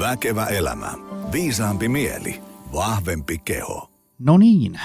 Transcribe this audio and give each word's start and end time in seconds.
Väkevä 0.00 0.46
elämä. 0.46 0.92
Viisaampi 1.32 1.88
mieli. 1.88 2.42
Vahvempi 2.72 3.38
keho. 3.38 3.90
No 4.18 4.38
niin, 4.38 4.80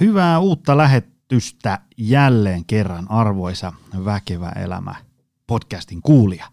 hyvää 0.00 0.38
uutta 0.38 0.76
lähetystä 0.76 1.78
jälleen 1.96 2.64
kerran 2.64 3.10
arvoisa 3.10 3.72
Väkevä 4.04 4.48
elämä 4.48 4.94
podcastin 5.46 6.02
kuulija. 6.02 6.46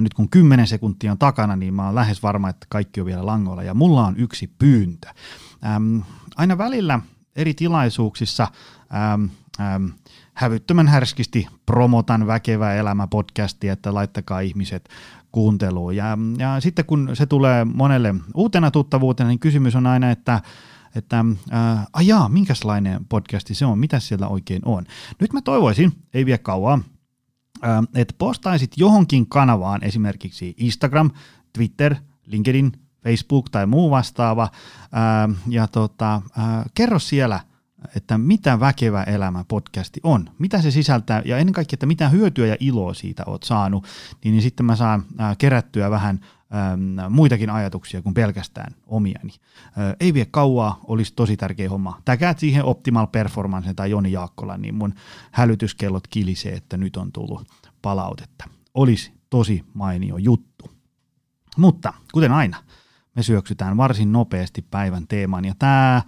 Nyt 0.00 0.14
kun 0.14 0.30
10 0.30 0.66
sekuntia 0.66 1.12
on 1.12 1.18
takana, 1.18 1.56
niin 1.56 1.74
mä 1.74 1.86
oon 1.86 1.94
lähes 1.94 2.22
varma, 2.22 2.48
että 2.48 2.66
kaikki 2.68 3.00
on 3.00 3.06
vielä 3.06 3.26
langoilla 3.26 3.62
ja 3.62 3.74
mulla 3.74 4.06
on 4.06 4.16
yksi 4.16 4.46
pyyntö. 4.58 5.08
Ähm, 5.66 5.98
aina 6.36 6.58
välillä 6.58 7.00
eri 7.36 7.54
tilaisuuksissa 7.54 8.48
ähm, 8.94 9.24
ähm, 9.60 9.86
hävyttömän 10.34 10.88
härskisti 10.88 11.48
promotan 11.66 12.26
Väkevä 12.26 12.74
elämä 12.74 13.06
podcastia, 13.06 13.72
että 13.72 13.94
laittakaa 13.94 14.40
ihmiset 14.40 14.88
kuunteluun. 15.34 15.96
Ja, 15.96 16.18
ja 16.38 16.60
sitten 16.60 16.84
kun 16.84 17.10
se 17.14 17.26
tulee 17.26 17.64
monelle 17.64 18.14
uutena 18.34 18.70
tuttavuutena, 18.70 19.28
niin 19.28 19.38
kysymys 19.38 19.76
on 19.76 19.86
aina, 19.86 20.10
että 20.10 20.40
että 20.94 21.24
äh, 21.52 21.86
ajaa, 21.92 22.28
minkälainen 22.28 23.04
podcasti 23.08 23.54
se 23.54 23.66
on, 23.66 23.78
mitä 23.78 24.00
siellä 24.00 24.28
oikein 24.28 24.62
on. 24.64 24.84
Nyt 25.20 25.32
mä 25.32 25.40
toivoisin, 25.42 25.92
ei 26.14 26.26
vie 26.26 26.38
kauaa, 26.38 26.78
äh, 27.64 27.84
että 27.94 28.14
postaisit 28.18 28.72
johonkin 28.76 29.26
kanavaan, 29.26 29.84
esimerkiksi 29.84 30.54
Instagram, 30.58 31.10
Twitter, 31.52 31.94
LinkedIn, 32.26 32.72
Facebook 33.04 33.50
tai 33.50 33.66
muu 33.66 33.90
vastaava, 33.90 34.42
äh, 34.52 35.36
ja 35.48 35.66
tota, 35.66 36.14
äh, 36.14 36.64
kerro 36.74 36.98
siellä– 36.98 37.40
että 37.96 38.18
mitä 38.18 38.60
Väkevä 38.60 39.02
elämä 39.02 39.44
podcasti 39.48 40.00
on, 40.02 40.30
mitä 40.38 40.62
se 40.62 40.70
sisältää 40.70 41.22
ja 41.24 41.38
ennen 41.38 41.52
kaikkea, 41.52 41.76
että 41.76 41.86
mitä 41.86 42.08
hyötyä 42.08 42.46
ja 42.46 42.56
iloa 42.60 42.94
siitä 42.94 43.22
oot 43.26 43.42
saanut, 43.42 43.86
niin, 44.24 44.32
niin 44.32 44.42
sitten 44.42 44.66
mä 44.66 44.76
saan 44.76 45.04
äh, 45.20 45.38
kerättyä 45.38 45.90
vähän 45.90 46.20
ähm, 46.54 47.12
muitakin 47.12 47.50
ajatuksia 47.50 48.02
kuin 48.02 48.14
pelkästään 48.14 48.74
omiani. 48.86 49.32
Äh, 49.32 49.96
ei 50.00 50.14
vie 50.14 50.26
kauaa, 50.30 50.80
olisi 50.84 51.12
tosi 51.16 51.36
tärkeä 51.36 51.70
homma. 51.70 52.00
Täkäät 52.04 52.38
siihen 52.38 52.64
Optimal 52.64 53.06
Performance 53.06 53.74
tai 53.74 53.90
Joni 53.90 54.12
Jaakkola, 54.12 54.56
niin 54.56 54.74
mun 54.74 54.94
hälytyskellot 55.30 56.06
kilisee, 56.06 56.52
että 56.52 56.76
nyt 56.76 56.96
on 56.96 57.12
tullut 57.12 57.48
palautetta. 57.82 58.44
Olisi 58.74 59.12
tosi 59.30 59.64
mainio 59.74 60.16
juttu. 60.16 60.70
Mutta 61.56 61.92
kuten 62.12 62.32
aina, 62.32 62.56
me 63.16 63.22
syöksytään 63.22 63.76
varsin 63.76 64.12
nopeasti 64.12 64.62
päivän 64.62 65.06
teemaan. 65.08 65.44
Ja 65.44 65.54
tämä 65.58 66.02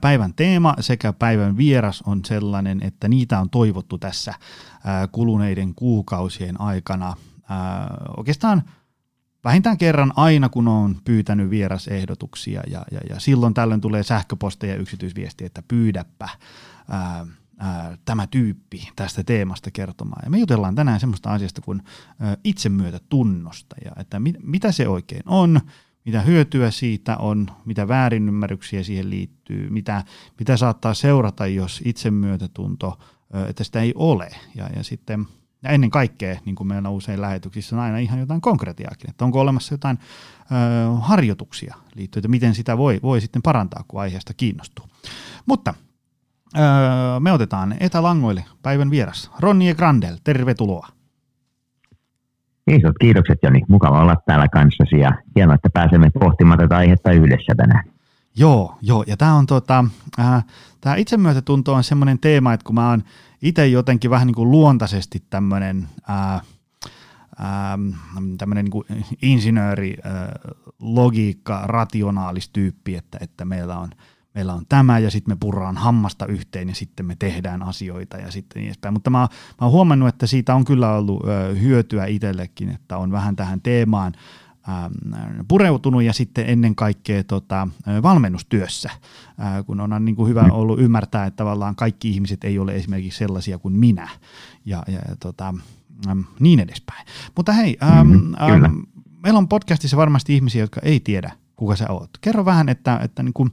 päivän 0.00 0.34
teema 0.34 0.74
sekä 0.80 1.12
päivän 1.12 1.56
vieras 1.56 2.02
on 2.06 2.24
sellainen, 2.24 2.82
että 2.82 3.08
niitä 3.08 3.40
on 3.40 3.50
toivottu 3.50 3.98
tässä 3.98 4.34
kuluneiden 5.12 5.74
kuukausien 5.74 6.60
aikana. 6.60 7.14
Oikeastaan 8.16 8.62
vähintään 9.44 9.78
kerran 9.78 10.12
aina, 10.16 10.48
kun 10.48 10.68
on 10.68 10.96
pyytänyt 11.04 11.50
vierasehdotuksia 11.50 12.62
ja, 12.66 12.84
ja, 12.90 13.00
ja 13.10 13.20
silloin 13.20 13.54
tällöin 13.54 13.80
tulee 13.80 14.02
sähköposteja 14.02 14.72
ja 14.72 14.80
yksityisviesti, 14.80 15.44
että 15.44 15.62
pyydäpä 15.68 16.28
ää, 16.88 17.26
ää, 17.58 17.98
tämä 18.04 18.26
tyyppi 18.26 18.88
tästä 18.96 19.24
teemasta 19.24 19.70
kertomaan. 19.70 20.22
Ja 20.24 20.30
me 20.30 20.38
jutellaan 20.38 20.74
tänään 20.74 21.00
semmoista 21.00 21.32
asiasta 21.32 21.60
kuin 21.60 21.82
itsemyötätunnosta 22.44 23.76
ja 23.84 23.92
että 23.96 24.20
mit, 24.20 24.36
mitä 24.42 24.72
se 24.72 24.88
oikein 24.88 25.22
on, 25.26 25.60
mitä 26.08 26.20
hyötyä 26.20 26.70
siitä 26.70 27.16
on, 27.16 27.46
mitä 27.64 27.88
väärinymmärryksiä 27.88 28.82
siihen 28.82 29.10
liittyy, 29.10 29.70
mitä, 29.70 30.04
mitä 30.38 30.56
saattaa 30.56 30.94
seurata, 30.94 31.46
jos 31.46 31.82
itsemyötätunto, 31.84 32.98
että 33.48 33.64
sitä 33.64 33.80
ei 33.80 33.92
ole. 33.96 34.30
Ja, 34.54 34.68
ja 34.76 34.82
sitten 34.84 35.26
ja 35.62 35.70
ennen 35.70 35.90
kaikkea, 35.90 36.40
niin 36.44 36.54
kuin 36.54 36.66
meillä 36.66 36.88
on 36.88 36.94
usein 36.94 37.20
lähetyksissä, 37.20 37.76
on 37.76 37.82
aina 37.82 37.98
ihan 37.98 38.20
jotain 38.20 38.40
konkretiaakin, 38.40 39.10
että 39.10 39.24
onko 39.24 39.40
olemassa 39.40 39.74
jotain 39.74 39.98
ö, 39.98 41.00
harjoituksia 41.00 41.74
liittyen, 41.94 42.20
että 42.20 42.28
miten 42.28 42.54
sitä 42.54 42.78
voi, 42.78 43.00
voi 43.02 43.20
sitten 43.20 43.42
parantaa, 43.42 43.84
kun 43.88 44.00
aiheesta 44.00 44.34
kiinnostuu. 44.34 44.86
Mutta 45.46 45.74
ö, 46.56 46.60
me 47.20 47.32
otetaan 47.32 47.76
etälangoille 47.80 48.44
päivän 48.62 48.90
vieras. 48.90 49.30
Ronnie 49.38 49.74
Grandel, 49.74 50.16
tervetuloa. 50.24 50.88
Isot 52.68 52.94
kiitokset 53.00 53.38
Joni, 53.42 53.62
mukava 53.68 54.00
olla 54.02 54.16
täällä 54.26 54.48
kanssasi 54.48 54.98
ja 54.98 55.12
hienoa, 55.36 55.54
että 55.54 55.70
pääsemme 55.72 56.10
pohtimaan 56.20 56.58
tätä 56.58 56.76
aihetta 56.76 57.12
yhdessä 57.12 57.54
tänään. 57.56 57.84
Joo, 58.36 58.74
joo, 58.82 59.04
ja 59.06 59.16
tämä 59.16 59.34
on 59.34 59.46
tota, 59.46 59.84
äh, 60.18 60.44
tämä 60.80 60.96
itsemyötätunto 60.96 61.74
on 61.74 61.84
semmoinen 61.84 62.18
teema, 62.18 62.52
että 62.52 62.64
kun 62.64 62.74
mä 62.74 62.90
oon 62.90 63.02
itse 63.42 63.66
jotenkin 63.66 64.10
vähän 64.10 64.26
niin 64.26 64.34
kuin 64.34 64.50
luontaisesti 64.50 65.22
tämmöinen 65.30 65.88
äh, 66.10 66.34
äh, 66.34 66.42
tämmöinen 68.38 68.64
niin 68.64 69.04
insinööri, 69.22 69.96
äh, 70.06 70.12
logiikka, 70.80 71.62
rationaalistyyppi, 71.66 72.94
että, 72.94 73.18
että 73.20 73.44
meillä 73.44 73.78
on– 73.78 73.90
meillä 74.34 74.54
on 74.54 74.64
tämä 74.68 74.98
ja 74.98 75.10
sitten 75.10 75.32
me 75.32 75.36
purraan 75.40 75.76
hammasta 75.76 76.26
yhteen 76.26 76.68
ja 76.68 76.74
sitten 76.74 77.06
me 77.06 77.16
tehdään 77.18 77.62
asioita 77.62 78.16
ja 78.16 78.30
sitten 78.30 78.60
niin 78.60 78.66
edespäin. 78.66 78.94
Mutta 78.94 79.10
mä, 79.10 79.18
mä 79.18 79.28
oon 79.60 79.72
huomannut, 79.72 80.08
että 80.08 80.26
siitä 80.26 80.54
on 80.54 80.64
kyllä 80.64 80.94
ollut 80.94 81.22
ö, 81.24 81.54
hyötyä 81.54 82.06
itsellekin, 82.06 82.68
että 82.68 82.98
on 82.98 83.12
vähän 83.12 83.36
tähän 83.36 83.60
teemaan 83.60 84.12
pureutunut 85.48 86.02
ja 86.02 86.12
sitten 86.12 86.44
ennen 86.48 86.74
kaikkea 86.74 87.24
tota, 87.24 87.68
valmennustyössä, 88.02 88.90
kun 89.66 89.80
on 89.80 90.04
niin 90.04 90.16
kuin 90.16 90.28
hyvä 90.28 90.48
ollut 90.50 90.80
ymmärtää, 90.80 91.26
että 91.26 91.36
tavallaan 91.36 91.76
kaikki 91.76 92.10
ihmiset 92.10 92.44
ei 92.44 92.58
ole 92.58 92.74
esimerkiksi 92.74 93.18
sellaisia 93.18 93.58
kuin 93.58 93.74
minä 93.74 94.08
ja, 94.64 94.82
ja 94.88 95.00
tota, 95.20 95.54
niin 96.40 96.60
edespäin. 96.60 97.06
Mutta 97.36 97.52
hei, 97.52 97.78
ähm, 97.82 98.08
mm, 98.08 98.34
ähm, 98.40 98.76
meillä 99.22 99.38
on 99.38 99.48
podcastissa 99.48 99.96
varmasti 99.96 100.34
ihmisiä, 100.34 100.62
jotka 100.62 100.80
ei 100.84 101.00
tiedä, 101.00 101.32
kuka 101.56 101.76
sä 101.76 101.90
oot. 101.90 102.10
Kerro 102.20 102.44
vähän, 102.44 102.68
että, 102.68 103.00
että 103.02 103.22
niin 103.22 103.34
kuin, 103.34 103.52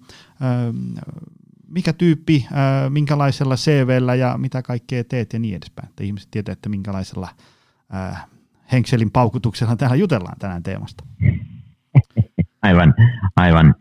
mikä 1.67 1.93
tyyppi, 1.93 2.47
minkälaisella 2.89 3.55
CVllä 3.55 4.15
ja 4.15 4.37
mitä 4.37 4.61
kaikkea 4.61 5.03
teet 5.03 5.33
ja 5.33 5.39
niin 5.39 5.55
edespäin. 5.55 5.89
Että 5.89 6.03
ihmiset 6.03 6.31
tietää, 6.31 6.53
että 6.53 6.69
minkälaisella 6.69 7.27
henkselin 8.71 9.11
paukutuksella 9.11 9.75
täällä 9.75 9.95
jutellaan 9.95 10.39
tänään 10.39 10.63
teemasta. 10.63 11.03
Aivan, 12.61 12.93
aivan. 13.35 13.75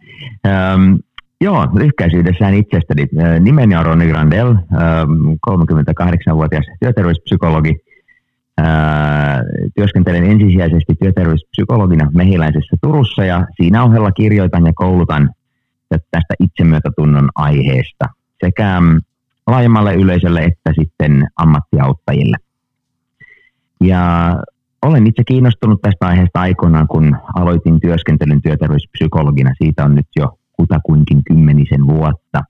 Ähm, 0.46 0.94
joo, 1.40 1.68
lyhkäisyydessään 1.74 2.54
itsestäni. 2.54 3.08
Nimeni 3.40 3.76
on 3.76 3.86
Roni 3.86 4.06
Grandel, 4.06 4.48
ähm, 4.48 5.28
38-vuotias 5.50 6.64
työterveyspsykologi– 6.80 7.76
työskentelen 9.74 10.24
ensisijaisesti 10.24 10.94
työterveyspsykologina 11.02 12.10
mehiläisessä 12.14 12.76
Turussa 12.82 13.24
ja 13.24 13.46
siinä 13.56 13.84
ohella 13.84 14.12
kirjoitan 14.12 14.66
ja 14.66 14.72
koulutan 14.74 15.30
tästä 16.10 16.34
itsemyötätunnon 16.40 17.28
aiheesta 17.34 18.04
sekä 18.44 18.80
mm, 18.80 19.00
laajemmalle 19.46 19.94
yleisölle 19.94 20.44
että 20.44 20.72
sitten 20.80 21.28
ammattiauttajille. 21.36 22.36
Ja 23.80 24.36
olen 24.82 25.06
itse 25.06 25.22
kiinnostunut 25.24 25.82
tästä 25.82 26.06
aiheesta 26.06 26.40
aikoinaan, 26.40 26.88
kun 26.88 27.16
aloitin 27.34 27.80
työskentelyn 27.80 28.42
työterveyspsykologina. 28.42 29.52
Siitä 29.62 29.84
on 29.84 29.94
nyt 29.94 30.06
jo 30.16 30.38
kutakuinkin 30.52 31.24
kymmenisen 31.24 31.86
vuotta. 31.86 32.40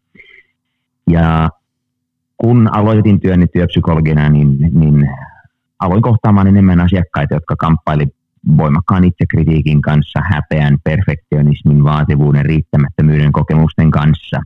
Ja 1.11 1.49
kun 2.37 2.69
aloitin 2.72 3.21
työni 3.21 3.47
työpsykologina, 3.47 4.28
niin, 4.28 4.59
niin 4.59 5.11
aloin 5.81 6.03
kohtaamaan 6.03 6.47
enemmän 6.47 6.81
asiakkaita, 6.81 7.34
jotka 7.34 7.56
kamppaili 7.56 8.06
voimakkaan 8.56 9.05
itsekritiikin 9.05 9.82
kanssa, 9.82 10.21
häpeän, 10.31 10.78
perfektionismin, 10.84 11.84
vaativuuden, 11.84 12.44
riittämättömyyden 12.44 13.32
kokemusten 13.32 13.91
kanssa. 13.91 14.41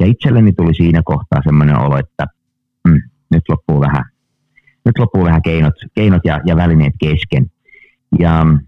Ja 0.00 0.06
itselleni 0.06 0.52
tuli 0.52 0.74
siinä 0.74 1.02
kohtaa 1.04 1.40
semmoinen 1.44 1.78
olo, 1.78 1.98
että 1.98 2.26
mm, 2.88 3.02
nyt 3.30 3.42
loppuu 3.48 3.80
vähän, 3.80 4.04
nyt 4.84 4.98
loppuu 4.98 5.24
vähän 5.24 5.42
keinot, 5.42 5.74
keinot 5.94 6.22
ja, 6.24 6.40
ja 6.46 6.56
välineet 6.56 6.94
kesken. 7.00 7.46
Ja 8.18 8.44
mm, 8.44 8.60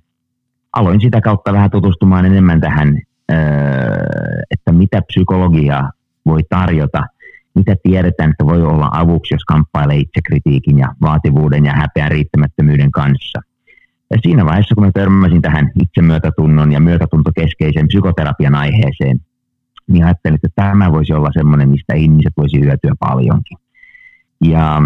aloin 0.73 1.01
sitä 1.01 1.21
kautta 1.21 1.53
vähän 1.53 1.71
tutustumaan 1.71 2.27
enemmän 2.27 2.61
tähän, 2.61 3.01
öö, 3.33 3.39
että 4.51 4.73
mitä 4.73 5.03
psykologia 5.03 5.91
voi 6.27 6.41
tarjota– 6.51 7.03
mitä 7.55 7.77
tiedetään, 7.83 8.31
että 8.31 8.45
voi 8.45 8.63
olla 8.63 8.89
avuksi, 8.93 9.35
jos 9.35 9.45
kamppailee 9.45 9.97
itsekritiikin 9.97 10.79
ja 10.79 10.95
vaativuuden 11.01 11.67
ja 11.67 11.73
häpeän 11.73 12.11
riittämättömyyden 12.11 12.91
kanssa. 12.91 13.41
Ja 14.11 14.19
siinä 14.23 14.45
vaiheessa, 14.45 14.75
kun 14.75 14.85
mä 14.85 14.91
törmäsin 14.95 15.43
tähän 15.43 15.71
itsemyötätunnon 15.83 16.73
ja 16.73 16.81
myötätuntokeskeisen 16.81 17.89
psykoterapian 17.89 18.55
aiheeseen, 18.55 19.21
niin 19.89 20.05
ajattelin, 20.05 20.35
että 20.35 20.49
tämä 20.55 20.93
voisi 20.93 21.13
olla 21.13 21.31
sellainen, 21.33 21.69
mistä 21.69 21.95
ihmiset 21.95 22.33
voisi 22.37 22.61
hyötyä 22.61 22.93
paljonkin. 23.01 23.59
Ja 24.45 24.83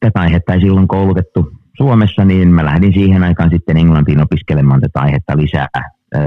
tätä 0.00 0.20
aihetta 0.20 0.54
ei 0.54 0.60
silloin 0.60 0.88
koulutettu 0.88 1.52
Suomessa, 1.76 2.24
niin 2.24 2.48
mä 2.48 2.64
lähdin 2.64 2.92
siihen 2.92 3.22
aikaan 3.22 3.50
sitten 3.50 3.76
Englantiin 3.76 4.22
opiskelemaan 4.22 4.80
tätä 4.80 5.00
aihetta 5.00 5.36
lisää 5.36 5.68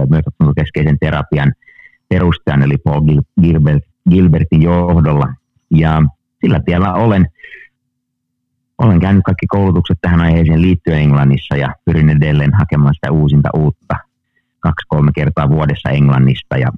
myötätuntokeskeisen 0.10 0.98
terapian 1.00 1.54
perustajan, 2.10 2.64
eli 2.64 2.78
Paul 2.78 3.02
Gilbert, 3.42 3.84
Gilbertin 4.10 4.62
johdolla. 4.62 5.34
Ja 5.72 6.04
sillä 6.42 6.60
tiellä 6.66 6.94
olen, 6.94 7.28
olen 8.78 9.00
käynyt 9.00 9.24
kaikki 9.24 9.48
koulutukset 9.48 9.98
tähän 10.02 10.22
aiheeseen 10.22 10.62
liittyen 10.62 11.00
Englannissa 11.00 11.56
ja 11.56 11.76
pyrin 11.86 12.10
edelleen 12.10 12.54
hakemaan 12.54 12.94
sitä 12.94 13.12
uusinta 13.12 13.50
uutta. 13.54 13.96
Kaksi 14.60 14.88
pari-kolme 14.90 15.12
kertaa 15.16 15.50
vuodessa 15.50 15.90
Englannista 15.90 16.58
ja 16.58 16.70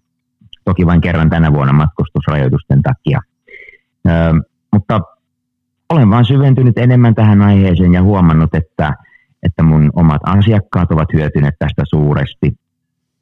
toki 0.65 0.85
vain 0.85 1.01
kerran 1.01 1.29
tänä 1.29 1.53
vuonna 1.53 1.73
matkustusrajoitusten 1.73 2.81
takia. 2.81 3.19
Ö, 4.07 4.11
mutta 4.73 4.99
olen 5.89 6.09
vain 6.09 6.25
syventynyt 6.25 6.77
enemmän 6.77 7.15
tähän 7.15 7.41
aiheeseen 7.41 7.93
ja 7.93 8.03
huomannut, 8.03 8.55
että, 8.55 8.93
että 9.43 9.63
mun 9.63 9.89
omat 9.95 10.21
asiakkaat 10.25 10.91
ovat 10.91 11.13
hyötyneet 11.13 11.55
tästä 11.59 11.83
suuresti. 11.89 12.53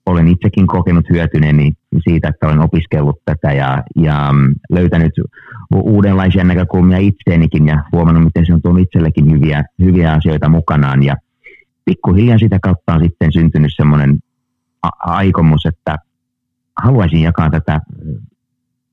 Olen 0.07 0.27
itsekin 0.27 0.67
kokenut 0.67 1.05
hyötyneeni 1.09 1.73
siitä, 1.99 2.27
että 2.27 2.47
olen 2.47 2.59
opiskellut 2.59 3.21
tätä 3.25 3.53
ja, 3.53 3.83
ja 3.95 4.33
löytänyt 4.69 5.13
uudenlaisia 5.73 6.43
näkökulmia 6.43 6.97
itseenikin 6.97 7.67
ja 7.67 7.83
huomannut, 7.91 8.23
miten 8.23 8.45
se 8.45 8.53
on 8.53 8.61
tuonut 8.61 8.81
itsellekin 8.81 9.31
hyviä, 9.31 9.63
hyviä 9.79 10.13
asioita 10.13 10.49
mukanaan. 10.49 11.03
Ja 11.03 11.15
pikkuhiljaa 11.85 12.37
sitä 12.37 12.59
kautta 12.61 12.93
on 12.93 13.03
sitten 13.03 13.33
syntynyt 13.33 13.71
semmoinen 13.75 14.17
aikomus, 14.99 15.65
että 15.65 15.95
haluaisin 16.83 17.21
jakaa 17.21 17.49
tätä 17.49 17.81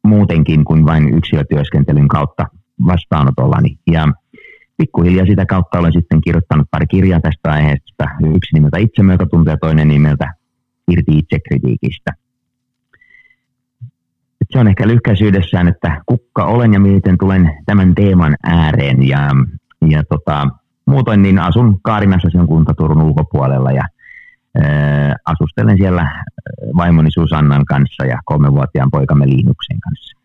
muutenkin 0.05 0.65
kuin 0.65 0.87
vain 0.87 1.15
yksilötyöskentelyn 1.15 2.09
kautta 2.09 2.47
vastaanotollani. 2.87 3.79
Ja 3.91 4.09
pikkuhiljaa 4.77 5.27
sitä 5.27 5.47
kautta 5.47 5.79
olen 5.79 5.93
sitten 5.93 6.21
kirjoittanut 6.21 6.67
pari 6.71 6.87
kirjaa 6.87 7.21
tästä 7.21 7.53
aiheesta. 7.53 8.05
Yksi 8.35 8.55
nimeltä 8.55 8.79
itsemyötätunto 8.79 9.51
ja 9.51 9.57
toinen 9.57 9.89
nimeltä 9.89 10.35
irti 10.91 11.19
itsekritiikistä. 11.19 12.11
Se 14.51 14.59
on 14.59 14.69
ehkä 14.69 14.87
lyhkäisyydessään, 14.89 15.69
että 15.69 16.03
kukka 16.07 16.45
olen 16.45 16.73
ja 16.73 16.81
miten 16.81 17.19
tulen 17.19 17.53
tämän 17.67 17.95
teeman 17.95 18.37
ääreen. 18.43 19.09
Ja, 19.09 19.31
ja 19.89 20.05
tota, 20.05 20.49
muutoin 20.87 21.23
niin 21.23 21.39
asun 21.39 21.81
Kaarinassa, 21.83 22.31
se 22.31 22.39
on 22.39 22.47
kunta 22.47 22.75
Turun 22.75 23.03
ulkopuolella 23.03 23.71
ja 23.71 23.83
ää, 24.63 25.17
asustelen 25.27 25.77
siellä 25.77 26.25
vaimoni 26.77 27.11
Susannan 27.11 27.65
kanssa 27.65 28.05
ja 28.05 28.19
kolmevuotiaan 28.25 28.91
poikamme 28.91 29.27
Liinuksen 29.27 29.81
kanssa. 29.81 30.19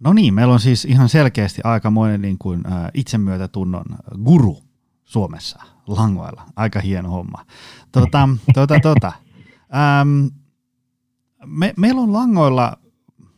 No 0.00 0.12
niin, 0.12 0.34
meillä 0.34 0.52
on 0.52 0.60
siis 0.60 0.84
ihan 0.84 1.08
selkeästi 1.08 1.60
aikamoinen 1.64 2.22
niin 2.22 2.38
kuin, 2.38 2.66
ä, 2.66 2.90
itsemyötätunnon 2.94 3.84
guru 4.24 4.65
Suomessa, 5.06 5.62
langoilla. 5.86 6.42
Aika 6.56 6.80
hieno 6.80 7.10
homma. 7.10 7.46
Tuota, 7.92 8.28
tuota, 8.54 8.80
tuota. 8.82 9.12
Ähm, 9.74 10.26
me, 11.46 11.74
meillä 11.76 12.00
on 12.00 12.12
langoilla 12.12 12.76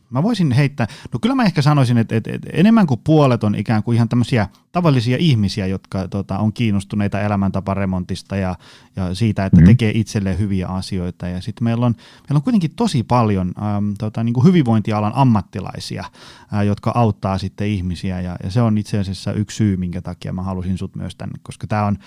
Mä 0.09 0.23
voisin 0.23 0.51
heittää, 0.51 0.87
no 1.13 1.19
kyllä 1.19 1.35
mä 1.35 1.43
ehkä 1.43 1.61
sanoisin, 1.61 1.97
että, 1.97 2.15
että, 2.15 2.31
että 2.33 2.49
enemmän 2.53 2.87
kuin 2.87 3.01
puolet 3.03 3.43
on 3.43 3.55
ikään 3.55 3.83
kuin 3.83 3.95
ihan 3.95 4.09
tämmöisiä 4.09 4.47
tavallisia 4.71 5.17
ihmisiä, 5.19 5.67
jotka 5.67 6.07
tota, 6.07 6.39
on 6.39 6.53
kiinnostuneita 6.53 7.21
elämäntaparemontista 7.21 8.35
ja, 8.35 8.55
ja 8.95 9.15
siitä, 9.15 9.45
että 9.45 9.57
mm-hmm. 9.57 9.67
tekee 9.67 9.91
itselleen 9.95 10.39
hyviä 10.39 10.67
asioita. 10.67 11.27
Ja 11.27 11.41
sitten 11.41 11.63
meillä 11.63 11.85
on, 11.85 11.95
meillä 11.95 12.37
on 12.37 12.43
kuitenkin 12.43 12.75
tosi 12.75 13.03
paljon 13.03 13.51
äm, 13.77 13.93
tota, 13.97 14.23
niin 14.23 14.33
kuin 14.33 14.45
hyvinvointialan 14.45 15.11
ammattilaisia, 15.15 16.03
ää, 16.51 16.63
jotka 16.63 16.91
auttaa 16.95 17.37
sitten 17.37 17.67
ihmisiä 17.67 18.21
ja, 18.21 18.35
ja 18.43 18.51
se 18.51 18.61
on 18.61 18.77
itse 18.77 18.99
asiassa 18.99 19.33
yksi 19.33 19.57
syy, 19.57 19.77
minkä 19.77 20.01
takia 20.01 20.33
mä 20.33 20.43
halusin 20.43 20.77
sut 20.77 20.95
myös 20.95 21.15
tänne, 21.15 21.39
koska 21.43 21.67
tämä 21.67 21.85
on, 21.85 21.97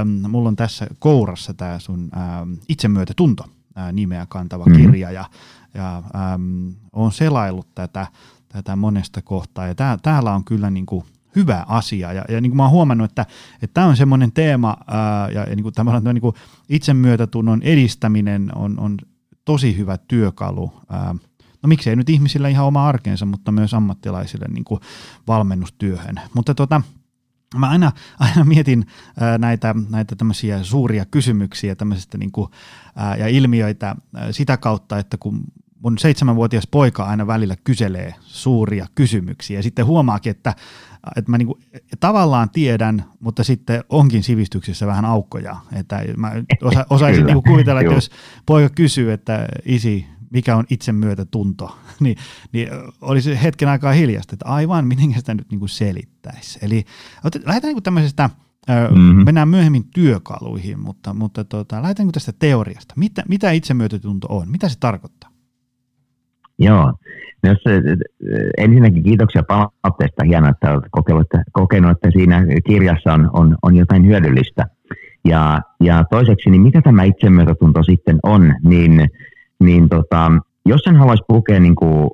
äm, 0.00 0.30
mulla 0.30 0.48
on 0.48 0.56
tässä 0.56 0.86
kourassa 0.98 1.54
tämä 1.54 1.78
sun 1.78 2.10
äm, 2.16 2.56
itsemyötätunto 2.68 3.44
nimeä 3.92 4.26
kantava 4.28 4.64
mm-hmm. 4.64 4.82
kirja 4.82 5.10
ja 5.10 5.24
ja 5.74 5.96
äm, 5.96 6.74
olen 6.92 7.12
selaillut 7.12 7.74
tätä, 7.74 8.06
tätä 8.48 8.76
monesta 8.76 9.22
kohtaa 9.22 9.66
ja 9.66 9.74
tää, 9.74 9.98
täällä 10.02 10.34
on 10.34 10.44
kyllä 10.44 10.70
niin 10.70 10.86
kuin 10.86 11.04
hyvä 11.36 11.64
asia 11.68 12.12
ja, 12.12 12.24
ja 12.28 12.40
niin 12.40 12.50
kuin 12.50 12.56
mä 12.56 12.62
oon 12.62 12.72
huomannut, 12.72 13.10
että, 13.10 13.26
tämä 13.74 13.86
on 13.86 13.96
semmoinen 13.96 14.32
teema 14.32 14.76
ää, 14.86 15.28
ja, 15.28 15.40
ja 15.44 15.56
niin 15.56 15.62
kuin 15.62 15.74
tämä 15.74 16.00
niin 16.00 16.20
kuin 16.20 16.34
itsemyötätunnon 16.68 17.62
edistäminen 17.62 18.50
on, 18.54 18.80
on 18.80 18.96
tosi 19.44 19.76
hyvä 19.76 19.98
työkalu. 19.98 20.72
Ää, 20.88 21.14
no 21.62 21.66
miksei 21.66 21.96
nyt 21.96 22.10
ihmisillä 22.10 22.48
ihan 22.48 22.66
oma 22.66 22.88
arkeensa, 22.88 23.26
mutta 23.26 23.52
myös 23.52 23.74
ammattilaisille 23.74 24.46
niin 24.48 24.64
kuin 24.64 24.80
valmennustyöhön. 25.26 26.20
Mutta 26.34 26.54
tota, 26.54 26.82
Mä 27.58 27.68
aina, 27.68 27.92
aina 28.18 28.44
mietin 28.44 28.86
ää, 29.20 29.38
näitä, 29.38 29.74
näitä 29.88 30.16
tämmöisiä 30.16 30.62
suuria 30.62 31.04
kysymyksiä 31.04 31.76
niin 32.18 32.32
kuin, 32.32 32.50
ää, 32.96 33.16
ja 33.16 33.28
ilmiöitä 33.28 33.96
ää, 34.14 34.32
sitä 34.32 34.56
kautta, 34.56 34.98
että 34.98 35.16
kun 35.16 35.40
mun 35.82 35.98
seitsemänvuotias 35.98 36.66
poika 36.66 37.04
aina 37.04 37.26
välillä 37.26 37.56
kyselee 37.64 38.14
suuria 38.20 38.86
kysymyksiä 38.94 39.58
ja 39.58 39.62
sitten 39.62 39.86
huomaakin, 39.86 40.30
että, 40.30 40.54
että 41.16 41.30
mä 41.30 41.38
niin 41.38 41.46
kuin, 41.46 41.62
tavallaan 42.00 42.50
tiedän, 42.50 43.04
mutta 43.20 43.44
sitten 43.44 43.84
onkin 43.88 44.22
sivistyksessä 44.22 44.86
vähän 44.86 45.04
aukkoja. 45.04 45.56
Että 45.72 46.04
mä 46.16 46.32
osa, 46.62 46.86
osaisin 46.90 47.26
niin 47.26 47.34
kuin 47.34 47.52
kuvitella, 47.52 47.80
että 47.80 47.94
jos 47.94 48.10
poika 48.46 48.68
kysyy, 48.68 49.12
että 49.12 49.46
isi, 49.64 50.06
mikä 50.30 50.56
on 50.56 50.64
itsemyötätunto, 50.70 51.78
niin, 52.00 52.16
niin 52.52 52.68
olisi 53.00 53.42
hetken 53.42 53.68
aikaa 53.68 53.92
hiljasta, 53.92 54.34
että 54.34 54.46
aivan, 54.46 54.86
miten 54.86 55.14
sitä 55.14 55.34
nyt 55.34 55.50
niin 55.50 55.58
kuin 55.58 55.68
selittäisi. 55.68 56.58
Eli 56.62 56.84
lähdetään 57.24 57.62
niin 57.62 57.74
kuin 57.74 57.82
tämmöisestä, 57.82 58.30
mm-hmm. 58.68 59.24
mennään 59.24 59.48
myöhemmin 59.48 59.84
työkaluihin, 59.94 60.80
mutta, 60.80 61.14
mutta 61.14 61.44
tota, 61.44 61.82
lähdetään 61.82 62.06
niin 62.06 62.12
tästä 62.12 62.32
teoriasta. 62.32 62.94
Mitä, 62.96 63.22
mitä 63.28 63.50
itsemyötätunto 63.50 64.26
on? 64.30 64.50
Mitä 64.50 64.68
se 64.68 64.78
tarkoittaa? 64.80 65.19
Joo. 66.60 66.92
No 67.42 67.50
jos, 67.50 67.62
ensinnäkin 68.58 69.02
kiitoksia 69.02 69.42
palautteesta. 69.42 70.24
Hienoa, 70.24 70.50
että 70.50 70.72
olet 70.72 70.84
kokenut, 70.90 71.26
kokenut, 71.52 71.90
että 71.90 72.10
siinä 72.10 72.46
kirjassa 72.66 73.12
on, 73.12 73.30
on, 73.32 73.56
on 73.62 73.76
jotain 73.76 74.06
hyödyllistä. 74.06 74.66
Ja, 75.24 75.60
ja 75.80 76.04
toiseksi, 76.10 76.50
niin 76.50 76.62
mitä 76.62 76.82
tämä 76.82 77.02
itsemyötätunto 77.02 77.82
sitten 77.82 78.18
on, 78.22 78.54
niin 78.64 79.08
niin 79.60 79.88
tota, 79.88 80.32
jos 80.66 80.80
sen 80.84 80.96
haluaisi 80.96 81.24
pukea 81.28 81.60
niin 81.60 81.74
kuin, 81.74 82.10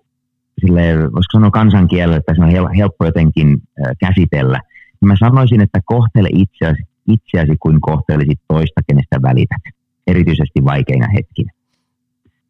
sille, 0.61 0.99
voisiko 0.99 1.33
sanoa 1.33 1.51
kansankielellä, 1.51 2.17
että 2.17 2.35
se 2.35 2.43
on 2.43 2.75
helppo 2.77 3.05
jotenkin 3.05 3.63
käsitellä, 4.01 4.61
niin 5.01 5.09
mä 5.09 5.17
sanoisin, 5.19 5.61
että 5.61 5.81
kohtele 5.85 6.29
itseäsi, 6.33 6.83
itseäsi 7.09 7.57
kuin 7.61 7.81
kohtelisit 7.81 8.41
toista, 8.49 8.81
kenestä 8.89 9.23
välität, 9.23 9.63
erityisesti 10.07 10.65
vaikeina 10.65 11.07
hetkinä. 11.17 11.53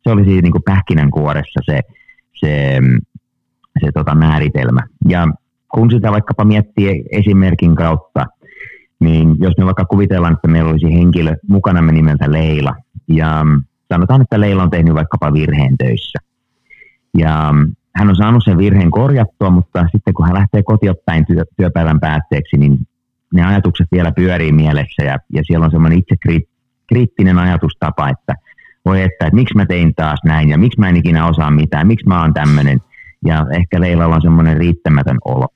Se 0.07 0.11
olisi 0.13 0.43
niin 0.43 0.53
kuin 0.53 0.63
pähkinänkuoressa 0.63 1.61
se, 1.65 1.81
se, 2.35 2.81
se 3.81 3.93
tota 3.95 4.15
määritelmä. 4.15 4.81
Ja 5.09 5.29
kun 5.75 5.91
sitä 5.91 6.13
vaikkapa 6.13 6.45
miettii 6.45 7.05
esimerkin 7.11 7.75
kautta, 7.75 8.27
niin 9.01 9.37
jos 9.41 9.55
me 9.59 9.65
vaikka 9.65 9.85
kuvitellaan, 9.85 10.33
että 10.33 10.49
meillä 10.49 10.71
olisi 10.71 10.95
henkilö 10.95 11.37
mukana 11.49 11.93
nimeltä 11.93 12.33
Leila, 12.33 12.75
ja 13.09 13.45
sanotaan, 13.93 14.23
että 14.23 14.41
Leila 14.41 14.63
on 14.63 14.71
tehnyt 14.71 14.95
vaikkapa 14.95 15.33
virheen 15.33 15.77
töissä. 15.79 16.19
Ja 17.19 17.55
hän 17.97 18.09
on 18.09 18.17
saanut 18.17 18.43
sen 18.45 18.59
virheen 18.59 18.91
korjattua, 18.91 19.51
mutta 19.51 19.87
sitten 19.93 20.15
kun 20.15 20.27
hän 20.27 20.35
lähtee 20.35 20.63
kotiopäin 20.63 21.27
työ, 21.27 21.45
työpäivän 21.57 22.01
päätteeksi, 22.01 22.57
niin 22.57 22.79
ne 23.35 23.47
ajatukset 23.47 23.87
vielä 23.93 24.13
pyörii 24.13 24.53
mielessä 24.53 25.03
ja, 25.05 25.19
ja 25.33 25.43
siellä 25.45 25.65
on 25.65 25.71
semmoinen 25.71 25.99
itse 25.99 26.17
kriittinen 26.87 27.39
ajatustapa, 27.39 28.09
että 28.09 28.35
voi 28.87 29.03
että, 29.03 29.27
että 29.27 29.35
miksi 29.35 29.57
mä 29.57 29.67
tein 29.67 29.95
taas 29.95 30.21
näin 30.25 30.49
ja 30.49 30.59
miksi 30.59 30.81
mä 30.81 30.89
en 30.89 30.97
ikinä 30.97 31.27
osaa 31.27 31.51
mitään, 31.51 31.87
miksi 31.87 32.09
mä 32.09 32.21
oon 32.21 32.35
tämmöinen. 32.35 32.81
Ja 33.25 33.47
ehkä 33.53 33.81
Leilalla 33.81 34.15
on 34.15 34.23
semmoinen 34.23 34.57
riittämätön 34.57 35.19
olo. 35.25 35.49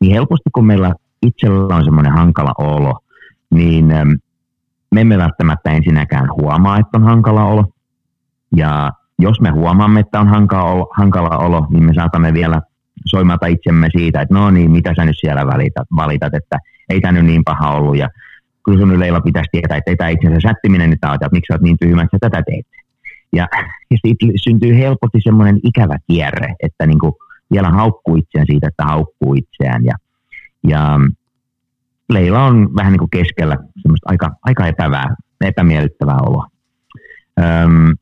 Niin 0.00 0.12
helposti 0.12 0.50
kun 0.54 0.66
meillä 0.66 0.94
itsellä 1.22 1.76
on 1.76 1.84
semmoinen 1.84 2.12
hankala 2.12 2.54
olo, 2.58 2.98
niin 3.50 3.84
mm, 3.84 4.18
me 4.90 5.00
emme 5.00 5.18
välttämättä 5.18 5.70
ensinnäkään 5.70 6.28
huomaa, 6.40 6.78
että 6.78 6.98
on 6.98 7.04
hankala 7.04 7.44
olo. 7.44 7.64
Ja 8.56 8.92
jos 9.18 9.40
me 9.40 9.50
huomaamme, 9.50 10.00
että 10.00 10.20
on 10.20 10.28
hankala 10.28 10.64
olo, 10.64 10.92
hankala 10.96 11.36
olo 11.36 11.66
niin 11.70 11.84
me 11.84 11.94
saatamme 11.94 12.32
vielä 12.34 12.62
soimata 13.06 13.46
itsemme 13.46 13.88
siitä, 13.96 14.20
että 14.20 14.34
no 14.34 14.50
niin, 14.50 14.70
mitä 14.70 14.94
sä 14.96 15.04
nyt 15.04 15.16
siellä 15.20 15.46
valitat, 15.46 15.86
valitat 15.96 16.34
että 16.34 16.58
ei 16.88 17.00
tämä 17.00 17.12
nyt 17.12 17.26
niin 17.26 17.44
paha 17.44 17.70
ollut. 17.70 17.96
Ja 17.96 18.08
kyllä 18.70 18.80
sun 18.80 18.94
yleillä 18.94 19.20
pitäisi 19.20 19.48
tietää, 19.52 19.76
että 19.76 19.90
ei 19.90 19.96
tämä 19.96 20.10
itse 20.10 20.26
asiassa 20.26 20.48
sättiminen 20.48 20.90
nyt 20.90 20.98
että 21.14 21.28
miksi 21.32 21.46
sä 21.48 21.54
oot 21.54 21.62
niin 21.62 21.76
tyhmä, 21.80 22.02
että 22.02 22.16
sä 22.16 22.30
tätä 22.30 22.42
teet. 22.42 22.66
Ja, 23.32 23.48
ja 23.90 23.96
siitä 24.02 24.26
syntyy 24.36 24.76
helposti 24.76 25.18
semmoinen 25.22 25.60
ikävä 25.64 25.96
kierre, 26.06 26.54
että 26.62 26.86
niin 26.86 26.98
kuin 26.98 27.12
vielä 27.52 27.70
haukkuu 27.70 28.16
itseään 28.16 28.46
siitä, 28.50 28.68
että 28.68 28.84
haukkuu 28.84 29.34
itseään. 29.34 29.84
Ja, 29.84 29.94
ja 30.68 31.00
Leila 32.08 32.44
on 32.44 32.74
vähän 32.76 32.92
niin 32.92 32.98
kuin 32.98 33.10
keskellä 33.10 33.56
semmoista 33.82 34.10
aika, 34.10 34.30
aika 34.42 34.66
epävää, 34.66 35.14
epämiellyttävää 35.40 36.18
oloa. 36.26 36.46
Öm, 37.40 37.94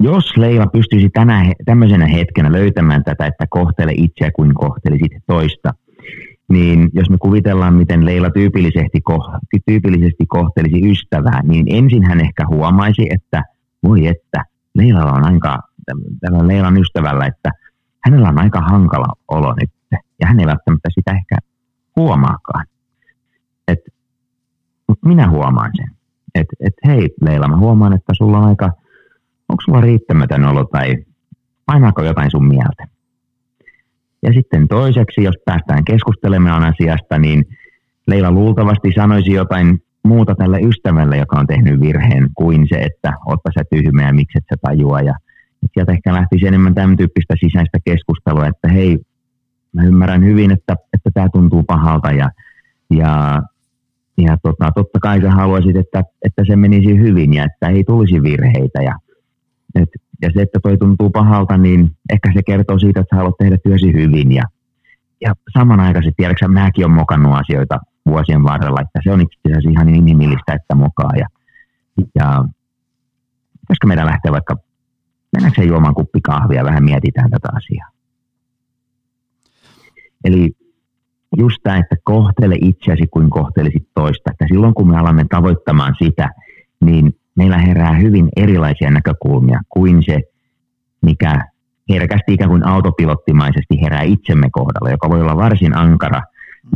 jos 0.00 0.36
Leila 0.36 0.66
pystyisi 0.66 1.10
tänä, 1.10 1.52
tämmöisenä 1.64 2.06
hetkenä 2.06 2.52
löytämään 2.52 3.04
tätä, 3.04 3.26
että 3.26 3.46
kohtele 3.50 3.92
itseä 3.96 4.30
kuin 4.36 4.54
kohtelisit 4.54 5.12
toista, 5.26 5.74
niin 6.48 6.90
jos 6.92 7.10
me 7.10 7.16
kuvitellaan, 7.18 7.74
miten 7.74 8.04
Leila 8.04 8.30
tyypillisesti, 8.30 9.00
tyypillisesti 9.66 10.26
kohtelisi 10.28 10.90
ystävää, 10.90 11.42
niin 11.42 11.66
ensin 11.68 12.06
hän 12.06 12.20
ehkä 12.20 12.46
huomaisi, 12.46 13.06
että 13.10 13.42
voi 13.82 14.06
että, 14.06 14.44
Leilalla 14.74 15.12
on 15.12 15.24
aika, 15.24 15.58
tällä 16.20 16.48
Leilan 16.48 16.76
ystävällä, 16.76 17.26
että 17.26 17.50
hänellä 18.04 18.28
on 18.28 18.38
aika 18.38 18.60
hankala 18.60 19.06
olo 19.28 19.54
nyt, 19.60 19.70
ja 19.92 20.26
hän 20.26 20.40
ei 20.40 20.46
välttämättä 20.46 20.88
sitä 20.94 21.10
ehkä 21.10 21.36
huomaakaan. 21.96 22.66
Et, 23.68 23.78
mutta 24.88 25.08
minä 25.08 25.30
huomaan 25.30 25.70
sen. 25.76 25.90
että 26.34 26.56
et, 26.60 26.74
hei 26.86 27.08
Leila, 27.20 27.48
mä 27.48 27.56
huomaan, 27.56 27.92
että 27.92 28.12
sulla 28.18 28.38
on 28.38 28.44
aika, 28.44 28.64
onko 29.48 29.62
sulla 29.64 29.80
riittämätön 29.80 30.44
olo 30.44 30.64
tai 30.64 30.96
painaako 31.66 32.02
jotain 32.02 32.30
sun 32.30 32.48
mieltä? 32.48 32.86
Ja 34.22 34.32
sitten 34.32 34.68
toiseksi, 34.68 35.22
jos 35.22 35.34
päästään 35.44 35.84
keskustelemaan 35.84 36.64
asiasta, 36.64 37.18
niin 37.18 37.44
Leila 38.06 38.30
luultavasti 38.30 38.92
sanoisi 38.94 39.32
jotain 39.32 39.78
muuta 40.04 40.34
tälle 40.34 40.60
ystävälle, 40.60 41.16
joka 41.16 41.38
on 41.38 41.46
tehnyt 41.46 41.80
virheen, 41.80 42.28
kuin 42.34 42.66
se, 42.68 42.76
että 42.76 43.12
otpa 43.26 43.50
sä 43.58 43.64
tyhmä 43.70 44.02
ja 44.02 44.12
miksi 44.12 44.38
et 44.38 44.44
sä 44.50 44.56
tajua. 44.62 45.00
Ja 45.00 45.14
sieltä 45.74 45.92
ehkä 45.92 46.12
lähtisi 46.12 46.46
enemmän 46.46 46.74
tämän 46.74 46.96
tyyppistä 46.96 47.34
sisäistä 47.40 47.78
keskustelua, 47.84 48.46
että 48.46 48.68
hei, 48.68 48.98
mä 49.72 49.84
ymmärrän 49.84 50.24
hyvin, 50.24 50.50
että, 50.50 50.76
että 50.92 51.10
tämä 51.14 51.28
tuntuu 51.32 51.62
pahalta 51.62 52.12
ja, 52.12 52.30
ja, 52.90 53.42
ja 54.18 54.36
tota, 54.42 54.72
totta 54.74 54.98
kai 54.98 55.20
sä 55.20 55.30
haluaisit, 55.30 55.76
että, 55.76 56.04
että 56.24 56.44
se 56.46 56.56
menisi 56.56 56.98
hyvin 56.98 57.34
ja 57.34 57.44
että 57.44 57.68
ei 57.68 57.84
tulisi 57.84 58.22
virheitä. 58.22 58.82
Ja, 58.82 58.94
et, 59.74 59.88
ja 60.22 60.30
se, 60.34 60.42
että 60.42 60.58
toi 60.62 60.78
tuntuu 60.78 61.10
pahalta, 61.10 61.58
niin 61.58 61.90
ehkä 62.12 62.32
se 62.34 62.42
kertoo 62.46 62.78
siitä, 62.78 63.00
että 63.00 63.16
sä 63.16 63.18
haluat 63.18 63.38
tehdä 63.38 63.58
työsi 63.64 63.92
hyvin. 63.92 64.32
Ja, 64.32 64.42
ja 65.20 65.34
samanaikaisesti, 65.52 66.14
tiedätkö 66.16 66.48
mäkin 66.48 66.84
olen 66.84 66.96
mokannut 66.96 67.38
asioita 67.40 67.78
vuosien 68.06 68.44
varrella, 68.44 68.80
että 68.80 69.00
se 69.04 69.12
on 69.12 69.20
itse 69.20 69.36
asiassa 69.50 69.70
ihan 69.70 69.88
inhimillistä, 69.88 70.54
että 70.54 70.74
mokaa. 70.74 71.10
Ja, 71.16 71.26
ja 72.14 72.44
pitäisikö 73.60 73.86
meidän 73.86 74.06
lähteä 74.06 74.32
vaikka, 74.32 74.56
mennäänkö 75.32 75.64
juomaan 75.64 75.94
kuppi 75.94 76.20
kahvia, 76.20 76.64
vähän 76.64 76.84
mietitään 76.84 77.30
tätä 77.30 77.48
asiaa. 77.56 77.88
Eli 80.24 80.50
just 81.36 81.56
tämä, 81.62 81.78
että 81.78 81.96
kohtele 82.04 82.56
itseäsi 82.60 83.06
kuin 83.10 83.30
kohtelisit 83.30 83.88
toista. 83.94 84.30
Että 84.30 84.46
silloin 84.48 84.74
kun 84.74 84.88
me 84.88 84.98
alamme 84.98 85.24
tavoittamaan 85.30 85.94
sitä, 85.98 86.30
niin 86.80 87.16
meillä 87.34 87.58
herää 87.58 87.94
hyvin 87.94 88.28
erilaisia 88.36 88.90
näkökulmia 88.90 89.60
kuin 89.68 90.02
se, 90.02 90.20
mikä 91.02 91.38
herkästi 91.88 92.34
ikään 92.34 92.50
kuin 92.50 92.66
autopilottimaisesti 92.66 93.80
herää 93.82 94.02
itsemme 94.02 94.50
kohdalla, 94.52 94.90
joka 94.90 95.10
voi 95.10 95.20
olla 95.20 95.36
varsin 95.36 95.76
ankara 95.76 96.22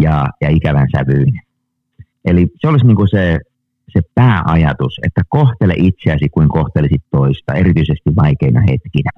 ja, 0.01 0.27
ja 0.41 0.51
ikävän 0.51 0.89
sävyinen. 0.97 1.43
Eli 2.25 2.47
se 2.61 2.69
olisi 2.69 2.87
niin 2.87 2.97
kuin 2.97 3.09
se, 3.09 3.39
se 3.89 4.01
pääajatus, 4.15 5.01
että 5.07 5.23
kohtele 5.29 5.75
itseäsi 5.77 6.29
kuin 6.29 6.49
kohtelisit 6.49 7.03
toista, 7.11 7.55
erityisesti 7.55 8.17
vaikeina 8.17 8.61
hetkinä. 8.61 9.11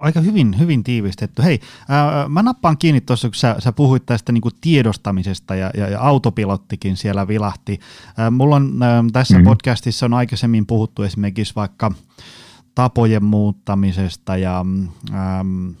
Aika 0.00 0.20
hyvin, 0.20 0.58
hyvin 0.58 0.84
tiivistetty. 0.84 1.42
Hei, 1.42 1.60
ää, 1.88 2.28
mä 2.28 2.42
nappaan 2.42 2.78
kiinni 2.78 3.00
tuossa, 3.00 3.28
kun 3.28 3.34
sä, 3.34 3.56
sä 3.58 3.72
puhuit 3.72 4.06
tästä 4.06 4.32
niin 4.32 4.42
tiedostamisesta 4.60 5.54
ja, 5.54 5.70
ja, 5.76 5.88
ja 5.88 6.00
autopilottikin 6.00 6.96
siellä 6.96 7.28
vilahti. 7.28 7.80
Ää, 8.16 8.30
mulla 8.30 8.56
on 8.56 8.82
ää, 8.82 9.04
tässä 9.12 9.34
mm-hmm. 9.34 9.48
podcastissa 9.48 10.06
on 10.06 10.14
aikaisemmin 10.14 10.66
puhuttu 10.66 11.02
esimerkiksi 11.02 11.54
vaikka 11.56 11.92
tapojen 12.74 13.24
muuttamisesta 13.24 14.36
ja 14.36 14.60
äm, 14.60 15.74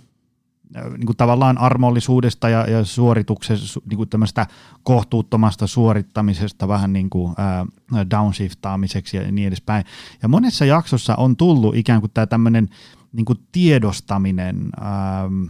niin 0.96 1.06
kuin 1.06 1.16
tavallaan 1.16 1.58
armollisuudesta 1.58 2.48
ja, 2.48 2.70
ja 2.70 2.84
suorituksesta, 2.84 3.80
niin 3.88 3.96
kuin 3.96 4.08
tämmöistä 4.08 4.46
kohtuuttomasta 4.82 5.66
suorittamisesta 5.66 6.68
vähän 6.68 6.92
niin 6.92 7.10
kuin 7.10 7.34
ää, 7.38 7.66
downshiftaamiseksi 8.10 9.16
ja 9.16 9.32
niin 9.32 9.48
edespäin. 9.48 9.84
Ja 10.22 10.28
monessa 10.28 10.64
jaksossa 10.64 11.16
on 11.16 11.36
tullut 11.36 11.76
ikään 11.76 12.00
kuin 12.00 12.10
tämä 12.14 12.26
tämmöinen 12.26 12.68
niin 13.12 13.24
kuin 13.24 13.38
tiedostaminen, 13.52 14.70
ähm, 14.82 15.44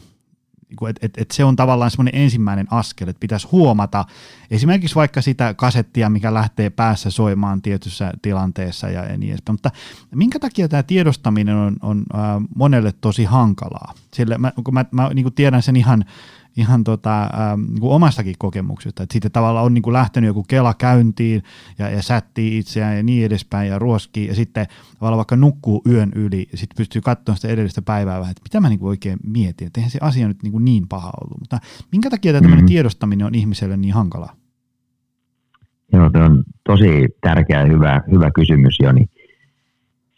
niin 0.71 0.91
että 0.91 1.07
et, 1.07 1.13
et 1.17 1.31
se 1.31 1.45
on 1.45 1.57
tavallaan 1.57 1.91
semmoinen 1.91 2.23
ensimmäinen 2.23 2.67
askel, 2.71 3.09
että 3.09 3.21
pitäisi 3.21 3.49
huomata 3.53 4.05
esimerkiksi 4.51 4.95
vaikka 4.95 5.23
sitä 5.23 5.55
kasettia, 5.55 6.11
mikä 6.11 6.35
lähtee 6.35 6.71
päässä 6.71 7.11
soimaan 7.11 7.63
tietyssä 7.63 8.13
tilanteessa 8.23 8.89
ja, 8.89 9.19
niin 9.19 9.31
edespäin. 9.31 9.55
Mutta 9.55 9.71
minkä 10.15 10.39
takia 10.39 10.69
tämä 10.69 10.83
tiedostaminen 10.83 11.57
on, 11.57 11.77
on 11.83 12.03
äh, 12.15 12.21
monelle 12.55 12.93
tosi 13.01 13.25
hankalaa? 13.25 13.95
Sillä 14.15 14.39
mä, 14.39 14.53
kun 14.65 14.75
mä, 14.75 14.85
mä 14.91 15.11
niin 15.15 15.25
kuin 15.25 15.35
tiedän 15.35 15.63
sen 15.63 15.77
ihan 15.77 16.05
ihan 16.57 16.85
tota, 16.85 17.23
ähm, 17.23 17.61
niin 17.61 17.81
kuin 17.81 17.93
omastakin 17.93 18.35
kokemuksesta, 18.39 19.03
että 19.03 19.13
sitten 19.13 19.33
tavallaan 19.33 19.67
on 19.67 19.75
niin 19.75 19.83
kuin 19.83 19.93
lähtenyt 19.93 20.29
joku 20.29 20.45
kela 20.49 20.75
käyntiin 20.75 21.43
ja, 21.79 21.91
ja 21.91 22.03
sättii 22.03 22.59
itseään 22.59 22.97
ja 22.97 23.03
niin 23.03 23.27
edespäin 23.27 23.69
ja 23.69 23.79
ruoskii 23.79 24.29
ja 24.29 24.35
sitten 24.35 24.67
tavallaan 24.99 25.17
vaikka 25.17 25.37
nukkuu 25.37 25.83
yön 25.89 26.13
yli 26.15 26.49
ja 26.53 26.59
sitten 26.59 26.77
pystyy 26.77 27.03
katsomaan 27.03 27.37
sitä 27.37 27.49
edellistä 27.49 27.83
päivää 27.83 28.19
vähän, 28.19 28.31
että 28.31 28.43
mitä 28.43 28.61
mä 28.61 28.69
niin 28.69 28.79
kuin 28.79 28.89
oikein 28.89 29.19
mietin, 29.27 29.67
että 29.67 29.81
eihän 29.81 29.91
se 29.91 29.99
asia 30.03 30.29
nyt 30.29 30.43
niin, 30.43 30.53
kuin 30.53 30.65
niin 30.65 30.89
paha 30.89 31.13
ollut, 31.23 31.41
mutta 31.41 31.59
minkä 31.93 32.11
takia 32.11 32.33
tämä 32.33 32.49
mm-hmm. 32.49 32.67
tiedostaminen 32.67 33.27
on 33.27 33.35
ihmiselle 33.35 33.77
niin 33.77 33.95
hankalaa? 33.95 34.37
Joo, 35.93 36.11
tämä 36.11 36.25
on 36.25 36.45
tosi 36.65 37.09
tärkeä 37.21 37.61
ja 37.61 37.67
hyvä, 37.67 38.01
hyvä 38.11 38.31
kysymys, 38.31 38.77
Joni. 38.83 39.07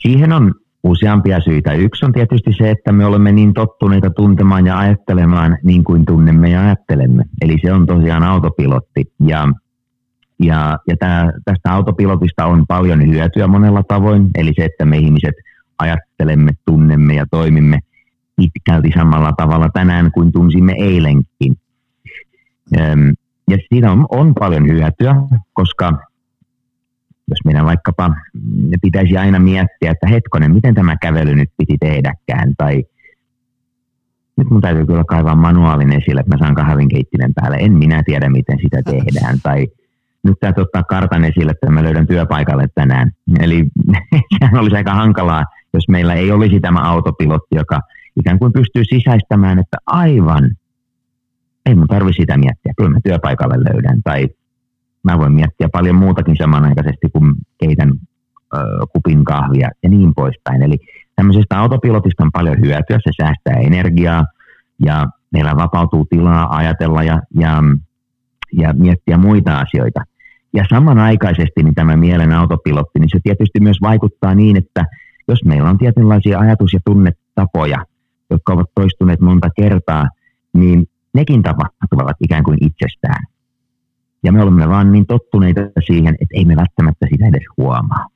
Siihen 0.03 0.33
on 0.33 0.55
useampia 0.83 1.41
syitä. 1.41 1.73
Yksi 1.73 2.05
on 2.05 2.13
tietysti 2.13 2.53
se, 2.53 2.71
että 2.71 2.93
me 2.93 3.07
olemme 3.07 3.33
niin 3.33 3.55
tottuneita 3.55 4.11
tuntemaan 4.11 4.67
ja 4.67 4.79
ajattelemaan 4.79 5.59
niin 5.63 5.85
kuin 5.85 6.05
tunnemme 6.05 6.51
ja 6.51 6.61
ajattelemme. 6.61 7.25
Eli 7.43 7.57
se 7.63 7.73
on 7.73 7.87
tosiaan 7.87 8.23
autopilotti. 8.23 9.05
Ja, 9.21 9.49
ja, 10.41 10.79
ja 10.89 10.97
tää, 10.97 11.33
tästä 11.45 11.73
autopilotista 11.73 12.47
on 12.47 12.65
paljon 12.69 13.07
hyötyä 13.07 13.47
monella 13.47 13.83
tavoin. 13.89 14.31
Eli 14.35 14.53
se, 14.57 14.65
että 14.65 14.85
me 14.85 14.97
ihmiset 14.97 15.35
ajattelemme, 15.79 16.53
tunnemme 16.65 17.15
ja 17.15 17.27
toimimme 17.31 17.79
pitkälti 18.37 18.91
samalla 18.95 19.33
tavalla 19.37 19.69
tänään 19.73 20.13
kuin 20.13 20.33
tunsimme 20.33 20.75
eilenkin. 20.79 21.57
Ja 23.51 23.57
siinä 23.69 23.93
on, 23.93 24.07
on 24.11 24.35
paljon 24.39 24.69
hyötyä, 24.69 25.17
koska 25.53 25.93
jos 27.29 27.39
meidän 27.45 27.67
vaikkapa 27.67 28.15
pitäisi 28.83 29.17
aina 29.17 29.39
miettiä, 29.39 29.91
että 29.91 30.09
hetkonen, 30.09 30.55
miten 30.55 30.75
tämä 30.75 30.97
kävely 31.03 31.35
nyt 31.35 31.51
piti 31.57 31.77
tehdäkään, 31.81 32.53
tai 32.59 32.85
nyt 34.37 34.51
mun 34.51 34.61
täytyy 34.61 34.87
kyllä 34.87 35.05
kaivaa 35.05 35.35
manuaalin 35.35 35.93
esille, 35.93 36.21
että 36.21 36.37
mä 36.37 36.39
saan 36.39 36.55
kahvinkeittimen 36.55 37.35
päälle, 37.35 37.57
en 37.61 37.73
minä 37.73 38.03
tiedä, 38.03 38.29
miten 38.29 38.59
sitä 38.63 38.83
tehdään, 38.83 39.39
tai 39.43 39.67
nyt 40.25 40.41
täytyy 40.41 40.63
ottaa 40.63 40.83
kartan 40.83 41.25
esille, 41.25 41.51
että 41.51 41.71
mä 41.71 41.83
löydän 41.83 42.07
työpaikalle 42.07 42.67
tänään. 42.75 43.11
Eli 43.41 43.65
sehän 44.39 44.61
olisi 44.61 44.77
aika 44.77 44.95
hankalaa, 44.95 45.45
jos 45.75 45.89
meillä 45.89 46.15
ei 46.15 46.31
olisi 46.31 46.61
tämä 46.61 46.81
autopilotti, 46.81 47.57
joka 47.57 47.81
ikään 48.21 48.39
kuin 48.39 48.53
pystyy 48.53 48.85
sisäistämään, 48.85 49.59
että 49.59 49.77
aivan, 49.87 50.51
ei 51.67 51.75
mun 51.75 51.89
tarvi 51.89 52.13
sitä 52.13 52.37
miettiä, 52.37 52.73
kyllä 52.77 52.91
mä 52.91 52.99
työpaikalle 53.05 53.55
löydän, 53.55 54.03
tai 54.05 54.29
mä 55.05 55.19
voin 55.19 55.33
miettiä 55.33 55.69
paljon 55.73 55.97
muutakin 55.97 56.37
samanaikaisesti, 56.37 57.09
kun 57.13 57.35
keitän 57.59 57.93
ö, 58.55 58.59
kupin 58.93 59.25
kahvia 59.25 59.69
ja 59.83 59.89
niin 59.89 60.15
poispäin. 60.15 60.63
Eli 60.63 60.77
tämmöisestä 61.17 61.59
autopilotista 61.59 62.25
on 62.25 62.33
paljon 62.33 62.61
hyötyä, 62.61 62.99
se 63.05 63.11
säästää 63.23 63.67
energiaa 63.67 64.25
ja 64.85 65.07
meillä 65.33 65.57
vapautuu 65.57 66.05
tilaa 66.05 66.57
ajatella 66.57 67.03
ja, 67.03 67.23
ja, 67.35 67.63
ja 68.53 68.73
miettiä 68.73 69.17
muita 69.17 69.59
asioita. 69.59 70.01
Ja 70.55 70.65
samanaikaisesti 70.71 71.63
niin 71.63 71.75
tämä 71.75 71.97
mielen 71.97 72.33
autopilotti, 72.33 72.99
niin 72.99 73.11
se 73.11 73.19
tietysti 73.23 73.61
myös 73.61 73.77
vaikuttaa 73.83 74.35
niin, 74.35 74.57
että 74.57 74.85
jos 75.29 75.45
meillä 75.45 75.71
on 75.71 75.79
tietynlaisia 75.79 76.39
ajatus- 76.39 76.73
ja 76.73 76.81
tunnetapoja, 76.85 77.85
jotka 78.31 78.53
ovat 78.53 78.71
toistuneet 78.75 79.21
monta 79.21 79.49
kertaa, 79.57 80.09
niin 80.55 80.87
nekin 81.15 81.43
tapahtuvat 81.43 82.17
ikään 82.21 82.45
kuin 82.45 82.59
itsestään. 82.61 83.25
Ja 84.23 84.33
me 84.33 84.43
olemme 84.43 84.69
vaan 84.69 84.93
niin 84.93 85.07
tottuneita 85.07 85.61
siihen, 85.87 86.15
että 86.15 86.35
ei 86.35 86.45
me 86.45 86.57
välttämättä 86.57 87.07
sitä 87.11 87.27
edes 87.27 87.43
huomaa. 87.57 88.07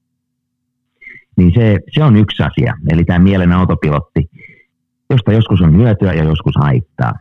Niin 1.37 1.53
se, 1.55 1.79
se 1.93 2.05
on 2.05 2.17
yksi 2.17 2.43
asia, 2.43 2.75
eli 2.93 3.05
tämä 3.05 3.19
mielen 3.19 3.53
autopilotti, 3.53 4.31
josta 5.11 5.33
joskus 5.33 5.61
on 5.61 5.77
hyötyä 5.77 6.13
ja 6.13 6.25
joskus 6.25 6.55
haittaa. 6.57 7.13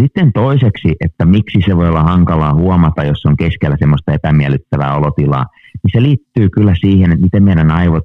Sitten 0.00 0.32
toiseksi, 0.32 0.96
että 1.00 1.24
miksi 1.24 1.62
se 1.66 1.76
voi 1.76 1.88
olla 1.88 2.02
hankalaa 2.02 2.54
huomata, 2.54 3.04
jos 3.04 3.26
on 3.26 3.36
keskellä 3.36 3.76
semmoista 3.78 4.12
epämiellyttävää 4.12 4.96
olotilaa, 4.96 5.44
niin 5.82 5.90
se 5.92 6.02
liittyy 6.02 6.48
kyllä 6.50 6.74
siihen, 6.80 7.12
että 7.12 7.24
miten 7.24 7.44
meidän 7.44 7.70
aivot 7.70 8.04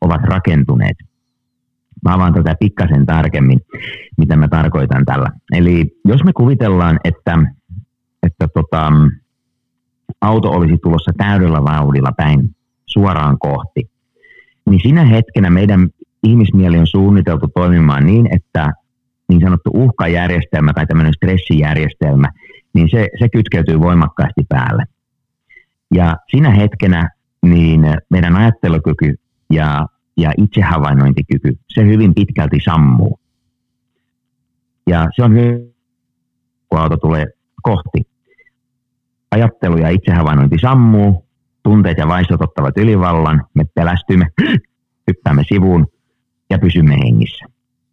ovat 0.00 0.20
rakentuneet. 0.22 0.96
Mä 2.04 2.14
avaan 2.14 2.34
tätä 2.34 2.54
pikkasen 2.60 3.06
tarkemmin, 3.06 3.60
mitä 4.18 4.36
mä 4.36 4.48
tarkoitan 4.48 5.04
tällä. 5.04 5.30
Eli 5.52 5.98
jos 6.04 6.24
me 6.24 6.32
kuvitellaan, 6.32 6.98
että, 7.04 7.38
että 8.22 8.48
tota, 8.54 8.92
auto 10.20 10.50
olisi 10.50 10.78
tulossa 10.82 11.12
täydellä 11.16 11.64
vauhdilla 11.64 12.12
päin 12.16 12.56
suoraan 12.86 13.38
kohti, 13.38 13.90
niin 14.70 14.80
siinä 14.82 15.04
hetkenä 15.04 15.50
meidän 15.50 15.88
ihmismieli 16.22 16.78
on 16.78 16.86
suunniteltu 16.86 17.48
toimimaan 17.54 18.06
niin, 18.06 18.28
että 18.34 18.72
niin 19.28 19.40
sanottu 19.40 19.70
uhkajärjestelmä 19.74 20.72
tai 20.72 20.86
tämmöinen 20.86 21.14
stressijärjestelmä, 21.14 22.28
niin 22.74 22.88
se, 22.90 23.08
se 23.18 23.28
kytkeytyy 23.28 23.80
voimakkaasti 23.80 24.42
päälle. 24.48 24.84
Ja 25.94 26.16
siinä 26.30 26.50
hetkenä 26.50 27.08
niin 27.42 27.80
meidän 28.10 28.36
ajattelukyky 28.36 29.14
ja, 29.50 29.86
ja 30.16 30.32
itsehavainnointikyky, 30.36 31.58
se 31.68 31.86
hyvin 31.86 32.14
pitkälti 32.14 32.58
sammuu. 32.64 33.20
Ja 34.86 35.08
se 35.16 35.22
on 35.22 35.34
hyvin, 35.34 35.74
kun 36.68 36.80
auto 36.80 36.96
tulee 36.96 37.26
kohti 37.62 38.09
ajattelu 39.30 39.76
ja 39.76 39.88
itsehavainnointi 39.88 40.58
sammuu, 40.58 41.26
tunteet 41.62 41.98
ja 41.98 42.08
vaistot 42.08 42.42
ottavat 42.42 42.78
ylivallan, 42.78 43.44
me 43.54 43.64
pelästymme, 43.74 44.26
hyppäämme 45.08 45.42
sivuun 45.48 45.86
ja 46.50 46.58
pysymme 46.58 46.94
hengissä, 47.04 47.44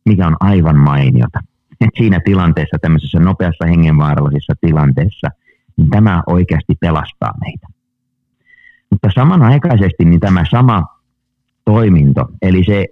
mikä 0.06 0.28
on 0.28 0.36
aivan 0.40 0.78
mainiota. 0.78 1.40
Et 1.82 1.90
siinä 1.98 2.20
tilanteessa, 2.26 2.78
tämmöisessä 2.82 3.20
nopeassa 3.20 3.66
hengenvaarallisessa 3.66 4.54
tilanteessa, 4.62 5.28
niin 5.78 5.90
tämä 5.90 6.24
oikeasti 6.28 6.74
pelastaa 6.80 7.34
meitä. 7.42 7.68
Mutta 8.90 9.10
samanaikaisesti 9.16 10.06
niin 10.06 10.20
tämä 10.20 10.44
sama 10.52 10.84
toiminto, 11.66 12.26
eli 12.42 12.64
se, 12.64 12.86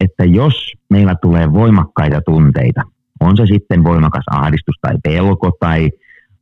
että 0.00 0.24
jos 0.24 0.72
meillä 0.90 1.14
tulee 1.22 1.52
voimakkaita 1.52 2.20
tunteita, 2.20 2.82
on 3.20 3.36
se 3.36 3.46
sitten 3.46 3.84
voimakas 3.84 4.24
ahdistus 4.30 4.74
tai 4.80 4.94
pelko 5.04 5.50
tai 5.60 5.90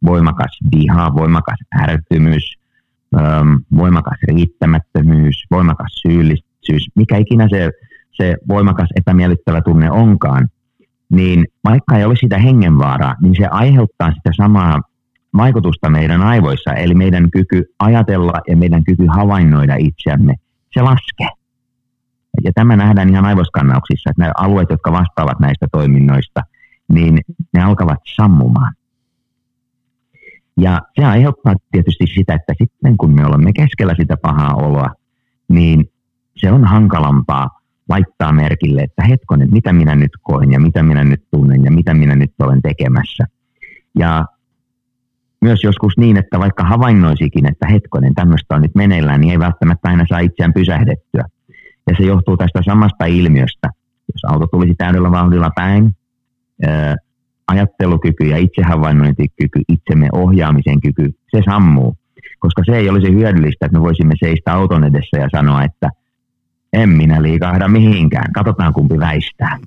voimakas 0.04 0.58
viha, 0.76 1.14
voimakas 1.14 1.58
ärtymys, 1.80 2.54
voimakas 3.76 4.18
riittämättömyys, 4.28 5.44
voimakas 5.50 5.92
syyllisyys, 6.02 6.88
mikä 6.94 7.16
ikinä 7.16 7.48
se, 7.50 7.70
se 8.12 8.36
voimakas 8.48 8.88
epämiellyttävä 8.96 9.60
tunne 9.60 9.90
onkaan, 9.90 10.48
niin 11.12 11.46
vaikka 11.64 11.96
ei 11.96 12.04
ole 12.04 12.16
sitä 12.16 12.38
hengenvaaraa, 12.38 13.14
niin 13.22 13.34
se 13.36 13.46
aiheuttaa 13.46 14.12
sitä 14.12 14.30
samaa 14.36 14.80
vaikutusta 15.36 15.90
meidän 15.90 16.22
aivoissa, 16.22 16.72
eli 16.72 16.94
meidän 16.94 17.30
kyky 17.30 17.64
ajatella 17.78 18.32
ja 18.48 18.56
meidän 18.56 18.84
kyky 18.84 19.06
havainnoida 19.06 19.76
itseämme, 19.78 20.34
se 20.72 20.82
laskee. 20.82 21.28
Ja 22.44 22.52
tämä 22.54 22.76
nähdään 22.76 23.08
ihan 23.08 23.24
aivoskannauksissa, 23.24 24.10
että 24.10 24.22
nämä 24.22 24.32
alueet, 24.36 24.70
jotka 24.70 24.92
vastaavat 24.92 25.40
näistä 25.40 25.66
toiminnoista, 25.72 26.40
niin 26.92 27.20
ne 27.54 27.62
alkavat 27.62 27.98
sammumaan. 28.16 28.74
Ja 30.56 30.80
se 31.00 31.04
aiheuttaa 31.04 31.54
tietysti 31.72 32.06
sitä, 32.14 32.34
että 32.34 32.52
sitten 32.58 32.96
kun 32.96 33.14
me 33.14 33.26
olemme 33.26 33.52
keskellä 33.52 33.94
sitä 34.00 34.16
pahaa 34.16 34.54
oloa, 34.54 34.90
niin 35.48 35.90
se 36.36 36.52
on 36.52 36.64
hankalampaa 36.64 37.48
laittaa 37.88 38.32
merkille, 38.32 38.82
että 38.82 39.04
hetkonen, 39.04 39.48
mitä 39.52 39.72
minä 39.72 39.94
nyt 39.94 40.10
koen 40.22 40.52
ja 40.52 40.60
mitä 40.60 40.82
minä 40.82 41.04
nyt 41.04 41.24
tunnen 41.30 41.64
ja 41.64 41.70
mitä 41.70 41.94
minä 41.94 42.14
nyt 42.14 42.32
olen 42.42 42.62
tekemässä. 42.62 43.24
Ja 43.98 44.24
myös 45.40 45.64
joskus 45.64 45.92
niin, 45.98 46.16
että 46.16 46.38
vaikka 46.38 46.64
havainnoisikin, 46.64 47.46
että 47.46 47.66
hetkonen, 47.66 48.14
tämmöistä 48.14 48.54
on 48.54 48.62
nyt 48.62 48.74
meneillään, 48.74 49.20
niin 49.20 49.30
ei 49.32 49.38
välttämättä 49.38 49.88
aina 49.88 50.04
saa 50.08 50.18
itseään 50.18 50.52
pysähdettyä. 50.52 51.24
Ja 51.86 51.94
se 51.96 52.04
johtuu 52.04 52.36
tästä 52.36 52.62
samasta 52.62 53.04
ilmiöstä. 53.04 53.68
Jos 54.14 54.32
auto 54.32 54.46
tulisi 54.46 54.74
täydellä 54.74 55.10
vauhdilla 55.10 55.50
päin, 55.54 55.96
ajattelukyky 57.52 58.24
ja 58.24 58.36
itsehavainnointikyky, 58.36 59.60
itsemme 59.68 60.08
ohjaamisen 60.12 60.80
kyky, 60.80 61.14
se 61.36 61.42
sammuu. 61.44 61.96
Koska 62.38 62.62
se 62.66 62.76
ei 62.76 62.90
olisi 62.90 63.12
hyödyllistä, 63.12 63.66
että 63.66 63.78
me 63.78 63.84
voisimme 63.84 64.14
seistä 64.20 64.52
auton 64.52 64.84
edessä 64.84 65.16
ja 65.18 65.28
sanoa, 65.32 65.64
että 65.64 65.88
en 66.72 66.88
minä 66.88 67.22
liikahda 67.22 67.68
mihinkään, 67.68 68.32
katsotaan 68.32 68.72
kumpi 68.72 68.98
väistää. 68.98 69.58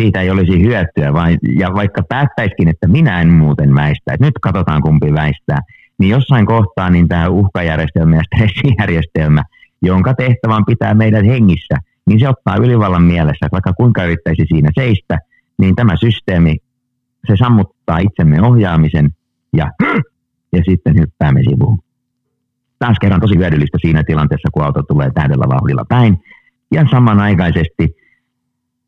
Siitä 0.00 0.20
ei 0.20 0.30
olisi 0.30 0.62
hyötyä, 0.62 1.12
vai, 1.12 1.36
ja 1.58 1.74
vaikka 1.74 2.02
päättäisikin, 2.08 2.68
että 2.68 2.88
minä 2.88 3.20
en 3.20 3.28
muuten 3.28 3.74
väistä, 3.74 4.12
että 4.12 4.26
nyt 4.26 4.34
katsotaan 4.40 4.82
kumpi 4.82 5.12
väistää, 5.12 5.58
niin 5.98 6.10
jossain 6.10 6.46
kohtaa 6.46 6.90
niin 6.90 7.08
tämä 7.08 7.28
uhkajärjestelmä 7.28 8.16
ja 8.16 8.22
stressijärjestelmä, 8.22 9.42
jonka 9.82 10.14
tehtävä 10.14 10.56
on 10.56 10.64
pitää 10.66 10.94
meidät 10.94 11.26
hengissä, 11.26 11.76
niin 12.06 12.20
se 12.20 12.28
ottaa 12.28 12.56
ylivallan 12.56 13.02
mielessä, 13.02 13.46
että 13.46 13.52
vaikka 13.52 13.72
kuinka 13.72 14.04
yrittäisi 14.04 14.44
siinä 14.48 14.70
seistä, 14.74 15.18
niin 15.60 15.76
tämä 15.76 15.96
systeemi, 15.96 16.56
se 17.26 17.36
sammuttaa 17.36 17.98
itsemme 17.98 18.42
ohjaamisen 18.42 19.10
ja, 19.56 19.70
ja 20.56 20.62
sitten 20.68 20.94
hyppäämme 21.00 21.40
sivuun. 21.42 21.78
Taas 22.78 22.96
kerran 23.00 23.20
tosi 23.20 23.36
hyödyllistä 23.36 23.78
siinä 23.80 24.02
tilanteessa, 24.04 24.48
kun 24.52 24.64
auto 24.64 24.82
tulee 24.82 25.10
täydellä 25.14 25.44
vauhdilla 25.48 25.84
päin. 25.88 26.18
Ja 26.72 26.86
samanaikaisesti, 26.90 27.96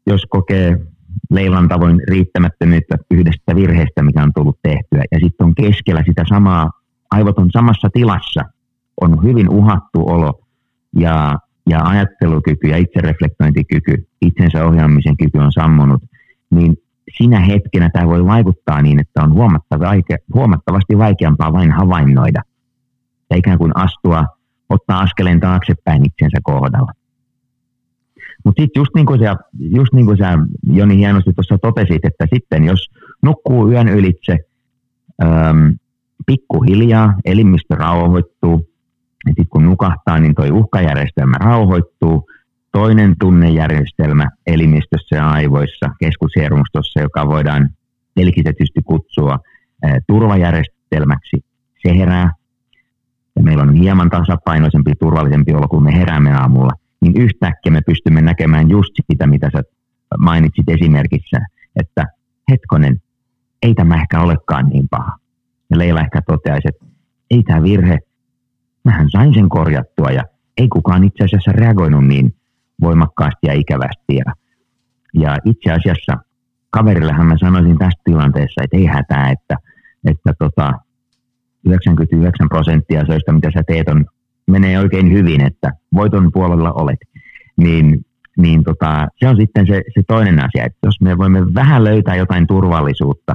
jos 0.06 0.26
kokee 0.28 0.76
Leilan 1.30 1.68
tavoin 1.68 2.00
riittämättömyyttä 2.08 2.96
yhdestä 3.10 3.54
virheestä, 3.54 4.02
mikä 4.02 4.22
on 4.22 4.32
tullut 4.34 4.58
tehtyä, 4.62 5.04
ja 5.12 5.18
sitten 5.20 5.46
on 5.46 5.54
keskellä 5.54 6.02
sitä 6.06 6.24
samaa, 6.28 6.70
aivot 7.10 7.38
on 7.38 7.50
samassa 7.50 7.88
tilassa, 7.92 8.40
on 9.00 9.22
hyvin 9.24 9.48
uhattu 9.48 10.08
olo, 10.08 10.40
ja, 10.96 11.38
ja 11.70 11.82
ajattelukyky 11.84 12.68
ja 12.68 12.76
itsereflektointikyky, 12.76 14.06
itsensä 14.22 14.66
ohjaamisen 14.66 15.16
kyky 15.16 15.38
on 15.38 15.52
sammunut, 15.52 16.02
niin 16.52 16.76
sinä 17.18 17.40
hetkenä 17.40 17.90
tämä 17.92 18.08
voi 18.08 18.24
vaikuttaa 18.24 18.82
niin, 18.82 19.00
että 19.00 19.22
on 19.22 19.34
huomattavasti 20.34 20.98
vaikeampaa 20.98 21.52
vain 21.52 21.72
havainnoida 21.72 22.42
ja 23.30 23.36
ikään 23.36 23.58
kuin 23.58 23.72
astua, 23.74 24.24
ottaa 24.68 25.00
askeleen 25.00 25.40
taaksepäin 25.40 26.06
itsensä 26.06 26.38
kohdalla. 26.42 26.92
Mutta 28.44 28.62
sitten 28.62 28.80
just 28.80 28.90
niin 28.94 29.06
kuin 29.06 29.20
sä, 29.20 29.36
just 29.58 29.92
niin 29.92 30.06
kuin 30.06 30.18
sä 30.18 30.38
Joni 30.62 30.96
hienosti 30.96 31.32
tuossa 31.32 31.58
totesit, 31.58 32.04
että 32.04 32.26
sitten 32.34 32.64
jos 32.64 32.90
nukkuu 33.22 33.70
yön 33.70 33.88
ylitse 33.88 34.38
äm, 35.22 35.74
pikkuhiljaa, 36.26 37.14
elimistö 37.24 37.74
rauhoittuu, 37.74 38.68
ja 39.26 39.30
sitten 39.30 39.48
kun 39.50 39.64
nukahtaa, 39.64 40.20
niin 40.20 40.34
toi 40.34 40.50
uhkajärjestelmä 40.50 41.36
rauhoittuu, 41.40 42.28
toinen 42.72 43.14
tunnejärjestelmä 43.20 44.30
elimistössä 44.46 45.16
ja 45.16 45.30
aivoissa, 45.30 45.86
keskushermostossa, 46.00 47.00
joka 47.00 47.28
voidaan 47.28 47.70
pelkitetysti 48.14 48.80
kutsua 48.84 49.38
turvajärjestelmäksi, 50.06 51.36
se 51.82 51.98
herää. 51.98 52.32
Ja 53.36 53.42
meillä 53.42 53.62
on 53.62 53.74
hieman 53.74 54.10
tasapainoisempi, 54.10 54.92
turvallisempi 55.00 55.54
olo, 55.54 55.68
kun 55.68 55.82
me 55.82 55.94
heräämme 55.94 56.32
aamulla. 56.32 56.72
Niin 57.00 57.16
yhtäkkiä 57.16 57.72
me 57.72 57.80
pystymme 57.86 58.20
näkemään 58.20 58.70
just 58.70 58.90
sitä, 59.12 59.26
mitä 59.26 59.50
sä 59.52 59.62
mainitsit 60.18 60.68
esimerkissä, 60.68 61.38
että 61.76 62.06
hetkonen, 62.50 62.96
ei 63.62 63.74
tämä 63.74 63.94
ehkä 63.94 64.20
olekaan 64.20 64.66
niin 64.66 64.88
paha. 64.90 65.16
Ja 65.70 65.78
Leila 65.78 66.00
ehkä 66.00 66.22
toteaisi, 66.26 66.68
että 66.68 66.86
ei 67.30 67.42
tämä 67.42 67.62
virhe, 67.62 67.98
mähän 68.84 69.10
sain 69.10 69.34
sen 69.34 69.48
korjattua 69.48 70.10
ja 70.10 70.22
ei 70.56 70.68
kukaan 70.68 71.04
itse 71.04 71.24
asiassa 71.24 71.52
reagoinut 71.52 72.06
niin 72.06 72.34
voimakkaasti 72.82 73.46
ja 73.46 73.52
ikävästi. 73.52 74.16
Ja, 74.16 74.32
ja 75.14 75.36
itse 75.44 75.72
asiassa 75.72 76.16
kaverillehan 76.70 77.26
mä 77.26 77.36
sanoisin 77.40 77.78
tässä 77.78 78.02
tilanteessa, 78.04 78.62
että 78.62 78.76
ei 78.76 78.86
hätää, 78.86 79.30
että, 79.30 79.56
että 80.04 80.34
tota, 80.38 80.72
99 81.66 82.48
prosenttia 82.48 83.06
söistä, 83.06 83.32
mitä 83.32 83.50
sä 83.54 83.62
teet, 83.66 83.88
on, 83.88 84.06
menee 84.46 84.78
oikein 84.78 85.12
hyvin, 85.12 85.40
että 85.40 85.72
voiton 85.94 86.32
puolella 86.32 86.72
olet. 86.72 86.98
Niin, 87.56 88.04
niin 88.38 88.64
tota, 88.64 89.08
se 89.16 89.28
on 89.28 89.36
sitten 89.36 89.66
se, 89.66 89.82
se 89.94 90.02
toinen 90.06 90.38
asia, 90.38 90.64
että 90.64 90.78
jos 90.82 91.00
me 91.00 91.18
voimme 91.18 91.54
vähän 91.54 91.84
löytää 91.84 92.16
jotain 92.16 92.46
turvallisuutta, 92.46 93.34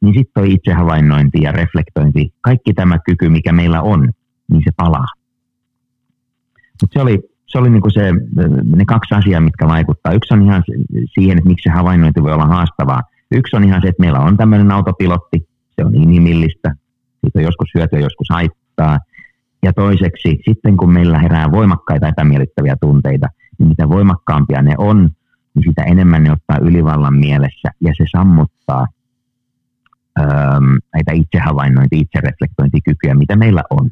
niin 0.00 0.14
sitten 0.14 0.32
toi 0.34 0.52
itsehavainnointi 0.52 1.38
ja 1.42 1.52
reflektointi, 1.52 2.32
kaikki 2.40 2.74
tämä 2.74 2.98
kyky, 2.98 3.28
mikä 3.28 3.52
meillä 3.52 3.82
on, 3.82 4.10
niin 4.50 4.62
se 4.64 4.70
palaa. 4.76 5.06
Mutta 6.82 6.94
se 6.94 7.02
oli 7.02 7.33
se 7.54 7.58
oli 7.58 7.70
niin 7.70 7.92
se, 7.94 8.12
ne 8.76 8.84
kaksi 8.84 9.14
asiaa, 9.14 9.40
mitkä 9.40 9.66
vaikuttaa. 9.66 10.12
Yksi 10.12 10.34
on 10.34 10.42
ihan 10.42 10.62
siihen, 11.14 11.38
että 11.38 11.48
miksi 11.48 11.62
se 11.62 11.70
havainnointi 11.70 12.22
voi 12.22 12.32
olla 12.32 12.46
haastavaa. 12.46 13.02
Yksi 13.30 13.56
on 13.56 13.64
ihan 13.64 13.82
se, 13.82 13.88
että 13.88 14.00
meillä 14.00 14.18
on 14.18 14.36
tämmöinen 14.36 14.70
autopilotti, 14.70 15.48
se 15.76 15.84
on 15.84 15.94
inhimillistä, 15.94 16.74
siitä 17.20 17.38
on 17.38 17.44
joskus 17.44 17.68
hyötyä, 17.74 17.98
joskus 17.98 18.26
haittaa. 18.30 18.98
Ja 19.62 19.72
toiseksi, 19.72 20.38
sitten 20.44 20.76
kun 20.76 20.92
meillä 20.92 21.18
herää 21.18 21.50
voimakkaita 21.50 22.08
epämiellyttäviä 22.08 22.76
tunteita, 22.80 23.28
niin 23.58 23.68
mitä 23.68 23.88
voimakkaampia 23.88 24.62
ne 24.62 24.74
on, 24.78 25.10
niin 25.54 25.64
sitä 25.68 25.82
enemmän 25.82 26.22
ne 26.22 26.32
ottaa 26.32 26.58
ylivallan 26.62 27.14
mielessä 27.14 27.68
ja 27.80 27.92
se 27.96 28.04
sammuttaa 28.16 28.86
öö, 30.18 30.26
näitä 30.94 31.12
itsehavainnointi, 31.12 31.98
itsereflektointikykyjä, 32.00 33.14
mitä 33.14 33.36
meillä 33.36 33.62
on 33.70 33.90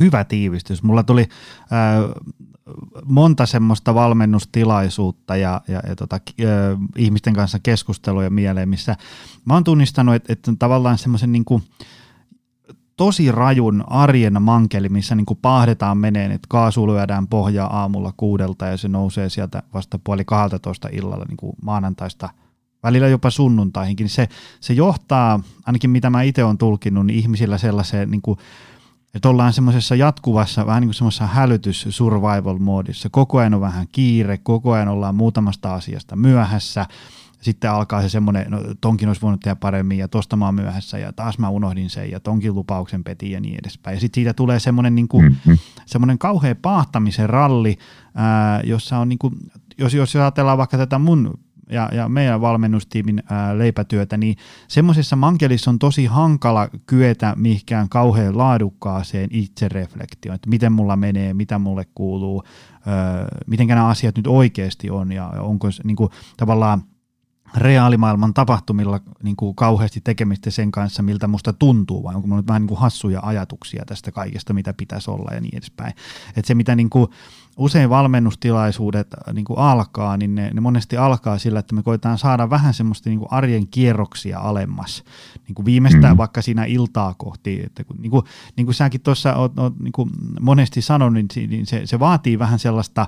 hyvä 0.00 0.24
tiivistys. 0.24 0.82
Mulla 0.82 1.02
tuli 1.02 1.22
äh, 1.22 2.24
monta 3.04 3.46
semmoista 3.46 3.94
valmennustilaisuutta 3.94 5.36
ja, 5.36 5.60
ja, 5.68 5.82
ja 5.88 5.96
tota, 5.96 6.16
äh, 6.16 6.48
ihmisten 6.96 7.34
kanssa 7.34 7.58
keskusteluja 7.58 8.30
mieleen, 8.30 8.68
missä 8.68 8.96
mä 9.44 9.54
oon 9.54 9.64
tunnistanut, 9.64 10.14
että, 10.14 10.32
että 10.32 10.52
tavallaan 10.58 10.98
semmoisen 10.98 11.32
niin 11.32 11.44
tosi 12.96 13.32
rajun 13.32 13.84
arjen 13.86 14.42
mankeli, 14.42 14.88
missä 14.88 15.14
niin 15.14 15.26
pahdetaan 15.42 15.98
meneen, 15.98 16.32
että 16.32 16.46
kaasu 16.48 16.86
lyödään 16.86 17.28
pohjaa 17.28 17.80
aamulla 17.80 18.12
kuudelta 18.16 18.66
ja 18.66 18.76
se 18.76 18.88
nousee 18.88 19.28
sieltä 19.28 19.62
vasta 19.74 19.98
puoli 20.04 20.24
12 20.24 20.88
illalla 20.92 21.24
niin 21.28 21.36
kuin 21.36 21.56
maanantaista 21.62 22.28
välillä 22.82 23.08
jopa 23.08 23.30
sunnuntaihinkin, 23.30 24.08
se, 24.08 24.28
se 24.60 24.72
johtaa, 24.72 25.40
ainakin 25.66 25.90
mitä 25.90 26.10
mä 26.10 26.22
itse 26.22 26.44
olen 26.44 26.58
tulkinnut, 26.58 27.06
niin 27.06 27.18
ihmisillä 27.18 27.58
sellaiseen 27.58 28.10
niin 28.10 28.22
kuin 28.22 28.38
että 29.14 29.28
ollaan 29.28 29.52
semmoisessa 29.52 29.94
jatkuvassa, 29.94 30.66
vähän 30.66 30.80
niin 30.80 30.88
kuin 30.88 30.94
semmoisessa 30.94 31.26
hälytys 31.26 31.86
survival 31.90 32.58
moodissa. 32.58 33.08
Koko 33.10 33.38
ajan 33.38 33.54
on 33.54 33.60
vähän 33.60 33.86
kiire, 33.92 34.38
koko 34.38 34.72
ajan 34.72 34.88
ollaan 34.88 35.14
muutamasta 35.14 35.74
asiasta 35.74 36.16
myöhässä, 36.16 36.86
sitten 37.40 37.70
alkaa 37.70 38.02
se 38.02 38.08
semmoinen, 38.08 38.50
no 38.50 38.58
tonkin 38.80 39.08
olisi 39.08 39.22
voinut 39.22 39.40
tehdä 39.40 39.56
paremmin 39.56 39.98
ja 39.98 40.08
tosta 40.08 40.36
mä 40.36 40.44
oon 40.44 40.54
myöhässä 40.54 40.98
ja 40.98 41.12
taas 41.12 41.38
mä 41.38 41.48
unohdin 41.48 41.90
sen 41.90 42.10
ja 42.10 42.20
tonkin 42.20 42.54
lupauksen 42.54 43.04
peti 43.04 43.30
ja 43.30 43.40
niin 43.40 43.58
edespäin. 43.62 43.94
Ja 43.94 44.00
sitten 44.00 44.14
siitä 44.14 44.34
tulee 44.34 44.60
semmoinen, 44.60 44.94
niin 44.94 45.08
kuin, 45.08 45.24
mm-hmm. 45.24 45.58
semmoinen 45.86 46.18
kauhea 46.18 46.54
paahtamisen 46.54 47.30
ralli, 47.30 47.78
ää, 48.14 48.60
jossa 48.64 48.98
on 48.98 49.08
niin 49.08 49.18
kuin, 49.18 49.34
jos, 49.78 49.94
jos 49.94 50.16
ajatellaan 50.16 50.58
vaikka 50.58 50.78
tätä 50.78 50.98
mun 50.98 51.38
ja, 51.70 51.88
ja 51.92 52.08
meidän 52.08 52.40
valmennustiimin 52.40 53.22
ää, 53.30 53.58
leipätyötä, 53.58 54.16
niin 54.16 54.36
semmoisessa 54.68 55.16
mankelissa 55.16 55.70
on 55.70 55.78
tosi 55.78 56.06
hankala 56.06 56.68
kyetä 56.86 57.34
mihinkään 57.36 57.88
kauhean 57.88 58.38
laadukkaaseen 58.38 59.28
itsereflektioon, 59.32 60.34
että 60.34 60.50
miten 60.50 60.72
mulla 60.72 60.96
menee, 60.96 61.34
mitä 61.34 61.58
mulle 61.58 61.84
kuuluu, 61.94 62.42
ää, 62.86 63.28
miten 63.46 63.66
nämä 63.66 63.88
asiat 63.88 64.16
nyt 64.16 64.26
oikeasti 64.26 64.90
on 64.90 65.12
ja 65.12 65.26
onko 65.28 65.68
niin 65.84 65.96
kuin, 65.96 66.10
tavallaan 66.36 66.82
reaalimaailman 67.56 68.34
tapahtumilla 68.34 69.00
niin 69.22 69.36
kuin 69.36 69.54
kauheasti 69.54 70.00
tekemistä 70.00 70.50
sen 70.50 70.70
kanssa, 70.70 71.02
miltä 71.02 71.26
musta 71.26 71.52
tuntuu, 71.52 72.02
vai 72.02 72.14
onko 72.14 72.26
minulla 72.26 72.40
nyt 72.40 72.48
vähän 72.48 72.62
niin 72.62 72.68
kuin 72.68 72.80
hassuja 72.80 73.20
ajatuksia 73.22 73.84
tästä 73.86 74.12
kaikesta, 74.12 74.52
mitä 74.52 74.74
pitäisi 74.74 75.10
olla 75.10 75.34
ja 75.34 75.40
niin 75.40 75.56
edespäin. 75.56 75.94
Et 76.36 76.44
se, 76.44 76.54
mitä 76.54 76.76
niin 76.76 76.90
kuin 76.90 77.06
usein 77.56 77.90
valmennustilaisuudet 77.90 79.14
äh, 79.14 79.34
niin 79.34 79.44
kuin 79.44 79.58
alkaa, 79.58 80.16
niin 80.16 80.34
ne, 80.34 80.50
ne 80.54 80.60
monesti 80.60 80.96
alkaa 80.96 81.38
sillä, 81.38 81.58
että 81.58 81.74
me 81.74 81.82
koetaan 81.82 82.18
saada 82.18 82.50
vähän 82.50 82.74
semmoista 82.74 83.08
niin 83.08 83.18
kuin 83.18 83.32
arjen 83.32 83.66
kierroksia 83.68 84.38
alemmas. 84.38 85.04
Niin 85.46 85.54
kuin 85.54 85.66
viimeistään 85.66 86.14
mm. 86.14 86.18
vaikka 86.18 86.42
siinä 86.42 86.64
iltaa 86.64 87.14
kohti. 87.14 87.62
Että 87.66 87.84
kun, 87.84 87.96
niin, 87.96 88.10
kuin, 88.10 88.24
niin 88.56 88.66
kuin 88.66 88.74
säkin 88.74 89.00
tuossa 89.00 89.34
oot, 89.34 89.58
oot 89.58 89.78
niin 89.78 89.92
kuin 89.92 90.10
monesti 90.40 90.82
sanonut, 90.82 91.24
niin, 91.36 91.50
niin 91.50 91.66
se, 91.66 91.86
se 91.86 91.98
vaatii 91.98 92.38
vähän 92.38 92.58
sellaista 92.58 93.06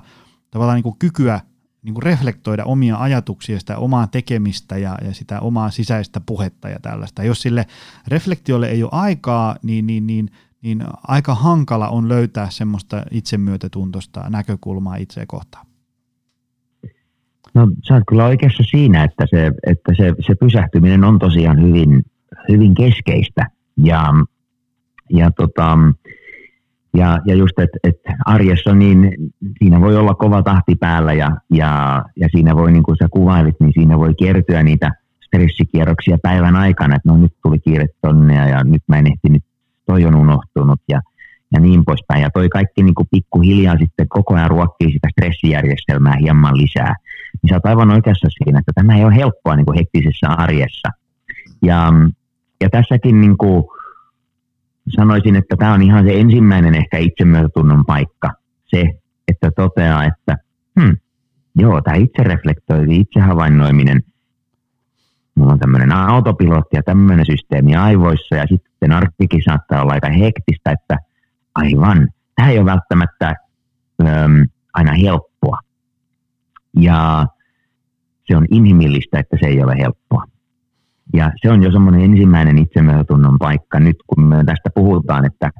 tavallaan 0.51 0.75
niin 0.75 0.83
kuin 0.83 0.99
kykyä 0.99 1.41
niin 1.83 1.93
kuin 1.93 2.03
reflektoida 2.03 2.63
omia 2.63 2.97
ajatuksia, 2.97 3.59
sitä 3.59 3.77
omaa 3.77 4.07
tekemistä 4.07 4.77
ja, 4.77 4.97
ja 5.05 5.13
sitä 5.13 5.39
omaa 5.39 5.69
sisäistä 5.69 6.21
puhetta 6.25 6.69
ja 6.69 6.79
tällaista. 6.81 7.23
Jos 7.23 7.41
sille 7.41 7.65
reflektiolle 8.07 8.67
ei 8.67 8.83
ole 8.83 8.89
aikaa, 8.93 9.55
niin, 9.63 9.87
niin, 9.87 10.07
niin, 10.07 10.29
niin 10.61 10.83
aika 11.07 11.35
hankala 11.35 11.89
on 11.89 12.09
löytää 12.09 12.49
semmoista 12.49 13.03
itsemyötätuntoista 13.11 14.29
näkökulmaa 14.29 14.95
itseä 14.95 15.25
kohtaan. 15.27 15.65
No 17.53 17.67
sä 17.87 17.93
oot 17.93 18.03
kyllä 18.07 18.25
oikeassa 18.25 18.63
siinä, 18.63 19.03
että 19.03 19.25
se, 19.29 19.51
että 19.67 19.93
se, 19.97 20.13
se 20.27 20.35
pysähtyminen 20.35 21.03
on 21.03 21.19
tosiaan 21.19 21.61
hyvin, 21.61 22.05
hyvin 22.49 22.75
keskeistä. 22.75 23.49
Ja, 23.77 24.05
ja 25.09 25.31
tota, 25.31 25.77
ja, 26.93 27.19
ja 27.25 27.35
just, 27.35 27.59
että 27.59 27.77
et 27.83 27.95
arjessa 28.25 28.75
niin 28.75 29.15
siinä 29.59 29.81
voi 29.81 29.95
olla 29.95 30.13
kova 30.13 30.43
tahti 30.43 30.75
päällä 30.75 31.13
ja, 31.13 31.31
ja, 31.53 32.03
ja 32.15 32.27
siinä 32.31 32.55
voi, 32.55 32.71
niin 32.71 32.83
kuin 32.83 32.97
sä 32.97 33.07
kuvailit, 33.11 33.55
niin 33.59 33.73
siinä 33.73 33.99
voi 33.99 34.15
kertyä 34.15 34.63
niitä 34.63 34.91
stressikierroksia 35.25 36.17
päivän 36.21 36.55
aikana, 36.55 36.95
että 36.95 37.09
no 37.09 37.17
nyt 37.17 37.33
tuli 37.43 37.59
kiire 37.59 37.87
tonne 38.01 38.49
ja 38.49 38.63
nyt 38.63 38.83
mä 38.87 38.97
en 38.97 39.07
ehtinyt, 39.07 39.43
toi 39.85 40.05
on 40.05 40.15
unohtunut 40.15 40.79
ja, 40.89 41.01
ja 41.51 41.59
niin 41.59 41.85
poispäin. 41.85 42.21
Ja 42.21 42.29
toi 42.33 42.49
kaikki 42.49 42.83
niin 42.83 42.95
kuin 42.95 43.07
pikkuhiljaa 43.11 43.77
sitten 43.77 44.07
koko 44.09 44.35
ajan 44.35 44.49
ruokkii 44.49 44.91
sitä 44.91 45.07
stressijärjestelmää 45.11 46.15
hieman 46.21 46.57
lisää. 46.57 46.95
Niin 47.41 47.49
sä 47.49 47.55
oot 47.55 47.65
aivan 47.65 47.91
oikeassa 47.91 48.27
siinä, 48.29 48.59
että 48.59 48.71
tämä 48.75 48.97
ei 48.97 49.05
ole 49.05 49.15
helppoa 49.15 49.55
niin 49.55 49.65
kuin 49.65 49.77
hektisessä 49.77 50.27
arjessa. 50.27 50.89
Ja, 51.61 51.93
ja 52.61 52.69
tässäkin 52.69 53.21
niin 53.21 53.37
kuin, 53.37 53.63
sanoisin, 54.89 55.35
että 55.35 55.55
tämä 55.55 55.73
on 55.73 55.81
ihan 55.81 56.05
se 56.05 56.19
ensimmäinen 56.19 56.75
ehkä 56.75 56.97
itsemyötätunnon 56.97 57.85
paikka. 57.85 58.29
Se, 58.65 58.89
että 59.27 59.51
toteaa, 59.55 60.05
että 60.05 60.37
hmm, 60.79 60.97
joo, 61.55 61.81
tämä 61.81 61.97
itsereflektoivi, 61.97 62.99
itsehavainnoiminen, 62.99 64.03
mulla 65.35 65.53
on 65.53 65.59
tämmöinen 65.59 65.91
autopilotti 65.91 66.75
ja 66.75 66.83
tämmöinen 66.83 67.25
systeemi 67.25 67.75
aivoissa 67.75 68.35
ja 68.35 68.45
sitten 68.47 68.91
arkikin 68.91 69.43
saattaa 69.43 69.81
olla 69.81 69.93
aika 69.93 70.09
hektistä, 70.09 70.71
että 70.71 70.97
aivan, 71.55 72.09
tämä 72.35 72.49
ei 72.49 72.57
ole 72.57 72.65
välttämättä 72.65 73.35
äm, 74.01 74.47
aina 74.73 74.91
helppoa. 74.93 75.57
Ja 76.79 77.27
se 78.27 78.37
on 78.37 78.45
inhimillistä, 78.51 79.19
että 79.19 79.37
se 79.39 79.47
ei 79.47 79.63
ole 79.63 79.77
helppoa. 79.77 80.23
Ja 81.13 81.31
se 81.41 81.51
on 81.51 81.63
jo 81.63 81.71
semmoinen 81.71 82.01
ensimmäinen 82.01 82.57
itsemyötätunnon 82.57 83.39
paikka 83.39 83.79
nyt, 83.79 83.95
kun 84.07 84.23
me 84.23 84.35
tästä 84.35 84.69
puhutaan, 84.75 85.25
että 85.25 85.51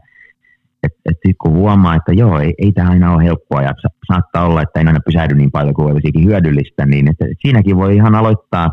et, 0.83 0.93
et 1.05 1.17
kun 1.41 1.51
huomaa, 1.51 1.95
että 1.95 2.13
joo, 2.13 2.39
ei, 2.39 2.53
ei 2.57 2.71
tämä 2.71 2.89
aina 2.89 3.13
ole 3.13 3.23
helppoa 3.23 3.61
ja 3.61 3.73
sa- 3.81 4.13
saattaa 4.13 4.45
olla, 4.45 4.61
että 4.61 4.79
ei 4.79 4.87
aina 4.87 4.99
pysähdy 5.05 5.35
niin 5.35 5.51
paljon 5.51 5.73
kuin 5.73 5.91
olisikin 5.91 6.25
hyödyllistä, 6.25 6.85
niin 6.85 7.07
että 7.07 7.25
siinäkin 7.41 7.75
voi 7.75 7.95
ihan 7.95 8.15
aloittaa 8.15 8.71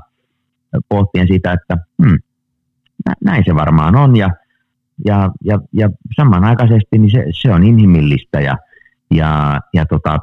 pohtien 0.88 1.26
sitä, 1.28 1.52
että 1.52 1.76
hmm, 2.02 2.18
näin 3.24 3.42
se 3.46 3.54
varmaan 3.54 3.96
on 3.96 4.16
ja, 4.16 4.30
ja, 5.04 5.30
ja, 5.44 5.58
ja 5.72 5.90
samanaikaisesti 6.16 6.98
niin 6.98 7.10
se, 7.10 7.24
se 7.42 7.52
on 7.52 7.64
inhimillistä 7.64 8.40
ja, 8.40 8.56
ja, 9.14 9.60
ja 9.74 9.86
tota, 9.86 10.18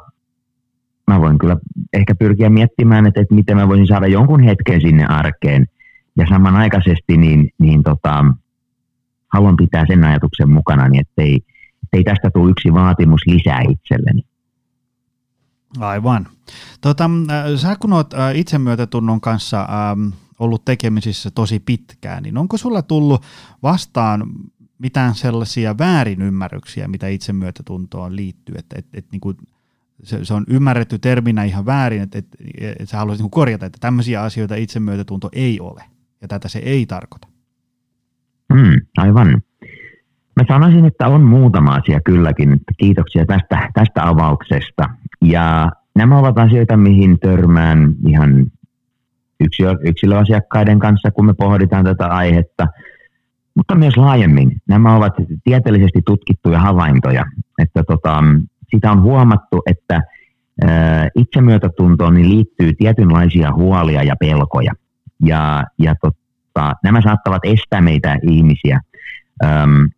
mä 1.06 1.20
voin 1.20 1.38
kyllä 1.38 1.56
ehkä 1.92 2.14
pyrkiä 2.14 2.50
miettimään, 2.50 3.06
että, 3.06 3.20
että 3.20 3.34
miten 3.34 3.56
mä 3.56 3.68
voisin 3.68 3.86
saada 3.86 4.06
jonkun 4.06 4.42
hetken 4.42 4.80
sinne 4.80 5.06
arkeen– 5.06 5.66
ja 6.18 6.26
samanaikaisesti 6.28 7.16
niin, 7.16 7.50
niin 7.58 7.82
tota, 7.82 8.24
haluan 9.32 9.56
pitää 9.56 9.84
sen 9.86 10.04
ajatuksen 10.04 10.50
mukana, 10.50 10.88
niin 10.88 11.00
ettei, 11.00 11.40
ettei 11.84 12.04
tästä 12.04 12.30
tule 12.30 12.50
yksi 12.50 12.72
vaatimus 12.72 13.20
lisää 13.26 13.60
itselleni. 13.70 14.22
Aivan. 15.78 16.26
Tota, 16.80 17.10
äh, 17.30 17.44
sä 17.56 17.76
kun 17.80 17.92
oot 17.92 18.14
äh, 18.14 18.36
itsemyötätunnon 18.36 19.20
kanssa 19.20 19.60
ähm, 19.60 20.08
ollut 20.38 20.64
tekemisissä 20.64 21.30
tosi 21.30 21.60
pitkään, 21.60 22.22
niin 22.22 22.38
onko 22.38 22.56
sulla 22.56 22.82
tullut 22.82 23.22
vastaan 23.62 24.22
mitään 24.78 25.14
sellaisia 25.14 25.78
väärinymmärryksiä, 25.78 26.88
mitä 26.88 27.08
itsemyötätuntoon 27.08 28.16
liittyy, 28.16 28.54
että 28.58 28.76
et, 28.78 28.86
et, 28.92 29.06
niin 29.12 29.36
se, 30.02 30.24
se 30.24 30.34
on 30.34 30.44
ymmärretty 30.48 30.98
terminä 30.98 31.44
ihan 31.44 31.66
väärin, 31.66 32.02
että 32.02 32.18
et, 32.18 32.26
et, 32.60 32.76
et 32.80 32.88
sä 32.88 32.96
haluaisit 32.96 33.24
niin 33.24 33.30
korjata, 33.30 33.66
että 33.66 33.78
tämmöisiä 33.80 34.22
asioita 34.22 34.54
itsemyötätunto 34.54 35.28
ei 35.32 35.60
ole 35.60 35.84
ja 36.22 36.28
tätä 36.28 36.48
se 36.48 36.58
ei 36.58 36.86
tarkoita. 36.86 37.28
Mm, 38.54 38.80
aivan. 38.96 39.42
Mä 40.36 40.44
sanoisin, 40.48 40.84
että 40.84 41.08
on 41.08 41.22
muutama 41.22 41.74
asia 41.74 42.00
kylläkin. 42.04 42.60
Kiitoksia 42.76 43.26
tästä, 43.26 43.68
tästä 43.74 44.08
avauksesta. 44.08 44.84
Ja 45.24 45.72
nämä 45.96 46.18
ovat 46.18 46.38
asioita, 46.38 46.76
mihin 46.76 47.18
törmään 47.18 47.94
ihan 48.06 48.46
yksilö, 49.40 49.76
yksilöasiakkaiden 49.84 50.78
kanssa, 50.78 51.10
kun 51.10 51.26
me 51.26 51.34
pohditaan 51.34 51.84
tätä 51.84 52.06
aihetta, 52.06 52.66
mutta 53.54 53.74
myös 53.74 53.96
laajemmin. 53.96 54.52
Nämä 54.68 54.96
ovat 54.96 55.12
tieteellisesti 55.44 56.02
tutkittuja 56.06 56.58
havaintoja, 56.58 57.24
että 57.58 57.82
tota, 57.84 58.24
sitä 58.70 58.92
on 58.92 59.02
huomattu, 59.02 59.62
että 59.66 60.00
itsemyötätuntoon 61.16 62.28
liittyy 62.28 62.72
tietynlaisia 62.74 63.52
huolia 63.52 64.02
ja 64.02 64.16
pelkoja– 64.20 64.72
ja, 65.24 65.64
ja 65.78 65.94
tota, 66.00 66.72
nämä 66.84 67.02
saattavat 67.02 67.42
estää 67.44 67.80
meitä 67.80 68.18
ihmisiä 68.22 68.80
äm, 69.44 69.88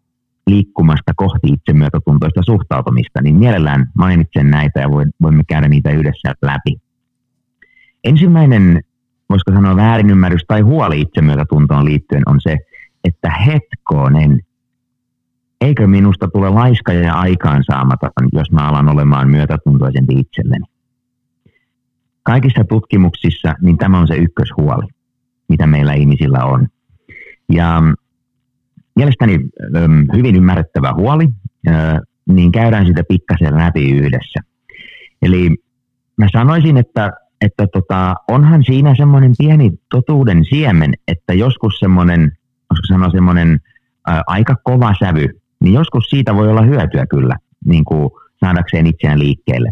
liikkumasta 0.46 1.12
kohti 1.16 1.48
itsemyötätuntoista 1.52 2.42
suhtautumista, 2.42 3.22
niin 3.22 3.36
mielellään 3.36 3.86
mainitsen 3.94 4.50
näitä 4.50 4.80
ja 4.80 4.90
voimme 5.22 5.42
käydä 5.48 5.68
niitä 5.68 5.90
yhdessä 5.90 6.34
läpi. 6.42 6.76
Ensimmäinen, 8.04 8.80
voisiko 9.30 9.52
sanoa 9.52 9.76
väärinymmärrys 9.76 10.44
tai 10.48 10.60
huoli 10.60 11.00
itsemyötätuntoon 11.00 11.84
liittyen 11.84 12.22
on 12.26 12.40
se, 12.40 12.56
että 13.04 13.30
hetkonen, 13.30 14.40
eikö 15.60 15.86
minusta 15.86 16.28
tule 16.28 16.50
laiska 16.50 16.92
ja 16.92 17.14
aikaansaamaton, 17.14 18.10
jos 18.32 18.50
mä 18.52 18.68
alan 18.68 18.88
olemaan 18.88 19.30
myötätuntoisempi 19.30 20.14
itselleni. 20.14 20.64
Kaikissa 22.22 22.64
tutkimuksissa 22.68 23.54
niin 23.60 23.78
tämä 23.78 23.98
on 23.98 24.06
se 24.06 24.16
ykköshuoli 24.16 24.86
mitä 25.50 25.66
meillä 25.66 25.92
ihmisillä 25.92 26.44
on. 26.44 26.68
Ja 27.52 27.82
mielestäni 28.96 29.38
hyvin 30.16 30.36
ymmärrettävä 30.36 30.94
huoli, 30.94 31.28
niin 32.28 32.52
käydään 32.52 32.86
sitä 32.86 33.02
pikkasen 33.08 33.56
läpi 33.56 33.90
yhdessä. 33.90 34.40
Eli 35.22 35.50
mä 36.16 36.26
sanoisin, 36.32 36.76
että, 36.76 37.10
että 37.40 37.66
tota, 37.66 38.14
onhan 38.28 38.64
siinä 38.64 38.94
semmoinen 38.96 39.32
pieni 39.38 39.72
totuuden 39.90 40.44
siemen, 40.44 40.94
että 41.08 41.34
joskus 41.34 41.78
semmoinen, 41.78 42.32
sanoa 42.88 43.10
semmoinen 43.10 43.60
ää, 44.06 44.22
aika 44.26 44.54
kova 44.64 44.94
sävy, 44.98 45.28
niin 45.60 45.74
joskus 45.74 46.04
siitä 46.04 46.34
voi 46.34 46.48
olla 46.48 46.62
hyötyä 46.62 47.06
kyllä, 47.06 47.36
niin 47.64 47.84
kuin 47.84 48.10
saadakseen 48.44 48.86
itseään 48.86 49.18
liikkeelle. 49.18 49.70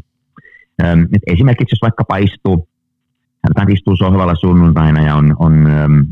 et 1.13 1.23
esimerkiksi 1.27 1.73
jos 1.73 1.83
vaikka 1.83 2.17
istuu 2.17 2.69
hän 3.57 3.71
istuu 3.71 3.97
sohvalla 3.97 4.35
sunnuntaina 4.35 5.03
ja 5.03 5.15
on, 5.15 5.37
on, 5.39 5.67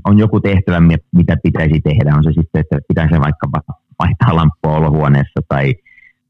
on 0.05 0.19
joku 0.19 0.41
tehtävä, 0.41 0.81
mitä 1.15 1.37
pitäisi 1.43 1.81
tehdä. 1.81 2.15
On 2.17 2.25
se 2.25 2.33
sitten, 2.33 2.61
että 2.61 2.79
pitäisi 2.89 3.21
vaikkapa 3.21 3.61
vaihtaa 3.99 4.37
lamppua 4.37 4.77
olohuoneessa 4.77 5.41
tai, 5.49 5.75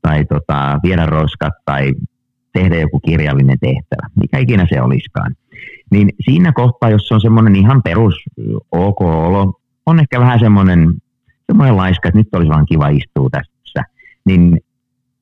tai 0.03 0.25
tota, 0.25 0.79
viedä 0.83 1.07
roskat 1.07 1.53
tai 1.65 1.95
tehdä 2.53 2.77
joku 2.77 3.01
kirjallinen 3.01 3.59
tehtävä, 3.61 4.09
mikä 4.21 4.39
ikinä 4.39 4.67
se 4.69 4.83
olisikaan. 4.83 5.35
Niin 5.91 6.11
siinä 6.25 6.53
kohtaa, 6.53 6.91
jos 6.91 7.13
on 7.13 7.21
semmoinen 7.21 7.57
ihan 7.57 7.83
perus 7.83 8.15
ok 8.73 9.01
olo, 9.01 9.61
on 9.87 10.01
ehkä 10.01 10.21
vähän 10.21 10.41
semmoinen, 10.41 10.89
semmoinen 11.47 11.77
laiska, 11.77 12.09
että 12.09 12.19
nyt 12.19 12.35
olisi 12.35 12.49
vaan 12.49 12.67
kiva 12.67 12.89
istua 12.89 13.29
tässä, 13.31 13.83
niin 14.25 14.61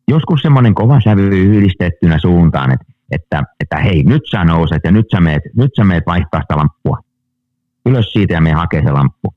joskus 0.08 0.40
semmoinen 0.40 0.74
kova 0.74 1.00
sävy 1.00 1.28
yhdistettynä 1.28 2.18
suuntaan, 2.18 2.72
että, 2.72 2.93
että, 3.10 3.42
että 3.60 3.76
hei, 3.76 4.02
nyt 4.02 4.22
sä 4.30 4.44
nouset 4.44 4.80
ja 4.84 4.90
nyt 4.90 5.06
sä 5.14 5.20
meet, 5.20 5.42
nyt 5.56 5.70
sä 5.76 5.84
meet 5.84 6.04
vaihtaa 6.06 6.40
sitä 6.40 6.56
lamppua. 6.56 6.98
Ylös 7.86 8.12
siitä 8.12 8.34
ja 8.34 8.40
me 8.40 8.52
hakee 8.52 8.82
se 8.82 8.92
lamppu. 8.92 9.34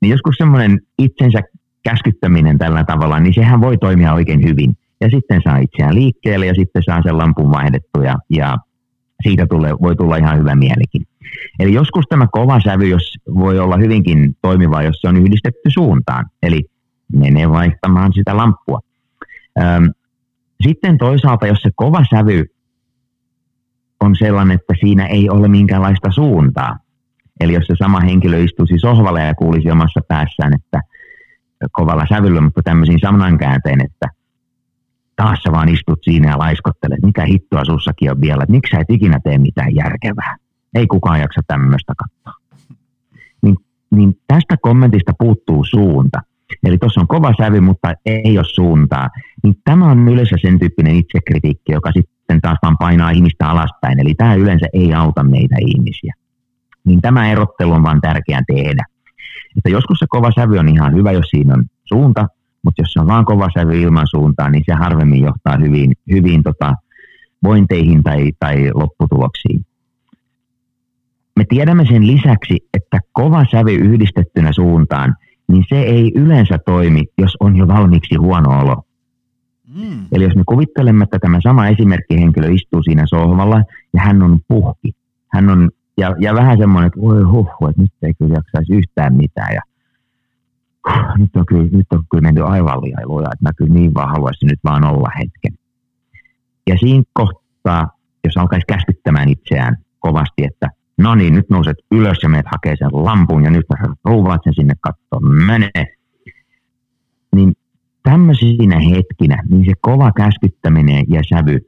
Niin 0.00 0.10
joskus 0.10 0.36
semmoinen 0.38 0.80
itsensä 0.98 1.40
käskyttäminen 1.82 2.58
tällä 2.58 2.84
tavalla, 2.84 3.20
niin 3.20 3.34
sehän 3.34 3.60
voi 3.60 3.78
toimia 3.78 4.12
oikein 4.14 4.42
hyvin. 4.44 4.76
Ja 5.00 5.10
sitten 5.10 5.40
saa 5.44 5.58
itseään 5.58 5.94
liikkeelle 5.94 6.46
ja 6.46 6.54
sitten 6.54 6.82
saa 6.82 7.02
sen 7.02 7.18
lampun 7.18 7.50
vaihdettua 7.50 8.04
ja, 8.04 8.16
ja 8.30 8.56
siitä 9.22 9.46
tulee, 9.46 9.72
voi 9.82 9.96
tulla 9.96 10.16
ihan 10.16 10.38
hyvä 10.38 10.54
mielikin. 10.54 11.02
Eli 11.58 11.74
joskus 11.74 12.04
tämä 12.08 12.26
kova 12.32 12.60
sävy 12.60 12.88
jos 12.88 13.14
voi 13.34 13.58
olla 13.58 13.76
hyvinkin 13.76 14.36
toimiva, 14.42 14.82
jos 14.82 15.00
se 15.00 15.08
on 15.08 15.16
yhdistetty 15.16 15.70
suuntaan. 15.70 16.26
Eli 16.42 16.64
menee 17.12 17.50
vaihtamaan 17.50 18.12
sitä 18.12 18.36
lamppua. 18.36 18.80
Öm, 19.60 19.90
sitten 20.62 20.98
toisaalta, 20.98 21.46
jos 21.46 21.62
se 21.62 21.70
kova 21.74 22.04
sävy 22.10 22.44
on 24.00 24.16
sellainen, 24.16 24.54
että 24.54 24.74
siinä 24.80 25.06
ei 25.06 25.30
ole 25.30 25.48
minkäänlaista 25.48 26.10
suuntaa. 26.10 26.78
Eli 27.40 27.52
jos 27.52 27.66
se 27.66 27.74
sama 27.78 28.00
henkilö 28.00 28.38
istuisi 28.38 28.78
sohvalle 28.78 29.22
ja 29.22 29.34
kuulisi 29.34 29.70
omassa 29.70 30.00
päässään, 30.08 30.54
että 30.54 30.80
kovalla 31.72 32.06
sävyllä, 32.08 32.40
mutta 32.40 32.62
tämmöisiin 32.62 33.00
sanankäänteen, 33.00 33.80
että 33.80 34.08
taas 35.16 35.38
sä 35.42 35.52
vaan 35.52 35.68
istut 35.68 35.98
siinä 36.02 36.30
ja 36.30 36.38
laiskottelet, 36.38 37.02
mitä 37.02 37.24
hittoa 37.24 37.64
sussakin 37.64 38.10
on 38.10 38.20
vielä, 38.20 38.42
että 38.42 38.52
miksi 38.52 38.70
sä 38.70 38.80
et 38.80 38.90
ikinä 38.90 39.20
tee 39.24 39.38
mitään 39.38 39.74
järkevää. 39.74 40.36
Ei 40.74 40.86
kukaan 40.86 41.20
jaksa 41.20 41.40
tämmöistä 41.46 41.92
katsoa. 41.96 42.42
Niin, 43.42 43.56
niin 43.90 44.18
tästä 44.26 44.56
kommentista 44.62 45.12
puuttuu 45.18 45.64
suunta. 45.64 46.20
Eli 46.64 46.78
tuossa 46.78 47.00
on 47.00 47.08
kova 47.08 47.32
sävy, 47.40 47.60
mutta 47.60 47.94
ei 48.06 48.38
ole 48.38 48.46
suuntaa. 48.54 49.08
Niin 49.42 49.54
tämä 49.64 49.90
on 49.90 50.08
yleensä 50.08 50.36
sen 50.42 50.58
tyyppinen 50.58 50.96
itsekritiikki, 50.96 51.72
joka 51.72 51.90
sitten 51.92 52.40
taas 52.40 52.58
vaan 52.62 52.76
painaa 52.78 53.10
ihmistä 53.10 53.48
alaspäin. 53.48 54.00
Eli 54.00 54.14
tämä 54.14 54.34
yleensä 54.34 54.66
ei 54.72 54.94
auta 54.94 55.22
meitä 55.22 55.56
ihmisiä. 55.60 56.12
Niin 56.84 57.00
tämä 57.00 57.30
erottelu 57.32 57.72
on 57.72 57.82
vaan 57.82 58.00
tärkeää 58.00 58.42
tehdä. 58.46 58.84
Että 59.56 59.70
joskus 59.70 59.98
se 59.98 60.06
kova 60.08 60.30
sävy 60.34 60.58
on 60.58 60.68
ihan 60.68 60.94
hyvä, 60.94 61.12
jos 61.12 61.26
siinä 61.30 61.54
on 61.54 61.64
suunta, 61.84 62.26
mutta 62.64 62.82
jos 62.82 62.92
se 62.92 63.00
on 63.00 63.06
vaan 63.06 63.24
kova 63.24 63.48
sävy 63.58 63.80
ilman 63.80 64.06
suuntaa, 64.10 64.50
niin 64.50 64.62
se 64.66 64.74
harvemmin 64.74 65.22
johtaa 65.22 65.56
hyvin, 65.56 65.92
hyvin 66.10 66.42
tota, 66.42 66.74
vointeihin 67.42 68.02
tai, 68.02 68.32
tai 68.40 68.70
lopputuloksiin. 68.74 69.64
Me 71.36 71.44
tiedämme 71.48 71.86
sen 71.86 72.06
lisäksi, 72.06 72.56
että 72.74 72.98
kova 73.12 73.44
sävy 73.50 73.74
yhdistettynä 73.74 74.52
suuntaan, 74.52 75.14
niin 75.48 75.64
se 75.68 75.80
ei 75.80 76.12
yleensä 76.14 76.58
toimi, 76.66 77.04
jos 77.18 77.36
on 77.40 77.56
jo 77.56 77.68
valmiiksi 77.68 78.14
huono 78.14 78.60
olo. 78.60 78.82
Mm. 79.74 80.06
Eli 80.12 80.24
jos 80.24 80.36
me 80.36 80.42
kuvittelemme, 80.46 81.04
että 81.04 81.18
tämä 81.18 81.38
sama 81.42 81.68
esimerkkihenkilö 81.68 82.48
istuu 82.50 82.82
siinä 82.82 83.02
sohvalla 83.06 83.62
ja 83.92 84.00
hän 84.00 84.22
on 84.22 84.40
puhki, 84.48 84.92
hän 85.32 85.48
on, 85.48 85.70
ja, 85.98 86.16
ja 86.18 86.34
vähän 86.34 86.58
semmoinen, 86.58 86.86
että 86.86 87.00
voi 87.00 87.22
huh, 87.22 87.50
että 87.70 87.82
nyt 87.82 87.92
ei 88.02 88.14
kyllä 88.14 88.34
jaksaisi 88.34 88.74
yhtään 88.74 89.14
mitään 89.16 89.54
ja 89.54 89.60
nyt 91.18 91.36
on 91.36 91.46
kyllä, 91.46 91.68
nyt 91.72 91.86
on 91.92 92.04
kyllä 92.10 92.22
mennyt 92.22 92.44
aivan 92.44 92.80
liailuja, 92.82 93.28
että 93.32 93.44
mä 93.44 93.50
kyllä 93.56 93.74
niin 93.74 93.94
vaan 93.94 94.10
haluaisin 94.10 94.46
nyt 94.46 94.60
vaan 94.64 94.84
olla 94.84 95.08
hetken. 95.18 95.54
Ja 96.66 96.78
siinä 96.78 97.02
kohtaa, 97.12 97.88
jos 98.24 98.36
alkaisi 98.36 98.66
käskyttämään 98.68 99.28
itseään 99.28 99.76
kovasti, 99.98 100.44
että 100.44 100.70
no 100.98 101.14
niin, 101.14 101.34
nyt 101.34 101.50
nouset 101.50 101.76
ylös 101.90 102.18
ja 102.22 102.28
menet 102.28 102.46
hakee 102.50 102.76
sen 102.76 102.88
lampun 102.92 103.44
ja 103.44 103.50
nyt 103.50 103.66
rouvaat 104.04 104.40
sen 104.44 104.54
sinne 104.54 104.74
kattoon, 104.80 105.34
mene. 105.34 105.70
Niin 107.34 107.52
tämmöisinä 108.02 108.78
hetkinä, 108.78 109.42
niin 109.50 109.64
se 109.64 109.72
kova 109.80 110.12
käskyttäminen 110.12 111.04
ja 111.08 111.20
sävy, 111.28 111.58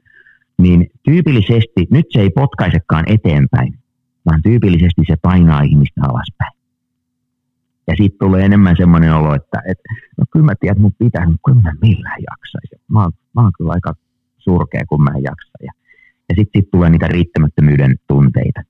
niin 0.57 0.87
tyypillisesti, 1.03 1.87
nyt 1.91 2.05
se 2.09 2.19
ei 2.19 2.29
potkaisekaan 2.29 3.03
eteenpäin, 3.07 3.73
vaan 4.25 4.41
tyypillisesti 4.41 5.01
se 5.07 5.15
painaa 5.21 5.61
ihmistä 5.61 6.01
alaspäin. 6.03 6.61
Ja 7.87 7.93
sitten 7.97 8.19
tulee 8.19 8.45
enemmän 8.45 8.75
semmoinen 8.77 9.15
olo, 9.15 9.35
että 9.35 9.61
et, 9.67 9.77
no 10.17 10.25
kyllä 10.31 10.45
mä 10.45 10.53
tiedän, 10.59 10.81
mun 10.81 10.93
pitää, 10.99 11.25
mutta 11.25 11.41
kyllä 11.45 11.61
mä 11.61 11.73
millään 11.81 12.21
jaksaisin. 12.29 12.79
Mä 12.87 13.01
oon, 13.01 13.11
mä 13.35 13.41
oon 13.41 13.51
kyllä 13.57 13.71
aika 13.71 13.93
surkea, 14.37 14.85
kun 14.89 15.03
mä 15.03 15.11
en 15.17 15.23
jaksa. 15.23 15.51
Ja, 15.63 15.71
ja 16.29 16.35
sitten 16.35 16.61
sit 16.61 16.71
tulee 16.71 16.89
niitä 16.89 17.07
riittämättömyyden 17.07 17.95
tunteita. 18.07 18.61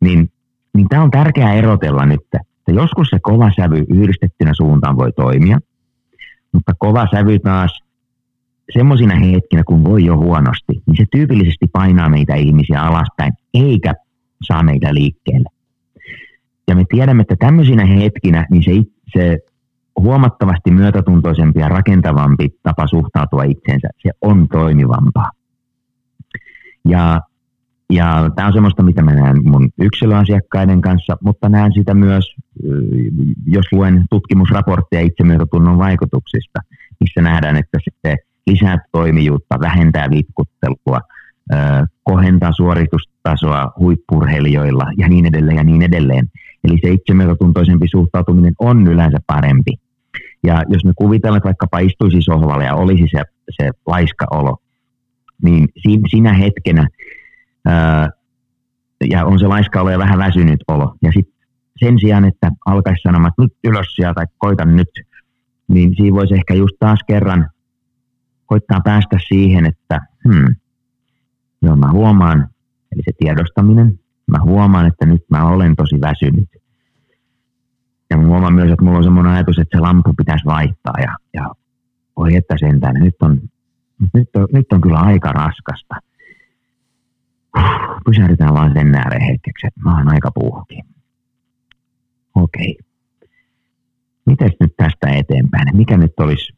Niin, 0.00 0.30
niin 0.74 0.88
tämä 0.88 1.02
on 1.02 1.10
tärkeää 1.10 1.54
erotella 1.54 2.06
nyt, 2.06 2.20
että 2.20 2.72
joskus 2.72 3.08
se 3.08 3.18
kova 3.22 3.50
sävy 3.56 3.84
yhdistettynä 3.88 4.54
suuntaan 4.54 4.96
voi 4.96 5.12
toimia, 5.12 5.58
mutta 6.52 6.72
kova 6.78 7.06
sävy 7.14 7.38
taas 7.38 7.80
semmoisina 8.74 9.14
hetkinä, 9.14 9.62
kun 9.66 9.84
voi 9.84 10.04
jo 10.04 10.16
huonosti, 10.16 10.82
niin 10.86 10.96
se 10.96 11.04
tyypillisesti 11.10 11.66
painaa 11.72 12.08
meitä 12.08 12.34
ihmisiä 12.34 12.82
alaspäin, 12.82 13.32
eikä 13.54 13.94
saa 14.42 14.62
meitä 14.62 14.94
liikkeelle. 14.94 15.48
Ja 16.68 16.76
me 16.76 16.84
tiedämme, 16.88 17.20
että 17.20 17.36
tämmöisinä 17.38 17.84
hetkinä 17.86 18.46
niin 18.50 18.62
se, 18.64 18.70
se 19.12 19.38
huomattavasti 20.00 20.70
myötätuntoisempi 20.70 21.60
ja 21.60 21.68
rakentavampi 21.68 22.48
tapa 22.62 22.86
suhtautua 22.86 23.44
itseensä, 23.44 23.88
se 23.98 24.10
on 24.20 24.48
toimivampaa. 24.48 25.30
Ja, 26.88 27.20
ja 27.92 28.30
tämä 28.36 28.48
on 28.48 28.52
semmoista, 28.54 28.82
mitä 28.82 29.02
mä 29.02 29.14
näen 29.14 29.50
mun 29.50 29.68
yksilöasiakkaiden 29.80 30.80
kanssa, 30.80 31.16
mutta 31.24 31.48
näen 31.48 31.72
sitä 31.72 31.94
myös, 31.94 32.34
jos 33.46 33.66
luen 33.72 34.04
tutkimusraportteja 34.10 35.02
itsemyötätunnon 35.02 35.78
vaikutuksista, 35.78 36.60
missä 37.00 37.20
nähdään, 37.20 37.56
että 37.56 37.78
se 38.06 38.16
lisää 38.46 38.78
toimijuutta, 38.92 39.60
vähentää 39.60 40.10
vitkuttelua, 40.10 41.00
kohentaa 42.04 42.52
suoritustasoa 42.52 43.72
huippurheilijoilla 43.78 44.84
ja 44.98 45.08
niin 45.08 45.26
edelleen 45.26 45.56
ja 45.56 45.64
niin 45.64 45.82
edelleen. 45.82 46.30
Eli 46.64 46.78
se 46.82 46.90
itsemyötätuntoisempi 46.92 47.88
suhtautuminen 47.88 48.54
on 48.58 48.86
yleensä 48.86 49.18
parempi. 49.26 49.72
Ja 50.42 50.62
jos 50.68 50.84
me 50.84 50.92
kuvitellaan, 50.96 51.36
että 51.36 51.46
vaikkapa 51.46 51.78
istuisi 51.78 52.22
sohvalle 52.22 52.64
ja 52.64 52.74
olisi 52.74 53.04
se, 53.10 53.22
se 53.50 53.70
laiska 53.86 54.26
olo, 54.30 54.56
niin 55.42 55.68
siinä 56.10 56.32
hetkenä 56.32 56.88
ja 59.10 59.24
on 59.24 59.38
se 59.38 59.46
laiska 59.46 59.90
ja 59.90 59.98
vähän 59.98 60.18
väsynyt 60.18 60.60
olo. 60.68 60.96
Ja 61.02 61.10
sitten 61.14 61.36
sen 61.76 61.98
sijaan, 61.98 62.24
että 62.24 62.50
alkaisi 62.66 63.02
sanomaan, 63.02 63.28
että 63.28 63.42
nyt 63.42 63.52
ylös 63.64 63.86
sieltä 63.94 64.14
tai 64.14 64.26
koitan 64.38 64.76
nyt, 64.76 64.88
niin 65.68 65.96
siinä 65.96 66.16
voisi 66.16 66.34
ehkä 66.34 66.54
just 66.54 66.76
taas 66.80 67.00
kerran 67.06 67.50
koittaa 68.46 68.80
päästä 68.84 69.18
siihen, 69.28 69.66
että 69.66 70.00
hmm, 70.28 70.54
joo 71.62 71.76
mä 71.76 71.90
huomaan, 71.92 72.48
eli 72.92 73.02
se 73.04 73.12
tiedostaminen, 73.18 73.98
mä 74.30 74.38
huomaan, 74.44 74.86
että 74.86 75.06
nyt 75.06 75.24
mä 75.30 75.48
olen 75.48 75.76
tosi 75.76 76.00
väsynyt. 76.00 76.48
Ja 78.10 78.16
mä 78.16 78.26
huomaan 78.26 78.54
myös, 78.54 78.70
että 78.70 78.84
mulla 78.84 78.98
on 78.98 79.04
semmoinen 79.04 79.32
ajatus, 79.32 79.58
että 79.58 79.78
se 79.78 79.80
lampu 79.80 80.14
pitäisi 80.16 80.44
vaihtaa 80.44 80.94
ja, 81.00 81.16
ja 81.34 81.50
voi 82.16 82.36
että 82.36 82.54
sentään, 82.58 82.94
nyt 82.94 83.14
on, 83.22 83.40
nyt 84.14 84.28
on, 84.36 84.48
nyt 84.52 84.72
on 84.72 84.80
kyllä 84.80 84.98
aika 84.98 85.32
raskasta. 85.32 85.94
Pysähdytään 88.04 88.54
vaan 88.54 88.72
sen 88.74 88.94
ääreen 88.94 89.22
hetkeksi, 89.22 89.66
että 89.66 89.80
mä 89.80 89.98
oon 89.98 90.12
aika 90.12 90.30
puhki. 90.34 90.80
Okei. 92.34 92.78
Mites 94.26 94.52
nyt 94.60 94.74
tästä 94.76 95.08
eteenpäin? 95.10 95.76
Mikä 95.76 95.96
nyt 95.96 96.12
olisi, 96.20 96.52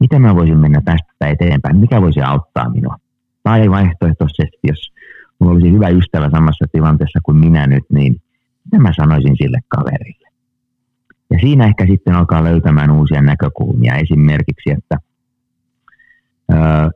miten 0.00 0.22
mä 0.22 0.34
voisin 0.34 0.58
mennä 0.58 0.80
tästä 0.84 1.28
eteenpäin? 1.28 1.76
Mikä 1.76 2.00
voisi 2.02 2.22
auttaa 2.22 2.70
minua? 2.70 2.96
Tai 3.42 3.70
vaihtoehtoisesti, 3.70 4.58
jos 4.62 4.92
mulla 5.38 5.54
olisi 5.54 5.72
hyvä 5.72 5.88
ystävä 5.88 6.30
samassa 6.30 6.64
tilanteessa 6.72 7.18
kuin 7.22 7.36
minä 7.36 7.66
nyt, 7.66 7.84
niin 7.92 8.16
mitä 8.64 8.78
mä 8.78 8.92
sanoisin 8.96 9.36
sille 9.36 9.60
kaverille? 9.68 10.28
Ja 11.30 11.38
siinä 11.40 11.66
ehkä 11.66 11.86
sitten 11.86 12.14
alkaa 12.14 12.44
löytämään 12.44 12.90
uusia 12.90 13.22
näkökulmia. 13.22 13.94
Esimerkiksi, 13.94 14.70
että, 14.70 14.96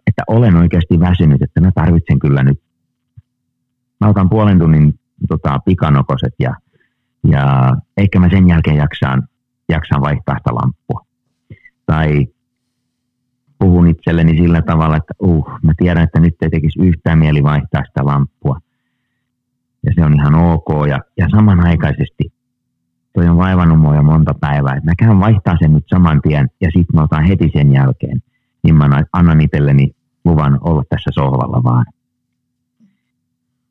että 0.06 0.22
olen 0.26 0.56
oikeasti 0.56 1.00
väsynyt, 1.00 1.42
että 1.42 1.60
mä 1.60 1.70
tarvitsen 1.74 2.18
kyllä 2.18 2.42
nyt, 2.42 2.60
mä 4.00 4.08
otan 4.08 4.28
puolen 4.28 4.58
tunnin 4.58 4.98
tota, 5.28 5.58
pikanokoset 5.64 6.34
ja, 6.38 6.54
ja 7.28 7.72
ehkä 7.96 8.20
mä 8.20 8.28
sen 8.28 8.48
jälkeen 8.48 8.76
jaksan, 8.76 9.28
jaksan 9.68 10.00
vaihtaa 10.00 10.38
sitä 10.38 10.54
lamppua. 10.54 11.00
Tai 11.86 12.26
puhun 13.58 13.88
itselleni 13.88 14.36
sillä 14.36 14.62
tavalla, 14.62 14.96
että 14.96 15.14
uh, 15.20 15.50
mä 15.62 15.72
tiedän, 15.76 16.04
että 16.04 16.20
nyt 16.20 16.34
ei 16.42 16.50
tekisi 16.50 16.80
yhtään 16.82 17.18
mieli 17.18 17.42
vaihtaa 17.42 17.84
sitä 17.84 18.06
lamppua. 18.06 18.60
Ja 19.86 19.92
se 19.94 20.04
on 20.04 20.14
ihan 20.14 20.34
ok. 20.34 20.68
Ja, 20.88 20.98
ja 21.16 21.28
samanaikaisesti 21.28 22.32
toi 23.12 23.28
on 23.28 23.36
vaivannut 23.36 23.80
mua 23.80 23.96
jo 23.96 24.02
monta 24.02 24.34
päivää, 24.40 24.74
että 24.74 24.90
mä 24.90 24.92
käyn 24.98 25.20
vaihtaa 25.20 25.56
sen 25.60 25.72
nyt 25.72 25.84
saman 25.86 26.20
tien 26.22 26.48
ja 26.60 26.70
sitten 26.76 26.96
mä 26.96 27.02
otan 27.02 27.24
heti 27.24 27.50
sen 27.52 27.72
jälkeen. 27.72 28.22
Niin 28.62 28.74
mä 28.74 29.02
annan 29.12 29.40
itselleni 29.40 29.90
luvan 30.24 30.58
olla 30.60 30.82
tässä 30.88 31.10
sohvalla 31.14 31.62
vaan. 31.62 31.84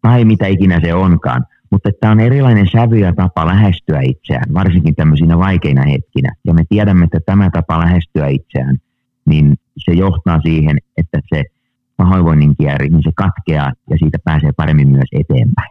Tai 0.08 0.26
mitä 0.26 0.48
ikinä 0.48 0.80
se 0.80 0.94
onkaan. 0.94 1.46
Mutta 1.72 1.90
tämä 2.00 2.12
on 2.12 2.20
erilainen 2.20 2.68
sävy 2.72 3.00
ja 3.00 3.14
tapa 3.16 3.48
lähestyä 3.48 4.00
itseään, 4.02 4.54
varsinkin 4.54 4.96
tämmöisinä 4.96 5.38
vaikeina 5.38 5.82
hetkinä. 5.82 6.32
Ja 6.46 6.54
me 6.54 6.64
tiedämme, 6.70 7.04
että 7.04 7.20
tämä 7.26 7.50
tapa 7.50 7.80
lähestyä 7.80 8.28
itseään, 8.28 8.78
niin 9.26 9.56
se 9.78 9.92
johtaa 9.92 10.42
siihen, 10.42 10.78
että 10.98 11.20
se 11.36 11.44
pahoinvoinnin 11.98 12.56
kierri, 12.58 12.90
niin 12.90 13.04
se 13.04 13.12
katkeaa 13.16 13.72
ja 13.90 13.98
siitä 13.98 14.18
pääsee 14.24 14.52
paremmin 14.52 14.90
myös 14.90 15.10
eteenpäin. 15.12 15.70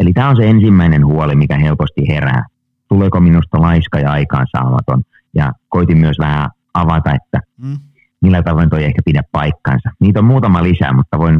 Eli 0.00 0.12
tämä 0.12 0.28
on 0.28 0.36
se 0.36 0.50
ensimmäinen 0.50 1.06
huoli, 1.06 1.34
mikä 1.34 1.58
helposti 1.58 2.08
herää. 2.08 2.44
Tuleeko 2.88 3.20
minusta 3.20 3.60
laiska 3.60 3.98
ja 3.98 4.10
aikaansaamaton? 4.10 5.02
Ja 5.34 5.52
koitin 5.68 5.98
myös 5.98 6.18
vähän 6.18 6.50
avata, 6.74 7.14
että 7.14 7.40
mm. 7.58 7.76
Millä 8.24 8.42
tavoin 8.42 8.70
toi 8.70 8.84
ehkä 8.84 9.02
pidä 9.04 9.22
paikkansa. 9.32 9.90
Niitä 10.00 10.18
on 10.18 10.24
muutama 10.24 10.62
lisää, 10.62 10.92
mutta 10.92 11.18
voin, 11.18 11.36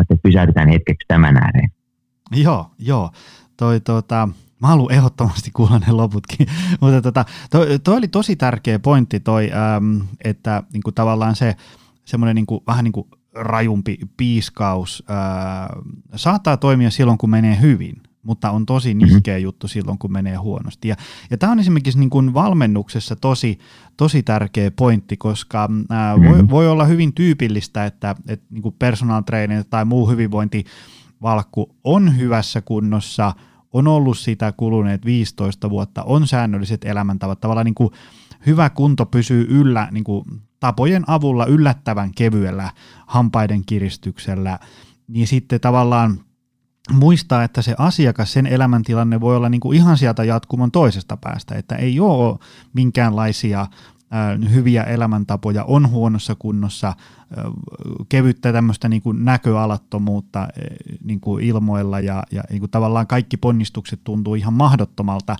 että 0.00 0.22
pysäytetään 0.22 0.68
hetkeksi 0.68 1.04
tämän 1.08 1.36
ääreen. 1.36 1.70
Joo, 2.32 2.70
joo. 2.78 3.10
Toi, 3.56 3.80
tota, 3.80 4.28
mä 4.60 4.68
haluan 4.68 4.92
ehdottomasti 4.92 5.50
kuulla 5.50 5.78
ne 5.78 5.92
loputkin, 5.92 6.46
mutta 6.80 7.02
tota, 7.02 7.24
toi, 7.50 7.78
toi, 7.78 7.96
oli 7.96 8.08
tosi 8.08 8.36
tärkeä 8.36 8.78
pointti 8.78 9.20
toi, 9.20 9.50
äm, 9.76 10.00
että 10.24 10.62
niinku, 10.72 10.92
tavallaan 10.92 11.36
se 11.36 11.56
semmoinen 12.04 12.34
niinku, 12.34 12.62
vähän 12.66 12.84
niin 12.84 12.92
kuin 12.92 13.08
rajumpi 13.34 13.98
piiskaus 14.16 15.04
ää, 15.08 15.76
saattaa 16.16 16.56
toimia 16.56 16.90
silloin, 16.90 17.18
kun 17.18 17.30
menee 17.30 17.60
hyvin, 17.60 18.02
mutta 18.24 18.50
on 18.50 18.66
tosi 18.66 18.94
mhm. 18.94 19.04
nihkeä 19.04 19.38
juttu 19.38 19.68
silloin, 19.68 19.98
kun 19.98 20.12
menee 20.12 20.36
huonosti. 20.36 20.88
Ja, 20.88 20.96
ja 21.30 21.38
tämä 21.38 21.52
on 21.52 21.58
esimerkiksi 21.58 21.98
niin 21.98 22.10
kuin 22.10 22.34
valmennuksessa 22.34 23.16
tosi, 23.16 23.58
tosi 23.96 24.22
tärkeä 24.22 24.70
pointti, 24.70 25.16
koska 25.16 25.68
ää, 25.90 26.16
mm-hmm. 26.16 26.30
voi, 26.30 26.48
voi 26.48 26.68
olla 26.68 26.84
hyvin 26.84 27.12
tyypillistä, 27.12 27.86
että, 27.86 28.14
että 28.28 28.46
niin 28.50 28.62
kuin 28.62 28.74
personal 28.78 29.22
trainer 29.22 29.64
tai 29.70 29.84
muu 29.84 30.10
hyvinvointivalkku 30.10 31.76
on 31.84 32.18
hyvässä 32.18 32.60
kunnossa, 32.60 33.34
on 33.72 33.88
ollut 33.88 34.18
sitä 34.18 34.52
kuluneet 34.52 35.04
15 35.04 35.70
vuotta, 35.70 36.02
on 36.02 36.26
säännölliset 36.26 36.84
elämäntavat, 36.84 37.40
tavallaan 37.40 37.64
niin 37.64 37.74
kuin 37.74 37.90
hyvä 38.46 38.70
kunto 38.70 39.06
pysyy 39.06 39.46
yllä 39.48 39.88
niin 39.90 40.04
kuin 40.04 40.24
tapojen 40.60 41.04
avulla 41.06 41.46
yllättävän 41.46 42.10
kevyellä 42.14 42.70
hampaiden 43.06 43.62
kiristyksellä, 43.66 44.58
niin 45.08 45.26
sitten 45.26 45.60
tavallaan 45.60 46.20
muistaa, 46.92 47.44
että 47.44 47.62
se 47.62 47.74
asiakas, 47.78 48.32
sen 48.32 48.46
elämäntilanne 48.46 49.20
voi 49.20 49.36
olla 49.36 49.48
niin 49.48 49.60
kuin 49.60 49.76
ihan 49.76 49.98
sieltä 49.98 50.24
jatkumon 50.24 50.70
toisesta 50.70 51.16
päästä, 51.16 51.54
että 51.54 51.76
ei 51.76 52.00
ole 52.00 52.38
minkäänlaisia 52.72 53.66
hyviä 54.52 54.82
elämäntapoja, 54.82 55.64
on 55.64 55.90
huonossa 55.90 56.34
kunnossa, 56.34 56.94
kevyttä 58.08 58.52
tämmöistä 58.52 58.88
niin 58.88 59.02
kuin 59.02 59.24
näköalattomuutta 59.24 60.48
niin 61.04 61.20
kuin 61.20 61.44
ilmoilla 61.44 62.00
ja, 62.00 62.22
ja 62.30 62.42
niin 62.50 62.60
kuin 62.60 62.70
tavallaan 62.70 63.06
kaikki 63.06 63.36
ponnistukset 63.36 64.00
tuntuu 64.04 64.34
ihan 64.34 64.52
mahdottomalta, 64.52 65.36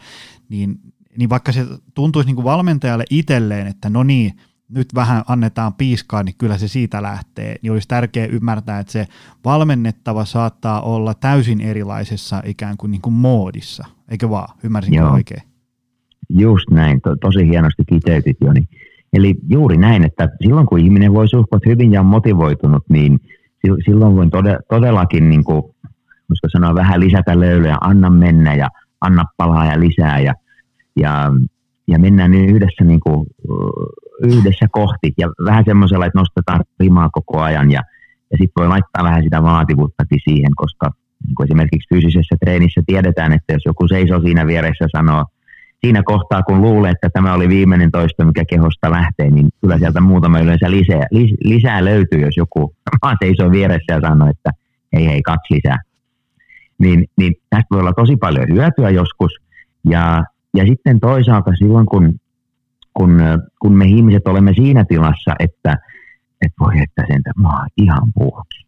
niin, 0.48 0.80
niin 1.18 1.30
vaikka 1.30 1.52
se 1.52 1.66
tuntuisi 1.94 2.26
niin 2.26 2.35
kuin 2.35 2.44
valmentajalle 2.44 3.04
itselleen, 3.11 3.66
että 3.66 3.90
no 3.90 4.02
niin, 4.02 4.37
nyt 4.68 4.94
vähän 4.94 5.22
annetaan 5.29 5.74
piiskaa, 5.74 6.22
niin 6.22 6.35
kyllä 6.38 6.59
se 6.59 6.68
siitä 6.68 7.03
lähtee. 7.03 7.57
Niin 7.62 7.72
olisi 7.72 7.88
tärkeää 7.88 8.27
ymmärtää, 8.27 8.79
että 8.79 8.92
se 8.92 9.07
valmennettava 9.44 10.24
saattaa 10.24 10.81
olla 10.81 11.14
täysin 11.14 11.61
erilaisessa 11.61 12.42
ikään 12.44 12.77
kuin, 12.77 12.90
niin 12.90 13.00
kuin 13.03 13.14
moodissa, 13.14 13.85
eikö 14.09 14.31
vaan? 14.31 14.59
Ymmärsinkö 14.62 15.00
Joo. 15.00 15.12
oikein? 15.12 15.42
Just 16.29 16.70
näin, 16.70 17.00
to, 17.00 17.16
tosi 17.16 17.48
hienosti 17.48 17.83
kiteytit 17.88 18.37
Joni. 18.40 18.68
Eli 19.12 19.35
juuri 19.48 19.77
näin, 19.77 20.05
että 20.05 20.29
silloin 20.42 20.66
kun 20.66 20.79
ihminen 20.79 21.14
voi 21.14 21.29
suhkot 21.29 21.66
hyvin 21.66 21.92
ja 21.92 22.00
on 22.00 22.07
motivoitunut, 22.07 22.85
niin 22.88 23.20
silloin 23.85 24.16
voin 24.16 24.31
tode, 24.31 24.59
todellakin, 24.68 25.31
niin 25.31 25.44
kuin, 25.44 25.62
voisiko 26.31 26.48
sanoa, 26.48 26.74
vähän 26.74 27.00
lisätä 27.00 27.40
löylyä, 27.40 27.79
anna 27.81 28.11
mennä 28.11 28.55
ja 28.55 28.68
anna 29.00 29.24
palaa 29.37 29.66
ja 29.66 29.81
lisää 29.81 30.20
ja, 30.20 30.35
ja, 30.96 31.33
ja 31.88 31.98
mennään 31.98 32.31
niin 32.31 32.50
yhdessä 32.50 32.85
niin 32.85 33.00
kuin, 33.00 33.27
yhdessä 34.22 34.66
kohti 34.72 35.12
ja 35.18 35.29
vähän 35.44 35.64
semmoisella, 35.66 36.07
että 36.07 36.18
nostetaan 36.18 36.61
rimaa 36.81 37.09
koko 37.12 37.40
ajan 37.40 37.70
ja, 37.70 37.81
ja 38.31 38.37
sitten 38.38 38.61
voi 38.61 38.68
laittaa 38.68 39.05
vähän 39.05 39.22
sitä 39.22 39.42
vaativuuttakin 39.42 40.20
siihen, 40.24 40.50
koska 40.57 40.90
niin 41.27 41.35
kuin 41.35 41.46
esimerkiksi 41.46 41.88
fyysisessä 41.94 42.37
treenissä 42.40 42.81
tiedetään, 42.87 43.33
että 43.33 43.53
jos 43.53 43.62
joku 43.66 43.88
seisoo 43.88 44.20
siinä 44.20 44.46
vieressä 44.46 44.85
ja 44.85 44.88
sanoo 44.96 45.24
siinä 45.85 46.03
kohtaa, 46.03 46.42
kun 46.42 46.62
luulee, 46.62 46.90
että 46.90 47.09
tämä 47.12 47.35
oli 47.35 47.48
viimeinen 47.48 47.90
toisto, 47.90 48.24
mikä 48.24 48.44
kehosta 48.44 48.90
lähtee, 48.90 49.31
niin 49.31 49.48
kyllä 49.61 49.79
sieltä 49.79 50.00
muutama 50.00 50.38
yleensä 50.38 50.70
lisää, 50.70 51.07
lisää 51.44 51.85
löytyy, 51.85 52.20
jos 52.20 52.37
joku 52.37 52.74
vaan 53.03 53.16
seisoo 53.20 53.50
vieressä 53.50 53.92
ja 53.92 54.00
sanoo, 54.00 54.29
että 54.31 54.50
hei 54.92 55.07
hei, 55.07 55.22
kaksi 55.22 55.55
lisää. 55.55 55.79
Niin, 56.79 57.05
niin 57.16 57.35
tästä 57.50 57.66
voi 57.70 57.81
olla 57.81 57.92
tosi 57.92 58.16
paljon 58.16 58.48
hyötyä 58.53 58.90
joskus. 58.90 59.33
Ja, 59.88 60.24
ja 60.55 60.66
sitten 60.66 61.00
toisaalta 61.00 61.50
silloin, 61.59 61.87
kun 61.87 62.14
kun, 62.94 63.20
kun 63.61 63.72
me 63.72 63.85
ihmiset 63.85 64.26
olemme 64.26 64.54
siinä 64.54 64.85
tilassa, 64.85 65.35
että, 65.38 65.78
että 66.40 66.57
voi 66.61 66.78
että 66.78 67.04
sen 67.07 67.22
maa 67.37 67.66
ihan 67.76 68.12
puhki, 68.14 68.66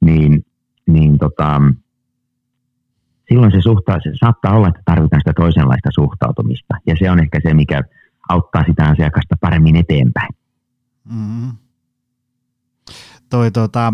niin, 0.00 0.46
niin 0.86 1.18
tota, 1.18 1.60
silloin 3.28 3.52
se, 3.52 3.60
suhta, 3.60 3.92
se 4.02 4.10
saattaa 4.14 4.56
olla, 4.56 4.68
että 4.68 4.82
tarvitaan 4.84 5.20
sitä 5.20 5.32
toisenlaista 5.36 5.88
suhtautumista. 5.94 6.74
Ja 6.86 6.96
se 6.98 7.10
on 7.10 7.20
ehkä 7.20 7.40
se, 7.42 7.54
mikä 7.54 7.82
auttaa 8.28 8.64
sitä 8.66 8.84
asiakasta 8.88 9.36
paremmin 9.40 9.76
eteenpäin. 9.76 10.34
Mm. 11.04 11.52
Toi, 13.30 13.50
tota, 13.50 13.92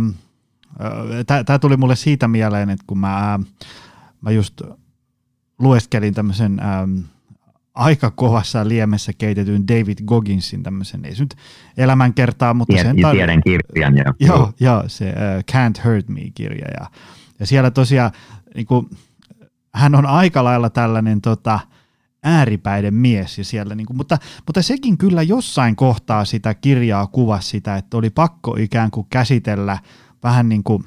Tämä 1.47 1.59
tuli 1.59 1.77
mulle 1.77 1.97
siitä 1.97 2.29
mieleen, 2.29 2.71
että 2.71 2.85
kun 2.87 2.99
mä, 2.99 3.41
mä 4.21 4.31
just 4.31 4.63
lueskelin 5.59 6.15
tämmöisen 6.15 6.61
ähm, 6.61 6.99
aika 7.75 8.11
kovassa 8.11 8.69
liemessä 8.69 9.13
keitetyn 9.19 9.69
David 9.69 9.99
Gogginsin 10.05 10.63
tämmöisen, 10.63 11.05
ei 11.05 11.15
se 11.15 11.23
nyt 11.23 11.37
elämänkertaa, 11.77 12.55
mutta 12.55 12.77
sen 12.77 12.97
tar- 12.97 13.11
Tiedän 13.13 13.41
kirjan, 13.43 13.97
joo. 13.97 14.15
Joo, 14.21 14.53
joo 14.61 14.85
se 14.87 15.05
uh, 15.05 15.43
Can't 15.53 15.89
Hurt 15.89 16.09
Me-kirja. 16.09 16.69
Ja, 16.81 16.87
ja 17.41 17.47
siellä 17.47 17.71
tosiaan, 17.71 18.11
niin 18.55 18.67
kuin, 18.67 18.91
hän 19.75 19.95
on 19.95 20.07
aika 20.07 20.45
lailla 20.45 20.71
tällainen 20.71 21.21
tota, 21.21 21.61
ääripäiden 22.23 22.95
mies, 22.95 23.39
ja 23.39 23.45
siellä, 23.45 23.75
niin 23.75 23.87
kuin, 23.87 23.97
mutta, 23.97 24.19
mutta 24.47 24.63
sekin 24.63 24.99
kyllä 24.99 25.23
jossain 25.23 25.77
kohtaa 25.77 26.25
sitä 26.25 26.55
kirjaa 26.55 27.07
kuvasi 27.07 27.49
sitä, 27.49 27.77
että 27.77 27.97
oli 27.97 28.11
pakko 28.11 28.57
ikään 28.59 28.91
kuin 28.91 29.07
käsitellä 29.11 29.79
vähän 30.23 30.49
niin 30.49 30.65
kuin 30.65 30.85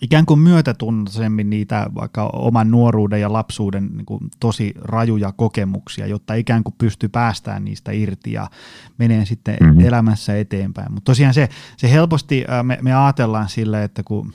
ikään 0.00 0.26
kuin 0.26 0.40
myötätuntoisemmin 0.40 1.50
niitä 1.50 1.90
vaikka 1.94 2.30
oman 2.32 2.70
nuoruuden 2.70 3.20
ja 3.20 3.32
lapsuuden 3.32 3.90
niin 3.96 4.06
kuin 4.06 4.20
tosi 4.40 4.74
rajuja 4.80 5.32
kokemuksia, 5.32 6.06
jotta 6.06 6.34
ikään 6.34 6.64
kuin 6.64 6.74
pystyy 6.78 7.08
päästään 7.08 7.64
niistä 7.64 7.92
irti 7.92 8.32
ja 8.32 8.50
menee 8.98 9.24
sitten 9.24 9.56
mm-hmm. 9.60 9.80
elämässä 9.80 10.36
eteenpäin. 10.36 10.92
Mutta 10.92 11.10
tosiaan 11.10 11.34
se, 11.34 11.48
se 11.76 11.90
helposti, 11.90 12.44
me, 12.62 12.78
me 12.82 12.94
ajatellaan 12.94 13.48
sille, 13.48 13.84
että 13.84 14.02
kun 14.02 14.32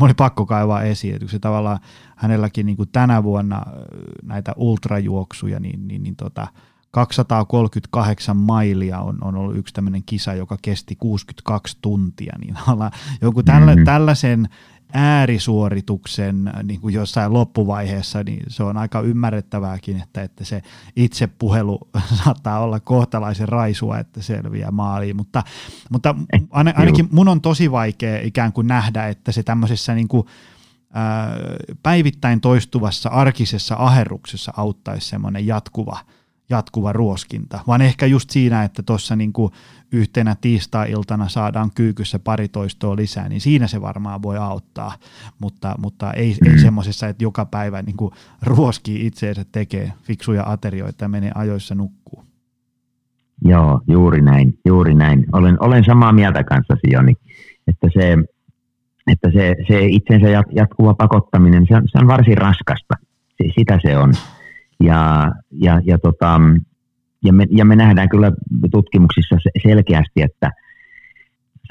oli 0.00 0.14
pakko 0.14 0.46
kaivaa 0.46 0.82
esiin, 0.82 1.14
että 1.14 1.28
se 1.28 1.38
tavallaan 1.38 1.78
hänelläkin 2.16 2.66
niin 2.66 2.76
kuin 2.76 2.88
tänä 2.92 3.22
vuonna 3.22 3.62
näitä 4.22 4.52
ultrajuoksuja, 4.56 5.60
niin, 5.60 5.88
niin, 5.88 6.02
niin 6.02 6.16
tota, 6.16 6.48
238 6.90 8.36
mailia 8.36 9.00
on, 9.00 9.18
on 9.20 9.36
ollut 9.36 9.56
yksi 9.56 9.74
tämmöinen 9.74 10.02
kisa, 10.06 10.34
joka 10.34 10.58
kesti 10.62 10.96
62 10.96 11.78
tuntia, 11.82 12.36
niin 12.40 12.54
joku 13.20 13.42
tällä, 13.42 13.72
mm-hmm. 13.72 13.84
tällaisen 13.84 14.48
äärisuorituksen 14.92 16.52
niin 16.62 16.80
kuin 16.80 16.94
jossain 16.94 17.32
loppuvaiheessa, 17.32 18.22
niin 18.22 18.42
se 18.48 18.62
on 18.62 18.76
aika 18.76 19.00
ymmärrettävääkin, 19.00 20.02
että, 20.02 20.22
että 20.22 20.44
se 20.44 20.62
itse 20.96 21.26
puhelu 21.26 21.78
saattaa 22.24 22.60
olla 22.60 22.80
kohtalaisen 22.80 23.48
raisua, 23.48 23.98
että 23.98 24.22
selviää 24.22 24.70
maaliin, 24.70 25.16
mutta, 25.16 25.42
mutta 25.90 26.14
ainakin 26.52 27.08
mun 27.12 27.28
on 27.28 27.40
tosi 27.40 27.70
vaikea 27.70 28.20
ikään 28.22 28.52
kuin 28.52 28.66
nähdä, 28.66 29.08
että 29.08 29.32
se 29.32 29.42
tämmöisessä 29.42 29.94
niin 29.94 30.08
kuin, 30.08 30.26
päivittäin 31.82 32.40
toistuvassa 32.40 33.08
arkisessa 33.08 33.74
aherruksessa 33.78 34.52
auttaisi 34.56 35.08
semmoinen 35.08 35.46
jatkuva– 35.46 35.98
jatkuva 36.50 36.92
ruoskinta, 36.92 37.60
vaan 37.66 37.82
ehkä 37.82 38.06
just 38.06 38.30
siinä, 38.30 38.64
että 38.64 38.82
tuossa 38.82 39.16
niin 39.16 39.32
yhtenä 39.92 40.36
tiistai-iltana 40.40 41.28
saadaan 41.28 41.70
kyykyssä 41.74 42.18
pari 42.18 42.48
toistoa 42.48 42.96
lisää, 42.96 43.28
niin 43.28 43.40
siinä 43.40 43.66
se 43.66 43.80
varmaan 43.80 44.22
voi 44.22 44.36
auttaa, 44.36 44.92
mutta, 45.38 45.74
mutta 45.78 46.12
ei, 46.12 46.36
mm. 46.40 46.52
ei 46.52 46.58
semmoisessa, 46.58 47.08
että 47.08 47.24
joka 47.24 47.44
päivä 47.44 47.82
niin 47.82 47.96
kuin 47.96 48.12
ruoskii 48.42 49.06
itseensä, 49.06 49.44
tekee 49.52 49.92
fiksuja 50.02 50.42
aterioita 50.46 51.04
ja 51.04 51.08
menee 51.08 51.30
ajoissa 51.34 51.74
nukkuu. 51.74 52.24
Joo, 53.44 53.80
juuri 53.88 54.22
näin, 54.22 54.58
juuri 54.66 54.94
näin. 54.94 55.26
Olen, 55.32 55.56
olen 55.62 55.84
samaa 55.84 56.12
mieltä 56.12 56.44
kanssasi 56.44 56.92
Joni, 56.92 57.14
että 57.66 57.88
se, 57.94 58.16
että 59.06 59.30
se, 59.30 59.54
se 59.68 59.84
itsensä 59.84 60.26
jatkuva 60.52 60.94
pakottaminen, 60.94 61.66
se 61.68 61.76
on, 61.76 61.82
se 61.86 61.98
on 61.98 62.06
varsin 62.06 62.38
raskasta. 62.38 62.94
Sitä 63.58 63.78
se 63.82 63.96
on. 63.98 64.12
Ja, 64.80 65.32
ja, 65.52 65.80
ja, 65.84 65.98
tota, 65.98 66.40
ja, 67.24 67.32
me, 67.32 67.46
ja 67.50 67.64
me 67.64 67.76
nähdään 67.76 68.08
kyllä 68.08 68.32
tutkimuksissa 68.70 69.36
selkeästi, 69.62 70.22
että 70.22 70.50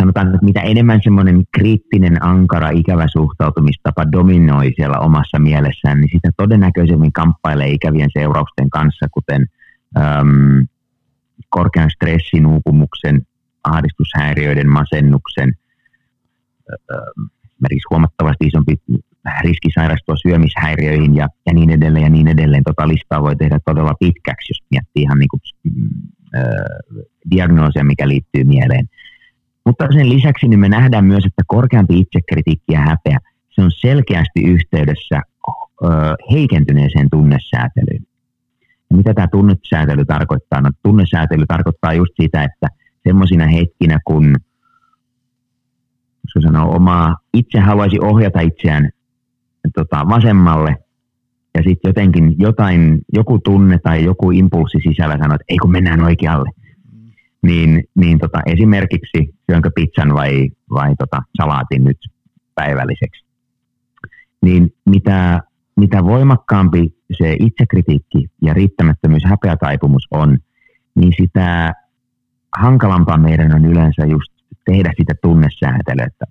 sanotaan, 0.01 0.27
että 0.27 0.45
mitä 0.45 0.61
enemmän 0.61 0.99
semmoinen 1.03 1.43
kriittinen, 1.51 2.23
ankara, 2.23 2.69
ikävä 2.69 3.05
suhtautumistapa 3.07 4.11
dominoi 4.11 4.73
siellä 4.75 4.99
omassa 4.99 5.39
mielessään, 5.39 6.01
niin 6.01 6.09
sitä 6.11 6.29
todennäköisemmin 6.37 7.13
kamppailee 7.13 7.67
ikävien 7.67 8.09
seurausten 8.17 8.69
kanssa, 8.69 9.07
kuten 9.11 9.47
äm, 9.97 10.67
korkean 11.49 11.89
stressin, 11.91 12.45
uupumuksen, 12.45 13.21
ahdistushäiriöiden, 13.63 14.69
masennuksen, 14.69 15.53
esimerkiksi 17.45 17.87
huomattavasti 17.89 18.47
isompi 18.47 18.75
riski 19.43 19.69
sairastua 19.75 20.15
syömishäiriöihin 20.15 21.15
ja, 21.15 21.27
ja 21.45 21.53
niin 21.53 21.69
edelleen 21.69 22.03
ja 22.03 22.09
niin 22.09 22.27
edelleen. 22.27 22.63
Tota 22.63 22.87
listaa 22.87 23.23
voi 23.23 23.35
tehdä 23.35 23.59
todella 23.65 23.93
pitkäksi, 23.99 24.51
jos 24.51 24.63
miettii 24.71 25.03
ihan 25.03 25.19
niin 25.19 25.29
kuin, 25.29 25.41
äh, 26.35 27.03
diagnoosia, 27.31 27.83
mikä 27.83 28.07
liittyy 28.07 28.43
mieleen. 28.43 28.89
Mutta 29.65 29.87
sen 29.93 30.09
lisäksi 30.09 30.47
niin 30.47 30.59
me 30.59 30.69
nähdään 30.69 31.05
myös, 31.05 31.25
että 31.25 31.43
korkeampi 31.47 31.99
itsekritiikki 31.99 32.73
ja 32.73 32.79
häpeä, 32.79 33.17
se 33.49 33.61
on 33.61 33.71
selkeästi 33.71 34.43
yhteydessä 34.43 35.15
äh, 35.15 35.21
heikentyneeseen 36.31 37.09
tunnesäätelyyn. 37.11 38.03
Ja 38.89 38.97
mitä 38.97 39.13
tämä 39.13 39.27
tunnesäätely 39.27 40.05
tarkoittaa? 40.05 40.61
No, 40.61 40.69
tunnesäätely 40.83 41.45
tarkoittaa 41.47 41.93
just 41.93 42.13
sitä, 42.21 42.43
että 42.43 42.67
semmoisina 43.03 43.47
hetkinä, 43.47 43.99
kun 44.05 44.35
sanoa, 46.41 46.65
omaa, 46.65 47.17
itse 47.33 47.59
haluaisi 47.59 47.99
ohjata 48.01 48.39
itseään 48.39 48.89
tota, 49.73 50.07
vasemmalle 50.09 50.75
ja 51.55 51.63
sitten 51.63 51.89
jotenkin 51.89 52.35
jotain, 52.39 53.01
joku 53.13 53.39
tunne 53.39 53.79
tai 53.83 54.03
joku 54.03 54.31
impulssi 54.31 54.77
sisällä 54.89 55.17
sanoo, 55.17 55.35
että 55.35 55.45
ei 55.49 55.57
kun 55.57 55.71
mennään 55.71 56.01
oikealle. 56.01 56.49
Mm. 56.91 57.11
Niin, 57.43 57.83
niin 57.95 58.19
tota, 58.19 58.39
esimerkiksi 58.45 59.35
syönkö 59.51 59.69
pizzan 59.75 60.13
vai, 60.13 60.49
vai 60.69 60.95
tota, 60.95 61.21
salaatin 61.37 61.83
nyt 61.83 61.97
päivälliseksi. 62.55 63.25
Niin 64.41 64.73
mitä, 64.85 65.41
mitä 65.75 66.03
voimakkaampi 66.03 66.95
se 67.17 67.37
itsekritiikki 67.39 68.29
ja 68.41 68.53
riittämättömyys, 68.53 69.23
häpeätaipumus 69.25 70.07
on, 70.11 70.37
niin 70.95 71.13
sitä 71.21 71.73
hankalampaa 72.57 73.17
meidän 73.17 73.55
on 73.55 73.65
yleensä 73.65 74.05
just 74.05 74.31
tehdä 74.65 74.93
sitä 74.97 75.13
tunnesäätelyä, 75.21 76.05
että 76.05 76.25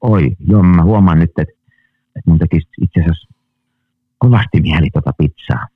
oi, 0.00 0.36
joo, 0.48 0.62
mä 0.62 0.82
huomaan 0.82 1.18
nyt, 1.18 1.30
että 1.38 1.55
että 2.18 2.30
mun 2.30 2.38
tekisi 2.38 2.68
itse 2.82 3.00
asiassa 3.00 3.28
kovasti 4.18 4.60
mieli 4.60 4.88
tuota 4.92 5.10
pizzaa. 5.18 5.66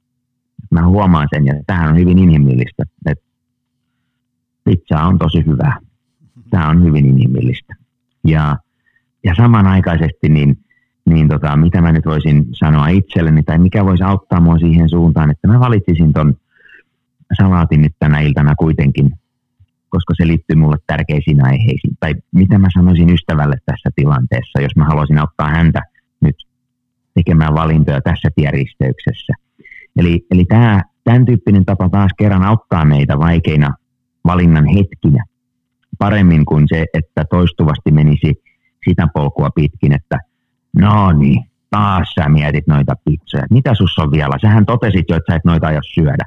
Mä 0.70 0.86
huomaan 0.86 1.28
sen, 1.34 1.46
ja 1.46 1.54
tähän 1.66 1.90
on 1.90 1.98
hyvin 1.98 2.18
inhimillistä, 2.18 2.84
että 3.06 3.24
pizza 4.64 5.02
on 5.02 5.18
tosi 5.18 5.46
hyvää. 5.46 5.76
Tämä 6.50 6.68
on 6.68 6.84
hyvin 6.84 7.06
inhimillistä. 7.06 7.74
Ja, 8.24 8.56
ja 9.24 9.34
samanaikaisesti, 9.34 10.28
niin, 10.28 10.58
niin 11.06 11.28
tota, 11.28 11.56
mitä 11.56 11.80
mä 11.80 11.92
nyt 11.92 12.06
voisin 12.06 12.46
sanoa 12.52 12.88
itselleni, 12.88 13.42
tai 13.42 13.58
mikä 13.58 13.84
voisi 13.84 14.02
auttaa 14.02 14.40
mua 14.40 14.58
siihen 14.58 14.88
suuntaan, 14.88 15.30
että 15.30 15.48
mä 15.48 15.60
valitsisin 15.60 16.12
ton 16.12 16.34
salaatin 17.36 17.82
nyt 17.82 17.92
tänä 17.98 18.20
iltana 18.20 18.54
kuitenkin, 18.54 19.10
koska 19.88 20.14
se 20.16 20.26
liittyy 20.26 20.56
mulle 20.56 20.76
tärkeisiin 20.86 21.44
aiheisiin. 21.44 21.96
Tai 22.00 22.14
mitä 22.34 22.58
mä 22.58 22.68
sanoisin 22.74 23.10
ystävälle 23.10 23.56
tässä 23.66 23.90
tilanteessa, 23.96 24.60
jos 24.60 24.76
mä 24.76 24.84
haluaisin 24.84 25.18
auttaa 25.18 25.48
häntä– 25.48 25.82
nyt 26.20 26.36
tekemään 27.14 27.54
valintoja 27.54 28.00
tässä 28.00 28.28
tienristeyksessä. 28.34 29.32
Eli, 29.96 30.26
eli 30.30 30.44
tämä, 30.44 30.82
tämän 31.04 31.26
tyyppinen 31.26 31.64
tapa 31.64 31.88
taas 31.88 32.10
kerran 32.18 32.42
auttaa 32.42 32.84
meitä 32.84 33.18
vaikeina 33.18 33.74
valinnan 34.24 34.66
hetkinä 34.66 35.24
paremmin 35.98 36.44
kuin 36.44 36.64
se, 36.68 36.84
että 36.94 37.24
toistuvasti 37.30 37.90
menisi 37.92 38.34
sitä 38.88 39.08
polkua 39.14 39.50
pitkin, 39.54 39.92
että 39.92 40.18
no 40.76 41.12
niin, 41.12 41.44
taas 41.70 42.12
sä 42.14 42.28
mietit 42.28 42.66
noita 42.66 42.94
pizzoja. 43.04 43.46
Mitä 43.50 43.74
sus 43.74 43.98
on 43.98 44.10
vielä? 44.10 44.38
Sähän 44.42 44.66
totesit 44.66 45.04
jo, 45.08 45.16
että 45.16 45.32
sä 45.32 45.36
et 45.36 45.44
noita 45.44 45.66
aio 45.66 45.80
syödä. 45.94 46.24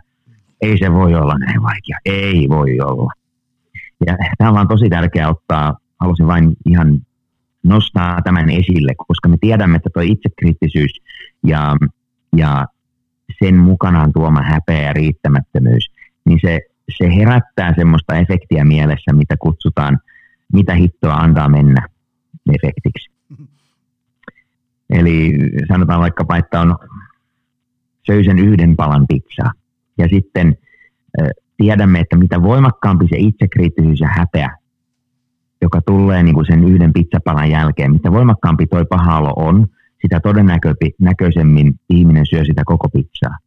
Ei 0.61 0.77
se 0.77 0.93
voi 0.93 1.15
olla 1.15 1.37
näin 1.37 1.63
vaikea. 1.63 1.97
Ei 2.05 2.49
voi 2.49 2.79
olla. 2.79 3.11
Ja 4.07 4.17
tämä 4.37 4.61
on 4.61 4.67
tosi 4.67 4.89
tärkeää 4.89 5.29
ottaa, 5.29 5.77
halusin 5.99 6.27
vain 6.27 6.53
ihan 6.69 6.99
nostaa 7.63 8.21
tämän 8.21 8.49
esille, 8.49 8.93
koska 9.07 9.29
me 9.29 9.37
tiedämme, 9.41 9.75
että 9.75 9.89
tuo 9.93 10.01
itsekriittisyys 10.01 11.01
ja, 11.43 11.75
ja 12.35 12.65
sen 13.43 13.55
mukanaan 13.55 14.13
tuoma 14.13 14.41
häpeä 14.41 14.81
ja 14.81 14.93
riittämättömyys, 14.93 15.91
niin 16.25 16.39
se, 16.41 16.59
se 16.97 17.15
herättää 17.15 17.73
semmoista 17.75 18.15
efektiä 18.15 18.65
mielessä, 18.65 19.13
mitä 19.13 19.35
kutsutaan, 19.39 19.99
mitä 20.53 20.73
hittoa 20.73 21.13
antaa 21.13 21.49
mennä 21.49 21.87
efektiksi. 22.49 23.11
Eli 24.89 25.33
sanotaan 25.67 26.01
vaikkapa, 26.01 26.37
että 26.37 26.61
on 26.61 26.77
söy 28.05 28.23
sen 28.23 28.39
yhden 28.39 28.75
palan 28.75 29.05
pizzaa 29.07 29.51
ja 29.97 30.07
sitten 30.07 30.57
tiedämme, 31.57 31.99
että 31.99 32.17
mitä 32.17 32.41
voimakkaampi 32.41 33.07
se 33.09 33.15
itsekriittisyys 33.17 33.99
ja 33.99 34.07
häpeä 34.07 34.57
joka 35.63 35.81
tulee 35.85 36.23
niin 36.23 36.35
kuin 36.35 36.45
sen 36.45 36.63
yhden 36.63 36.93
pizzapalan 36.93 37.51
jälkeen. 37.51 37.91
Mitä 37.91 38.11
voimakkaampi 38.11 38.67
toi 38.67 38.85
paha 38.85 39.17
olo 39.17 39.33
on, 39.35 39.67
sitä 40.01 40.19
todennäköisemmin 40.19 41.73
ihminen 41.89 42.25
syö 42.25 42.45
sitä 42.45 42.61
koko 42.65 42.89
pizzaa. 42.89 43.37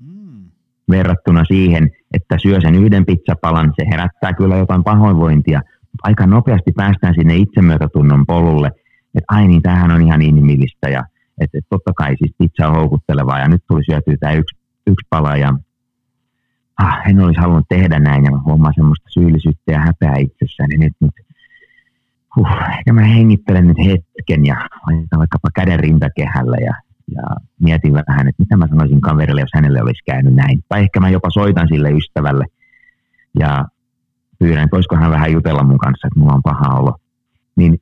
Mm. 0.00 0.44
Verrattuna 0.90 1.44
siihen, 1.44 1.90
että 2.14 2.38
syö 2.42 2.60
sen 2.60 2.74
yhden 2.74 3.06
pizzapalan, 3.06 3.72
se 3.76 3.86
herättää 3.90 4.32
kyllä 4.32 4.56
jotain 4.56 4.84
pahoinvointia, 4.84 5.60
mutta 5.80 6.02
aika 6.02 6.26
nopeasti 6.26 6.72
päästään 6.76 7.14
sinne 7.14 7.36
itsemyötätunnon 7.36 8.26
polulle, 8.26 8.68
että 9.14 9.28
ai 9.28 9.48
niin, 9.48 9.62
tämähän 9.62 9.90
on 9.90 10.02
ihan 10.02 10.22
inhimillistä 10.22 10.88
ja 10.88 11.04
että, 11.40 11.58
että 11.58 11.68
totta 11.70 11.92
kai 11.96 12.16
siis 12.18 12.34
pizza 12.38 12.68
on 12.68 12.76
houkuttelevaa 12.76 13.38
ja 13.38 13.48
nyt 13.48 13.62
tuli 13.68 13.84
syötyä 13.84 14.16
tämä 14.20 14.32
yksi, 14.32 14.56
yksi 14.86 15.06
pala 15.10 15.36
ja 15.36 15.54
ah, 16.78 17.10
en 17.10 17.20
olisi 17.20 17.40
halunnut 17.40 17.68
tehdä 17.68 17.98
näin 17.98 18.24
ja 18.24 18.30
mä 18.30 18.40
huomaan 18.44 18.74
semmoista 18.74 19.08
syyllisyyttä 19.10 19.72
ja 19.72 19.78
häpeää 19.78 20.16
itsessäni. 20.16 20.76
Nyt, 20.78 20.92
nyt, 21.00 21.14
huh, 22.36 22.48
ehkä 22.78 22.92
mä 22.92 23.00
hengittelen 23.00 23.66
nyt 23.66 23.78
hetken 23.78 24.46
ja 24.46 24.56
laitan 24.86 25.18
vaikkapa 25.18 25.48
käden 25.54 25.80
rintakehällä 25.80 26.56
ja, 26.56 26.74
ja 27.14 27.22
mietin 27.60 27.94
vähän, 27.94 28.28
että 28.28 28.42
mitä 28.42 28.56
mä 28.56 28.66
sanoisin 28.68 29.00
kaverille, 29.00 29.40
jos 29.40 29.54
hänelle 29.54 29.82
olisi 29.82 30.04
käynyt 30.06 30.34
näin. 30.34 30.64
Tai 30.68 30.80
ehkä 30.80 31.00
mä 31.00 31.10
jopa 31.10 31.30
soitan 31.30 31.68
sille 31.68 31.90
ystävälle 31.90 32.44
ja 33.38 33.64
pyydän, 34.38 34.64
että 34.64 34.74
voisiko 34.76 34.96
hän 34.96 35.10
vähän 35.10 35.32
jutella 35.32 35.62
mun 35.62 35.78
kanssa, 35.78 36.08
että 36.08 36.20
mulla 36.20 36.34
on 36.34 36.42
paha 36.42 36.78
olo. 36.78 36.96
Niin 37.56 37.80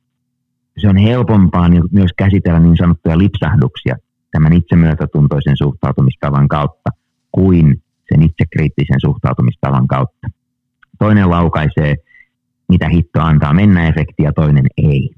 se 0.77 0.89
on 0.89 0.97
helpompaa 0.97 1.69
myös 1.91 2.11
käsitellä 2.17 2.59
niin 2.59 2.77
sanottuja 2.77 3.17
lipsahduksia 3.17 3.95
tämän 4.31 4.53
itsemyötätuntoisen 4.53 5.57
suhtautumistavan 5.57 6.47
kautta 6.47 6.89
kuin 7.31 7.81
sen 8.13 8.23
itsekriittisen 8.23 9.01
suhtautumistavan 9.01 9.87
kautta. 9.87 10.27
Toinen 10.99 11.29
laukaisee, 11.29 11.95
mitä 12.69 12.89
hitto 12.89 13.21
antaa 13.21 13.53
mennä 13.53 13.87
efekti 13.87 14.23
ja 14.23 14.33
toinen 14.33 14.65
ei. 14.77 15.11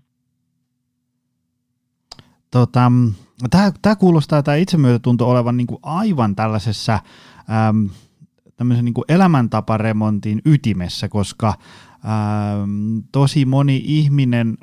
Tota, 2.52 2.92
tämä, 3.82 3.96
kuulostaa 3.96 4.44
tämä 4.44 4.58
itsemyötätunto 4.58 5.30
olevan 5.30 5.58
niin 5.58 5.68
kuin 5.68 5.80
aivan 5.84 6.36
tällaisessa 6.36 6.94
äm, 7.70 7.90
tämmöisen 8.58 8.86
niin 8.86 8.94
kuin 8.94 9.06
elämäntaparemontin 9.10 10.42
ytimessä, 10.46 11.10
koska 11.10 11.48
äm, 11.48 13.04
tosi 13.12 13.46
moni 13.46 13.82
ihminen 13.86 14.58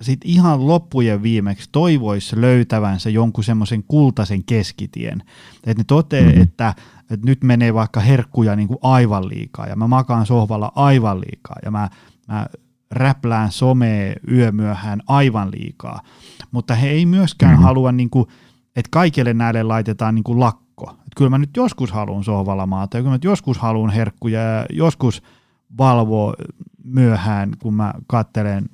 sit 0.00 0.20
ihan 0.24 0.66
loppujen 0.66 1.22
viimeksi 1.22 1.68
toivoisi 1.72 2.40
löytävänsä 2.40 3.10
jonkun 3.10 3.44
semmoisen 3.44 3.84
kultaisen 3.88 4.44
keskitien. 4.44 5.22
Että 5.56 5.80
ne 5.80 5.84
toteaa, 5.86 6.24
mm-hmm. 6.24 6.42
että, 6.42 6.74
että 7.10 7.26
nyt 7.26 7.44
menee 7.44 7.74
vaikka 7.74 8.00
herkkuja 8.00 8.56
niin 8.56 8.68
kuin 8.68 8.78
aivan 8.82 9.28
liikaa 9.28 9.66
ja 9.66 9.76
mä 9.76 9.86
makaan 9.86 10.26
sohvalla 10.26 10.72
aivan 10.74 11.20
liikaa 11.20 11.56
ja 11.64 11.70
mä, 11.70 11.88
mä 12.28 12.46
räplään 12.90 13.52
somea 13.52 14.14
yömyöhään 14.30 15.02
aivan 15.06 15.50
liikaa. 15.50 16.00
Mutta 16.50 16.74
he 16.74 16.88
ei 16.88 17.06
myöskään 17.06 17.52
mm-hmm. 17.52 17.64
halua, 17.64 17.92
niin 17.92 18.10
kuin, 18.10 18.26
että 18.76 18.88
kaikille 18.90 19.34
näille 19.34 19.62
laitetaan 19.62 20.14
niin 20.14 20.24
kuin 20.24 20.40
lakko. 20.40 20.90
Että 20.90 21.16
kyllä 21.16 21.30
mä 21.30 21.38
nyt 21.38 21.56
joskus 21.56 21.92
haluan 21.92 22.24
sohvalla 22.24 22.66
maata 22.66 22.96
ja 22.96 23.02
kyllä 23.02 23.10
mä 23.10 23.14
nyt 23.14 23.24
joskus 23.24 23.58
haluan 23.58 23.90
herkkuja 23.90 24.40
ja 24.40 24.66
joskus 24.70 25.22
valvoa 25.78 26.34
myöhään, 26.84 27.52
kun 27.58 27.74
mä 27.74 27.94
kattelen 28.06 28.68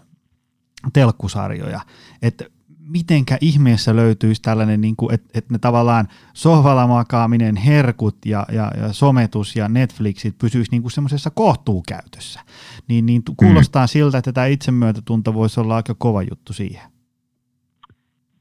telkkusarjoja, 0.92 1.80
että 2.22 2.44
mitenkä 2.88 3.38
ihmeessä 3.40 3.96
löytyisi 3.96 4.42
tällainen, 4.42 4.80
niin 4.80 4.96
kuin, 4.96 5.14
että, 5.14 5.28
että 5.34 5.54
ne 5.54 5.58
tavallaan 5.58 6.08
sohvalla 6.32 6.86
makaaminen, 6.86 7.56
herkut 7.56 8.16
ja, 8.26 8.46
ja, 8.52 8.70
ja 8.80 8.92
sometus 8.92 9.56
ja 9.56 9.68
Netflixit 9.68 10.38
pysyisi 10.38 10.70
niin 10.70 10.82
kuin 10.82 10.92
semmoisessa 10.92 11.30
kohtuukäytössä. 11.30 12.40
Niin, 12.88 13.06
niin 13.06 13.22
kuulostaa 13.36 13.84
mm. 13.84 13.88
siltä, 13.88 14.18
että 14.18 14.32
tämä 14.32 14.46
itsemyötätunto 14.46 15.34
voisi 15.34 15.60
olla 15.60 15.76
aika 15.76 15.94
kova 15.98 16.22
juttu 16.22 16.52
siihen. 16.52 16.90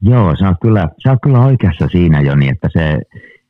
Joo, 0.00 0.36
sä 0.36 0.48
oot 0.48 0.56
kyllä, 0.62 0.88
sä 1.02 1.10
oot 1.10 1.18
kyllä 1.22 1.44
oikeassa 1.44 1.88
siinä 1.92 2.20
Joni, 2.20 2.48
että 2.48 2.68
se, 2.72 3.00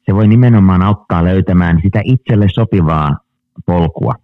se 0.06 0.14
voi 0.14 0.28
nimenomaan 0.28 0.82
auttaa 0.82 1.24
löytämään 1.24 1.80
sitä 1.82 2.00
itselle 2.04 2.46
sopivaa 2.54 3.18
polkua. 3.66 4.14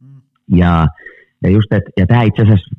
Mm. 0.00 0.20
Ja 0.56 0.88
ja, 1.44 1.50
just, 1.50 1.72
et, 1.72 1.82
ja 1.96 2.06
tämä 2.06 2.22
itse 2.22 2.42
asiassa 2.42 2.76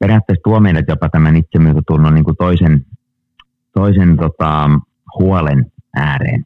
periaatteessa 0.00 0.42
tuo 0.44 0.60
meidät 0.60 0.84
jopa 0.88 1.08
tämän 1.08 1.36
itsemyötätunnon 1.36 2.14
niin 2.14 2.24
kuin 2.24 2.36
toisen, 2.36 2.86
toisen 3.74 4.16
tota, 4.16 4.70
huolen 5.18 5.72
ääreen. 5.96 6.44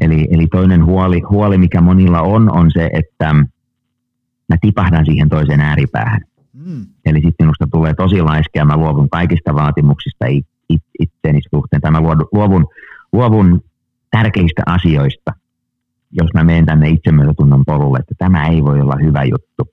Eli, 0.00 0.28
eli 0.30 0.46
toinen 0.46 0.84
huoli, 0.84 1.20
huoli, 1.20 1.58
mikä 1.58 1.80
monilla 1.80 2.20
on, 2.20 2.52
on 2.52 2.70
se, 2.70 2.90
että 2.92 3.34
mä 4.48 4.56
tipahdan 4.60 5.06
siihen 5.06 5.28
toiseen 5.28 5.60
ääripäähän. 5.60 6.20
Mm. 6.52 6.86
Eli 7.06 7.20
sitten 7.20 7.46
minusta 7.46 7.66
tulee 7.72 7.94
tosi 7.94 8.22
laiskea, 8.22 8.64
mä 8.64 8.76
luovun 8.76 9.10
kaikista 9.10 9.54
vaatimuksista 9.54 10.26
it, 10.26 10.46
it, 10.68 10.82
itseeni 11.00 11.40
suhteen, 11.50 11.82
tai 11.82 11.90
mä 11.90 12.00
luovun, 12.32 12.66
luovun 13.12 13.64
tärkeistä 14.10 14.62
asioista, 14.66 15.32
jos 16.10 16.30
mä 16.34 16.44
menen 16.44 16.66
tänne 16.66 16.88
itsemyötätunnon 16.88 17.64
polulle, 17.64 17.98
että 17.98 18.14
tämä 18.18 18.46
ei 18.46 18.64
voi 18.64 18.80
olla 18.80 18.96
hyvä 19.02 19.24
juttu. 19.24 19.68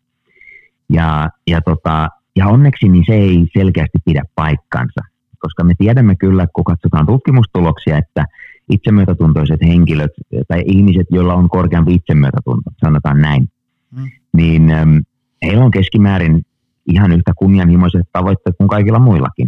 Ja, 0.90 1.30
ja, 1.48 1.62
tota, 1.62 2.10
ja 2.36 2.48
onneksi 2.48 2.90
niin 2.90 3.04
se 3.08 3.14
ei 3.14 3.48
selkeästi 3.58 3.98
pidä 4.06 4.24
paikkansa, 4.36 5.02
koska 5.40 5.64
me 5.64 5.74
tiedämme 5.78 6.16
kyllä, 6.16 6.48
kun 6.54 6.64
katsotaan 6.64 7.06
tutkimustuloksia, 7.06 7.98
että 7.98 8.26
itsemyötätuntoiset 8.70 9.60
henkilöt 9.62 10.12
tai 10.48 10.64
ihmiset, 10.66 11.08
joilla 11.10 11.34
on 11.34 11.50
korkeampi 11.50 11.94
itsemyötätunto, 11.94 12.72
sanotaan 12.78 13.22
näin, 13.22 13.50
mm. 13.92 14.10
niin 14.34 14.70
ähm, 14.70 14.98
heillä 15.42 15.66
on 15.66 15.72
keskimäärin 15.72 16.46
ihan 16.88 17.12
yhtä 17.12 17.32
kunnianhimoiset 17.38 18.02
tavoitteet 18.14 18.56
kuin 18.58 18.68
kaikilla 18.68 19.00
muillakin 19.00 19.48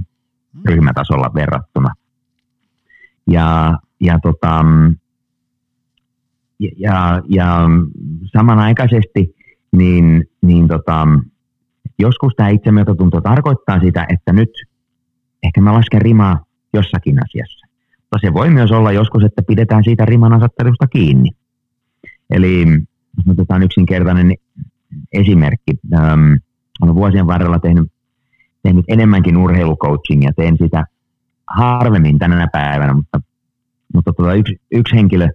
mm. 0.53 0.61
ryhmätasolla 0.65 1.31
verrattuna. 1.35 1.93
Ja, 3.27 3.79
ja, 3.99 4.19
tota, 4.23 4.65
ja, 6.59 6.69
ja, 6.77 7.21
ja 7.29 7.69
samanaikaisesti 8.37 9.35
niin, 9.71 10.25
niin 10.41 10.67
tota, 10.67 11.07
joskus 11.99 12.33
tämä 12.37 12.49
itsemyötätunto 12.49 13.21
tarkoittaa 13.21 13.79
sitä, 13.79 14.05
että 14.09 14.33
nyt 14.33 14.49
ehkä 15.43 15.61
mä 15.61 15.73
lasken 15.73 16.01
rimaa 16.01 16.45
jossakin 16.73 17.19
asiassa. 17.23 17.67
Mutta 17.97 18.27
se 18.27 18.33
voi 18.33 18.49
myös 18.49 18.71
olla 18.71 18.91
joskus, 18.91 19.23
että 19.23 19.41
pidetään 19.47 19.83
siitä 19.83 20.05
riman 20.05 20.33
asettelusta 20.33 20.87
kiinni. 20.87 21.29
Eli 22.29 22.65
jos 23.17 23.27
otetaan 23.29 23.63
yksinkertainen 23.63 24.33
esimerkki. 25.13 25.71
Ähm, 25.93 26.33
olen 26.81 26.95
vuosien 26.95 27.27
varrella 27.27 27.59
tehnyt, 27.59 27.91
tehnyt 28.63 28.85
enemmänkin 28.87 29.37
urheilucoachingia, 29.37 30.31
teen 30.35 30.57
sitä 30.57 30.85
harvemmin 31.47 32.19
tänä 32.19 32.47
päivänä, 32.51 32.93
mutta, 32.93 33.21
mutta 33.93 34.13
tuota, 34.13 34.33
yksi, 34.33 34.61
yksi 34.71 34.95
henkilö, 34.95 35.27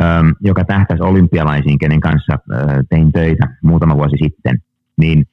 ähm, 0.00 0.28
joka 0.40 0.64
tähtäisi 0.64 1.02
olympialaisiin, 1.02 1.78
kenen 1.78 2.00
kanssa 2.00 2.32
äh, 2.32 2.76
tein 2.88 3.12
töitä 3.12 3.48
muutama 3.62 3.96
vuosi 3.96 4.16
sitten, 4.22 4.58
niin 4.96 5.24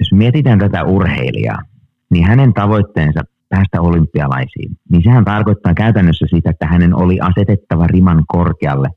jos 0.00 0.12
mietitään 0.12 0.58
tätä 0.58 0.84
urheilijaa, 0.84 1.58
niin 2.10 2.26
hänen 2.26 2.54
tavoitteensa 2.54 3.20
päästä 3.48 3.80
olympialaisiin, 3.80 4.76
niin 4.90 5.02
sehän 5.02 5.24
tarkoittaa 5.24 5.74
käytännössä 5.74 6.26
sitä, 6.30 6.50
että 6.50 6.66
hänen 6.66 6.94
oli 6.94 7.18
asetettava 7.20 7.86
riman 7.86 8.24
korkealle 8.28 8.88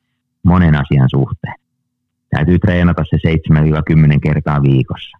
monen 0.43 0.75
asian 0.75 1.09
suhteen. 1.09 1.53
Täytyy 2.29 2.59
treenata 2.59 3.03
se 3.09 3.17
7-10 4.15 4.19
kertaa 4.23 4.61
viikossa. 4.61 5.17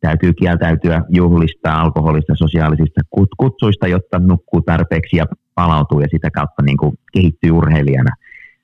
Täytyy 0.00 0.32
kieltäytyä 0.32 1.02
juhlista, 1.08 1.80
alkoholista, 1.80 2.32
sosiaalisista 2.36 3.00
kutsuista, 3.38 3.86
jotta 3.86 4.18
nukkuu 4.18 4.62
tarpeeksi 4.62 5.16
ja 5.16 5.26
palautuu 5.54 6.00
ja 6.00 6.08
sitä 6.10 6.30
kautta 6.30 6.62
niin 6.62 6.76
kuin 6.76 6.98
kehittyy 7.12 7.50
urheilijana. 7.50 8.10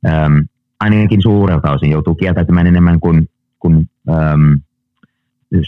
Öm, 0.07 0.45
ainakin 0.81 1.23
suurelta 1.23 1.73
osin 1.73 1.91
joutuu 1.91 2.15
kieltäytymään 2.15 2.67
enemmän 2.67 3.01
kuin, 3.01 3.29
kuin 3.59 3.91
öm, 4.09 4.61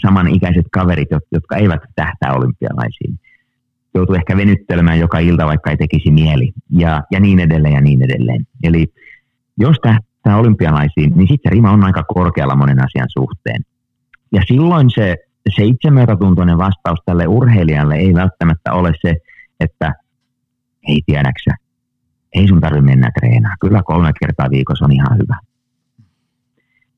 samanikäiset 0.01 0.65
kaverit, 0.71 1.07
jotka 1.31 1.55
eivät 1.55 1.81
tähtää 1.95 2.33
olympialaisiin. 2.33 3.19
Joutuu 3.93 4.15
ehkä 4.15 4.37
venyttelemään 4.37 4.99
joka 4.99 5.19
ilta, 5.19 5.45
vaikka 5.45 5.69
ei 5.69 5.77
tekisi 5.77 6.11
mieli, 6.11 6.51
ja, 6.69 7.03
ja 7.11 7.19
niin 7.19 7.39
edelleen 7.39 7.73
ja 7.73 7.81
niin 7.81 8.03
edelleen. 8.03 8.47
Eli 8.63 8.87
jos 9.57 9.77
tähtää 9.81 10.37
olympialaisiin, 10.37 11.13
niin 11.15 11.27
sitten 11.27 11.51
rima 11.51 11.71
on 11.71 11.83
aika 11.83 12.03
korkealla 12.03 12.55
monen 12.55 12.83
asian 12.83 13.07
suhteen. 13.09 13.61
Ja 14.31 14.41
silloin 14.47 14.89
se, 14.89 15.15
se 15.55 15.63
itsemyötätuntoinen 15.63 16.57
vastaus 16.57 16.99
tälle 17.05 17.27
urheilijalle 17.27 17.95
ei 17.95 18.13
välttämättä 18.13 18.73
ole 18.73 18.93
se, 19.01 19.15
että 19.59 19.93
ei 20.87 21.01
tiedäksä, 21.05 21.51
ei 22.33 22.47
sun 22.47 22.61
tarvitse 22.61 22.85
mennä 22.85 23.11
treenaamaan, 23.19 23.57
kyllä 23.61 23.81
kolme 23.85 24.11
kertaa 24.19 24.49
viikossa 24.49 24.85
on 24.85 24.91
ihan 24.91 25.17
hyvä 25.17 25.37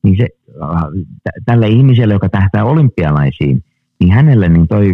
niin 0.04 0.18
se, 0.18 0.28
äh, 0.64 0.84
tälle 1.46 1.68
ihmiselle, 1.68 2.14
joka 2.14 2.30
tähtää 2.30 2.66
olympialaisiin, 2.66 3.64
niin 4.00 4.12
hänelle 4.12 4.50
niin 4.50 4.68
toi, 4.68 4.94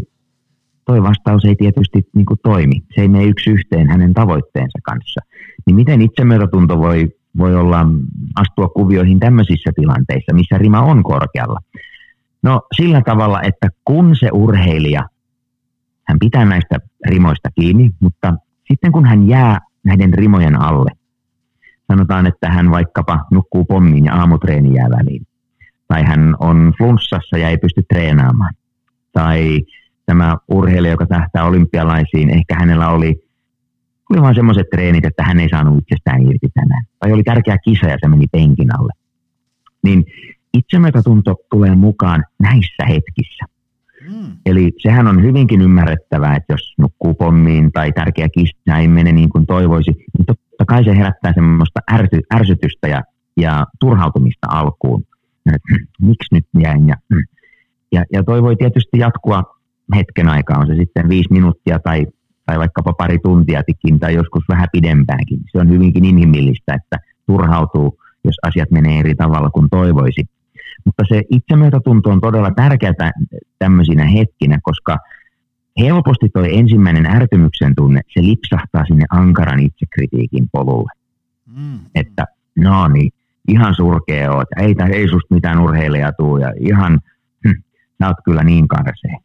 toi 0.85 1.03
vastaus 1.03 1.45
ei 1.45 1.55
tietysti 1.55 2.09
niin 2.15 2.25
kuin 2.25 2.39
toimi. 2.43 2.83
Se 2.95 3.01
ei 3.01 3.07
mene 3.07 3.25
yksi 3.25 3.49
yhteen 3.49 3.89
hänen 3.89 4.13
tavoitteensa 4.13 4.79
kanssa. 4.83 5.21
Niin 5.65 5.75
miten 5.75 6.01
itsemyötätunto 6.01 6.79
voi, 6.79 7.09
voi 7.37 7.55
olla 7.55 7.85
astua 8.35 8.67
kuvioihin 8.67 9.19
tämmöisissä 9.19 9.71
tilanteissa, 9.75 10.33
missä 10.33 10.57
rima 10.57 10.81
on 10.81 11.03
korkealla? 11.03 11.59
No 12.43 12.61
sillä 12.75 13.01
tavalla, 13.05 13.41
että 13.41 13.69
kun 13.85 14.15
se 14.15 14.29
urheilija, 14.33 15.09
hän 16.07 16.19
pitää 16.19 16.45
näistä 16.45 16.79
rimoista 17.07 17.49
kiinni, 17.59 17.91
mutta 17.99 18.33
sitten 18.67 18.91
kun 18.91 19.05
hän 19.05 19.27
jää 19.27 19.59
näiden 19.83 20.13
rimojen 20.13 20.61
alle, 20.61 20.91
sanotaan, 21.87 22.27
että 22.27 22.49
hän 22.49 22.71
vaikkapa 22.71 23.25
nukkuu 23.31 23.65
pommiin 23.65 24.05
ja 24.05 24.15
aamutreeni 24.15 24.73
jää 24.73 24.89
väliin. 24.89 25.27
Tai 25.87 26.03
hän 26.03 26.35
on 26.39 26.73
flunssassa 26.77 27.37
ja 27.37 27.49
ei 27.49 27.57
pysty 27.57 27.83
treenaamaan. 27.93 28.53
Tai 29.13 29.61
tämä 30.05 30.37
urheilija, 30.47 30.93
joka 30.93 31.05
tähtää 31.05 31.43
olympialaisiin, 31.43 32.29
ehkä 32.29 32.55
hänellä 32.59 32.89
oli, 32.89 33.15
oli 34.09 34.21
vain 34.21 34.35
semmoiset 34.35 34.69
treenit, 34.71 35.05
että 35.05 35.23
hän 35.23 35.39
ei 35.39 35.49
saanut 35.49 35.77
itsestään 35.77 36.21
irti 36.21 36.47
tänään. 36.53 36.83
Tai 36.99 37.11
oli 37.11 37.23
tärkeä 37.23 37.57
kisa 37.57 37.87
ja 37.87 37.97
se 38.01 38.07
meni 38.07 38.25
penkin 38.31 38.79
alle. 38.79 38.93
Niin 39.83 40.05
itsemyötätunto 40.53 41.35
tulee 41.51 41.75
mukaan 41.75 42.23
näissä 42.39 42.85
hetkissä. 42.87 43.45
Mm. 44.09 44.37
Eli 44.45 44.71
sehän 44.77 45.07
on 45.07 45.23
hyvinkin 45.23 45.61
ymmärrettävää, 45.61 46.35
että 46.35 46.53
jos 46.53 46.73
nukkuu 46.77 47.13
pommiin 47.13 47.71
tai 47.71 47.91
tärkeä 47.91 48.29
kissa 48.29 48.77
ei 48.77 48.87
mene 48.87 49.11
niin 49.11 49.29
kuin 49.29 49.45
toivoisi, 49.45 49.91
niin 49.91 50.25
totta 50.25 50.46
kai 50.65 50.83
se 50.83 50.97
herättää 50.97 51.33
semmoista 51.33 51.79
ärsy, 51.91 52.19
ärsytystä 52.33 52.87
ja, 52.87 53.03
ja 53.37 53.65
turhautumista 53.79 54.47
alkuun. 54.49 55.03
Miksi 56.01 56.27
nyt 56.35 56.45
jäin? 56.59 56.87
Ja, 56.87 56.95
ja, 57.95 58.03
ja 58.13 58.23
toi 58.23 58.43
voi 58.43 58.55
tietysti 58.55 58.99
jatkua 58.99 59.43
hetken 59.95 60.29
aikaa, 60.29 60.59
on 60.59 60.67
se 60.67 60.75
sitten 60.75 61.09
viisi 61.09 61.33
minuuttia 61.33 61.79
tai, 61.79 62.05
tai 62.45 62.59
vaikkapa 62.59 62.93
pari 62.93 63.19
tuntiakin 63.19 63.99
tai 63.99 64.13
joskus 64.13 64.43
vähän 64.49 64.67
pidempäänkin. 64.71 65.39
Se 65.51 65.59
on 65.59 65.69
hyvinkin 65.69 66.05
inhimillistä, 66.05 66.73
että 66.73 66.97
turhautuu, 67.25 67.99
jos 68.23 68.35
asiat 68.43 68.71
menee 68.71 68.99
eri 68.99 69.15
tavalla 69.15 69.49
kuin 69.49 69.69
toivoisi. 69.69 70.21
Mutta 70.85 71.03
se 71.09 71.21
itsemyötätunto 71.31 72.09
on 72.09 72.21
todella 72.21 72.51
tärkeää 72.55 73.11
tämmöisinä 73.59 74.05
hetkinä, 74.05 74.59
koska 74.63 74.97
helposti 75.79 76.29
tuo 76.29 76.43
ensimmäinen 76.43 77.05
ärtymyksen 77.05 77.75
tunne, 77.75 78.01
se 78.07 78.21
lipsahtaa 78.21 78.85
sinne 78.85 79.05
ankaran 79.09 79.59
itsekritiikin 79.59 80.47
polulle. 80.51 80.91
Mm. 81.55 81.79
Että 81.95 82.25
no 82.57 82.87
niin, 82.87 83.11
ihan 83.47 83.75
surkea 83.75 84.31
oot, 84.31 84.47
ei, 84.57 84.75
ei 84.91 85.07
susta 85.07 85.35
mitään 85.35 85.59
urheilijaa 85.59 86.11
tuu 86.11 86.37
ja 86.37 86.53
ihan, 86.59 86.99
hm, 87.47 87.61
sä 87.99 88.07
oot 88.07 88.17
kyllä 88.25 88.43
niin 88.43 88.67
karsee. 88.67 89.15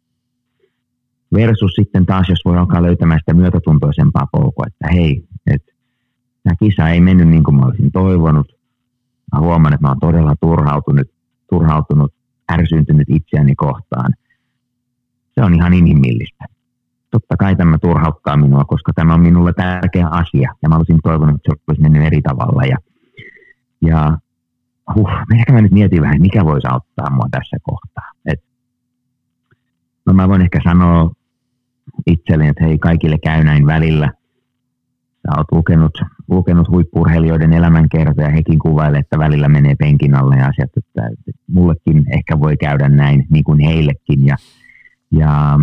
Versus 1.33 1.71
sitten 1.75 2.05
taas, 2.05 2.29
jos 2.29 2.39
voi 2.45 2.57
alkaa 2.57 2.83
löytämään 2.83 3.19
sitä 3.19 3.33
myötätuntoisempaa 3.33 4.27
polkua, 4.31 4.65
että 4.67 4.93
hei, 4.93 5.23
että 5.47 5.71
tämä 6.43 6.55
kisa 6.59 6.89
ei 6.89 7.01
mennyt 7.01 7.27
niin 7.27 7.43
kuin 7.43 7.55
mä 7.55 7.65
olisin 7.65 7.91
toivonut. 7.91 8.55
Mä 9.31 9.39
huomaan, 9.39 9.73
että 9.73 9.87
mä 9.87 9.91
oon 9.91 9.99
todella 9.99 10.35
turhautunut 10.41 11.07
turhautunut, 11.53 12.13
ärsyyntynyt 12.51 13.09
itseäni 13.09 13.55
kohtaan. 13.55 14.13
Se 15.35 15.41
on 15.41 15.53
ihan 15.53 15.73
inhimillistä. 15.73 16.45
Totta 17.11 17.37
kai 17.37 17.55
tämä 17.55 17.77
turhauttaa 17.77 18.37
minua, 18.37 18.63
koska 18.65 18.91
tämä 18.95 19.13
on 19.13 19.21
minulle 19.21 19.53
tärkeä 19.53 20.07
asia 20.07 20.53
ja 20.61 20.69
mä 20.69 20.77
olisin 20.77 20.99
toivonut, 21.03 21.35
että 21.35 21.51
se 21.51 21.61
olisi 21.67 21.81
mennyt 21.81 22.03
eri 22.03 22.21
tavalla. 22.21 22.63
Ja, 22.63 22.77
ja 23.81 24.17
huh, 24.95 25.09
ehkä 25.39 25.53
mä 25.53 25.61
nyt 25.61 25.71
mietin 25.71 26.01
vähän, 26.01 26.21
mikä 26.21 26.45
voisi 26.45 26.67
auttaa 26.67 27.09
mua 27.09 27.27
tässä 27.31 27.57
kohtaa. 27.63 28.11
Et, 28.25 28.43
no 30.05 30.13
mä 30.13 30.27
voin 30.29 30.41
ehkä 30.41 30.59
sanoa 30.63 31.11
itselleni, 32.07 32.49
että 32.49 32.63
hei 32.63 32.77
kaikille 32.77 33.17
käy 33.23 33.43
näin 33.43 33.65
välillä– 33.65 34.11
sä 35.27 35.37
oot 35.37 35.51
lukenut, 35.51 35.91
lukenut 36.29 36.69
huippurheilijoiden 36.69 37.53
elämänkertoja, 37.53 38.29
hekin 38.29 38.59
kuvailee, 38.59 38.99
että 38.99 39.19
välillä 39.19 39.49
menee 39.49 39.75
penkin 39.75 40.15
alle 40.15 40.35
ja 40.35 40.47
asiat, 40.47 40.69
että, 40.77 41.09
mullekin 41.47 42.03
ehkä 42.13 42.39
voi 42.39 42.57
käydä 42.57 42.89
näin, 42.89 43.25
niin 43.29 43.43
kuin 43.43 43.59
heillekin. 43.59 44.25
Ja, 44.25 44.35
ja 45.13 45.59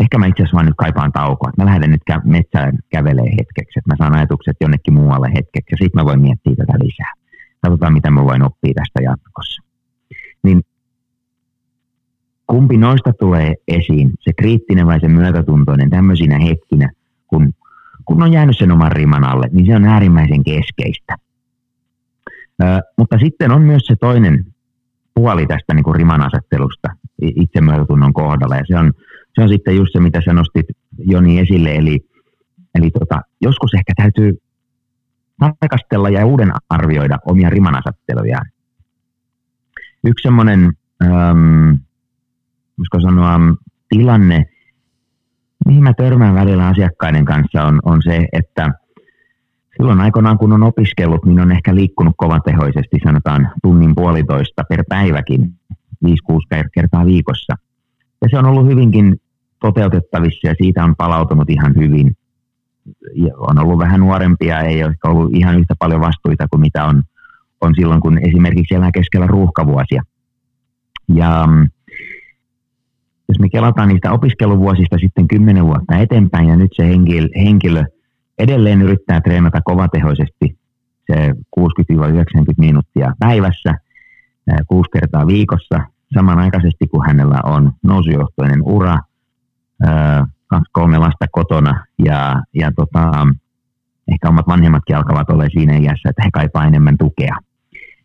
ehkä 0.00 0.18
mä 0.18 0.26
itse 0.26 0.42
asiassa 0.42 0.54
vaan 0.54 0.66
nyt 0.66 0.74
kaipaan 0.78 1.12
taukoa, 1.12 1.50
mä 1.56 1.64
lähden 1.64 1.90
nyt 1.90 2.02
kä- 2.10 2.22
metsään 2.24 2.78
kävelee 2.90 3.30
hetkeksi, 3.38 3.78
että 3.78 3.92
mä 3.92 3.96
saan 3.98 4.14
ajatukset 4.14 4.56
jonnekin 4.60 4.94
muualle 4.94 5.28
hetkeksi 5.28 5.70
ja 5.70 5.76
sitten 5.76 6.00
mä 6.00 6.04
voin 6.04 6.20
miettiä 6.20 6.54
tätä 6.56 6.72
lisää. 6.78 7.12
Katsotaan, 7.60 7.92
mitä 7.92 8.10
mä 8.10 8.24
voin 8.24 8.42
oppia 8.42 8.72
tästä 8.74 9.02
jatkossa. 9.02 9.62
Niin 10.42 10.60
kumpi 12.46 12.76
noista 12.76 13.12
tulee 13.12 13.54
esiin, 13.68 14.10
se 14.20 14.32
kriittinen 14.38 14.86
vai 14.86 15.00
se 15.00 15.08
myötätuntoinen 15.08 15.90
tämmöisinä 15.90 16.38
hetkinä, 16.38 16.90
kun, 17.26 17.52
kun 18.04 18.22
on 18.22 18.32
jäänyt 18.32 18.58
sen 18.58 18.72
oman 18.72 18.92
riman 18.92 19.24
alle, 19.24 19.48
niin 19.52 19.66
se 19.66 19.76
on 19.76 19.84
äärimmäisen 19.84 20.44
keskeistä. 20.44 21.16
Ö, 22.62 22.64
mutta 22.98 23.18
sitten 23.18 23.50
on 23.50 23.62
myös 23.62 23.82
se 23.86 23.96
toinen 24.00 24.44
puoli 25.14 25.46
tästä 25.46 25.74
niin 25.74 25.84
kuin 25.84 25.96
riman 25.96 26.22
asettelusta 26.22 26.88
itsemyötätunnon 27.22 28.12
kohdalla, 28.12 28.56
ja 28.56 28.62
se 28.66 28.78
on, 28.78 28.92
se 29.34 29.42
on 29.42 29.48
sitten 29.48 29.76
just 29.76 29.92
se, 29.92 30.00
mitä 30.00 30.20
sä 30.24 30.32
nostit 30.32 30.66
Joni 30.98 31.38
esille, 31.38 31.74
eli, 31.74 32.00
eli 32.74 32.90
tota, 32.90 33.20
joskus 33.40 33.74
ehkä 33.74 33.92
täytyy 33.96 34.38
tarkastella 35.38 36.08
ja 36.08 36.26
uuden 36.26 36.52
arvioida 36.68 37.18
omia 37.26 37.50
rimanasattelujaan. 37.50 38.46
Yksi 40.04 40.22
semmoinen, 40.22 40.72
ähm, 41.02 41.72
sanoa, 43.02 43.40
tilanne, 43.88 44.44
mihin 45.66 45.82
mä 45.82 45.92
törmään 45.94 46.34
välillä 46.34 46.66
asiakkaiden 46.66 47.24
kanssa 47.24 47.64
on, 47.64 47.80
on 47.84 48.02
se, 48.02 48.28
että 48.32 48.70
silloin 49.76 50.00
aikoinaan 50.00 50.38
kun 50.38 50.52
on 50.52 50.62
opiskellut, 50.62 51.24
niin 51.24 51.40
on 51.40 51.52
ehkä 51.52 51.74
liikkunut 51.74 52.14
kovatehoisesti, 52.16 52.98
sanotaan 53.04 53.52
tunnin 53.62 53.94
puolitoista 53.94 54.64
per 54.68 54.84
päiväkin, 54.88 55.52
5-6 56.04 56.08
kertaa 56.74 57.06
viikossa. 57.06 57.56
Ja 58.22 58.28
se 58.30 58.38
on 58.38 58.46
ollut 58.46 58.66
hyvinkin 58.66 59.20
toteutettavissa 59.60 60.48
ja 60.48 60.54
siitä 60.62 60.84
on 60.84 60.96
palautunut 60.96 61.50
ihan 61.50 61.74
hyvin 61.76 62.16
on 63.36 63.58
ollut 63.58 63.78
vähän 63.78 64.00
nuorempia, 64.00 64.60
ei 64.60 64.84
ole 64.84 64.94
ollut 65.04 65.34
ihan 65.34 65.58
yhtä 65.58 65.74
paljon 65.78 66.00
vastuita 66.00 66.48
kuin 66.48 66.60
mitä 66.60 66.84
on, 66.84 67.02
on 67.60 67.74
silloin, 67.74 68.00
kun 68.00 68.18
esimerkiksi 68.18 68.74
elää 68.74 68.90
keskellä 68.92 69.26
ruuhkavuosia. 69.26 70.02
Ja 71.08 71.46
mm, 71.46 71.70
jos 73.28 73.38
me 73.38 73.48
kelataan 73.48 73.88
niistä 73.88 74.12
opiskeluvuosista 74.12 74.98
sitten 74.98 75.28
kymmenen 75.28 75.64
vuotta 75.64 75.98
eteenpäin 75.98 76.48
ja 76.48 76.56
nyt 76.56 76.70
se 76.74 76.88
henkilö, 76.88 77.28
henkilö 77.36 77.84
edelleen 78.38 78.82
yrittää 78.82 79.20
treenata 79.20 79.60
kovatehoisesti 79.64 80.58
se 81.12 81.32
60-90 81.60 81.64
minuuttia 82.58 83.12
päivässä, 83.18 83.74
kuusi 84.66 84.90
kertaa 84.92 85.26
viikossa, 85.26 85.80
samanaikaisesti 86.14 86.86
kun 86.86 87.06
hänellä 87.06 87.40
on 87.44 87.72
nousujohtoinen 87.82 88.62
ura, 88.62 88.98
kaksi 90.46 90.70
kolme 90.72 90.98
lasta 90.98 91.26
kotona 91.32 91.86
ja, 91.98 92.42
ja 92.54 92.72
tota, 92.76 93.26
ehkä 94.08 94.28
omat 94.28 94.46
vanhemmatkin 94.46 94.96
alkavat 94.96 95.30
olla 95.30 95.44
siinä 95.52 95.76
iässä, 95.76 96.08
että 96.08 96.22
he 96.24 96.30
kaipaa 96.32 96.66
enemmän 96.66 96.98
tukea. 96.98 97.36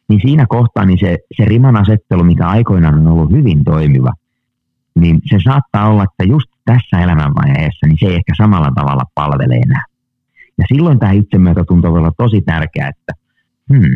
Niin 0.10 0.22
siinä 0.22 0.46
kohtaa 0.50 0.86
niin 0.86 1.00
se, 1.00 1.18
se 1.38 1.46
riman 1.46 1.76
asettelu, 1.76 2.24
mikä 2.24 2.48
aikoinaan 2.48 2.96
on 2.96 3.08
ollut 3.08 3.32
hyvin 3.32 3.64
toimiva, 3.64 4.14
niin 4.96 5.22
se 5.30 5.38
saattaa 5.44 5.90
olla, 5.90 6.04
että 6.04 6.24
just 6.24 6.48
tässä 6.66 7.00
elämänvaiheessa 7.00 7.88
niin 7.88 7.98
se 8.00 8.06
ei 8.06 8.16
ehkä 8.16 8.34
samalla 8.38 8.72
tavalla 8.76 9.04
palvele 9.16 9.56
enää. 9.56 9.84
Ja 10.58 10.66
silloin 10.74 11.00
tämä 11.00 11.12
itsemyötätunto 11.12 11.92
voi 11.92 12.00
olla 12.00 12.12
tosi 12.18 12.42
tärkeää, 12.42 12.90
että 12.90 13.14
hmm, 13.74 13.96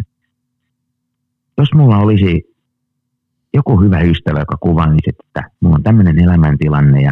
jos 1.62 1.74
mulla 1.74 1.98
olisi 1.98 2.44
joku 3.54 3.82
hyvä 3.82 4.00
ystävä, 4.02 4.40
joka 4.40 4.58
kuvailisi, 4.60 5.10
että 5.10 5.50
mulla 5.60 5.76
on 5.76 5.84
tämmöinen 5.84 6.20
elämäntilanne 6.20 7.02
ja 7.02 7.12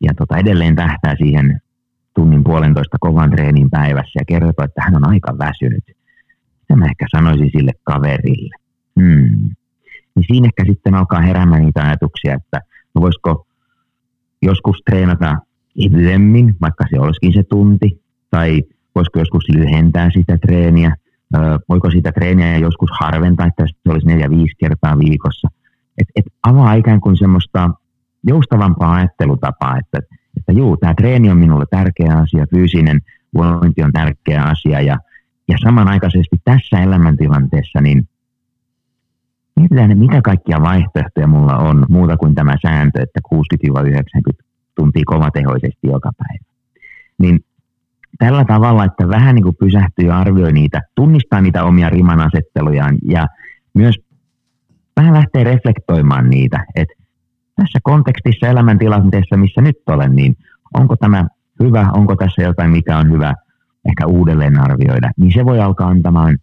ja 0.00 0.12
tota, 0.14 0.36
edelleen 0.36 0.76
tähtää 0.76 1.14
siihen 1.18 1.60
tunnin 2.14 2.44
puolentoista 2.44 2.96
kovan 3.00 3.30
treenin 3.30 3.70
päivässä 3.70 4.20
ja 4.20 4.24
kertoo, 4.28 4.64
että 4.64 4.82
hän 4.84 4.96
on 4.96 5.08
aika 5.08 5.38
väsynyt. 5.38 5.84
Mitä 6.60 6.76
mä 6.76 6.86
ehkä 6.86 7.06
sanoisin 7.10 7.50
sille 7.56 7.72
kaverille? 7.82 8.54
Hmm. 9.00 9.54
Niin 10.14 10.24
siinä 10.26 10.46
ehkä 10.46 10.64
sitten 10.72 10.94
alkaa 10.94 11.20
heräämään 11.20 11.62
niitä 11.62 11.82
ajatuksia, 11.82 12.34
että 12.34 12.60
no 12.94 13.00
voisiko 13.00 13.46
joskus 14.42 14.82
treenata 14.90 15.36
lyhyemmin, 15.74 16.54
vaikka 16.60 16.84
se 16.90 17.00
olisikin 17.00 17.32
se 17.32 17.42
tunti, 17.42 18.02
tai 18.30 18.62
voisiko 18.94 19.18
joskus 19.18 19.44
lyhentää 19.48 20.10
sitä 20.14 20.38
treeniä, 20.38 20.94
voiko 21.68 21.90
sitä 21.90 22.12
treeniä 22.12 22.58
joskus 22.58 22.90
harventaa, 23.00 23.46
että 23.46 23.66
se 23.66 23.92
olisi 23.92 24.06
neljä, 24.06 24.30
viisi 24.30 24.54
kertaa 24.58 24.98
viikossa. 24.98 25.48
Et, 25.98 26.08
et 26.16 26.24
avaa 26.42 26.74
ikään 26.74 27.00
kuin 27.00 27.16
semmoista 27.16 27.70
joustavampaa 28.26 28.94
ajattelutapaa, 28.94 29.78
että, 29.78 29.98
että 30.36 30.52
juu, 30.52 30.76
tämä 30.76 30.94
treeni 30.94 31.30
on 31.30 31.38
minulle 31.38 31.64
tärkeä 31.70 32.16
asia, 32.16 32.46
fyysinen 32.50 33.00
vointi 33.34 33.82
on 33.82 33.92
tärkeä 33.92 34.42
asia 34.42 34.80
ja, 34.80 34.98
ja 35.48 35.58
samanaikaisesti 35.64 36.36
tässä 36.44 36.80
elämäntilanteessa 36.80 37.80
niin 37.80 38.08
mietitään, 39.56 39.98
mitä 39.98 40.22
kaikkia 40.22 40.62
vaihtoehtoja 40.62 41.26
mulla 41.26 41.56
on 41.56 41.86
muuta 41.88 42.16
kuin 42.16 42.34
tämä 42.34 42.56
sääntö, 42.62 43.02
että 43.02 43.20
60-90 43.34 44.44
tuntia 44.74 45.02
kovatehoisesti 45.06 45.78
joka 45.82 46.12
päivä. 46.18 46.44
Niin 47.18 47.40
tällä 48.18 48.44
tavalla, 48.44 48.84
että 48.84 49.08
vähän 49.08 49.34
niin 49.34 49.42
kuin 49.42 49.56
pysähtyy 49.56 50.06
ja 50.06 50.18
arvioi 50.18 50.52
niitä, 50.52 50.80
tunnistaa 50.94 51.40
niitä 51.40 51.64
omia 51.64 51.90
rimanasettelujaan 51.90 52.98
ja 53.08 53.26
myös 53.74 53.94
vähän 54.96 55.14
lähtee 55.14 55.44
reflektoimaan 55.44 56.30
niitä, 56.30 56.64
että 56.74 56.94
tässä 57.56 57.78
kontekstissa 57.82 58.46
elämäntilanteessa, 58.46 59.36
missä 59.36 59.60
nyt 59.60 59.76
olen, 59.86 60.16
niin 60.16 60.36
onko 60.74 60.96
tämä 60.96 61.26
hyvä, 61.62 61.90
onko 61.94 62.16
tässä 62.16 62.42
jotain, 62.42 62.70
mikä 62.70 62.98
on 62.98 63.10
hyvä 63.10 63.34
ehkä 63.88 64.06
uudelleen 64.06 64.60
arvioida, 64.60 65.10
niin 65.16 65.32
se 65.32 65.44
voi 65.44 65.60
alkaa 65.60 65.88
antamaan 65.88 66.38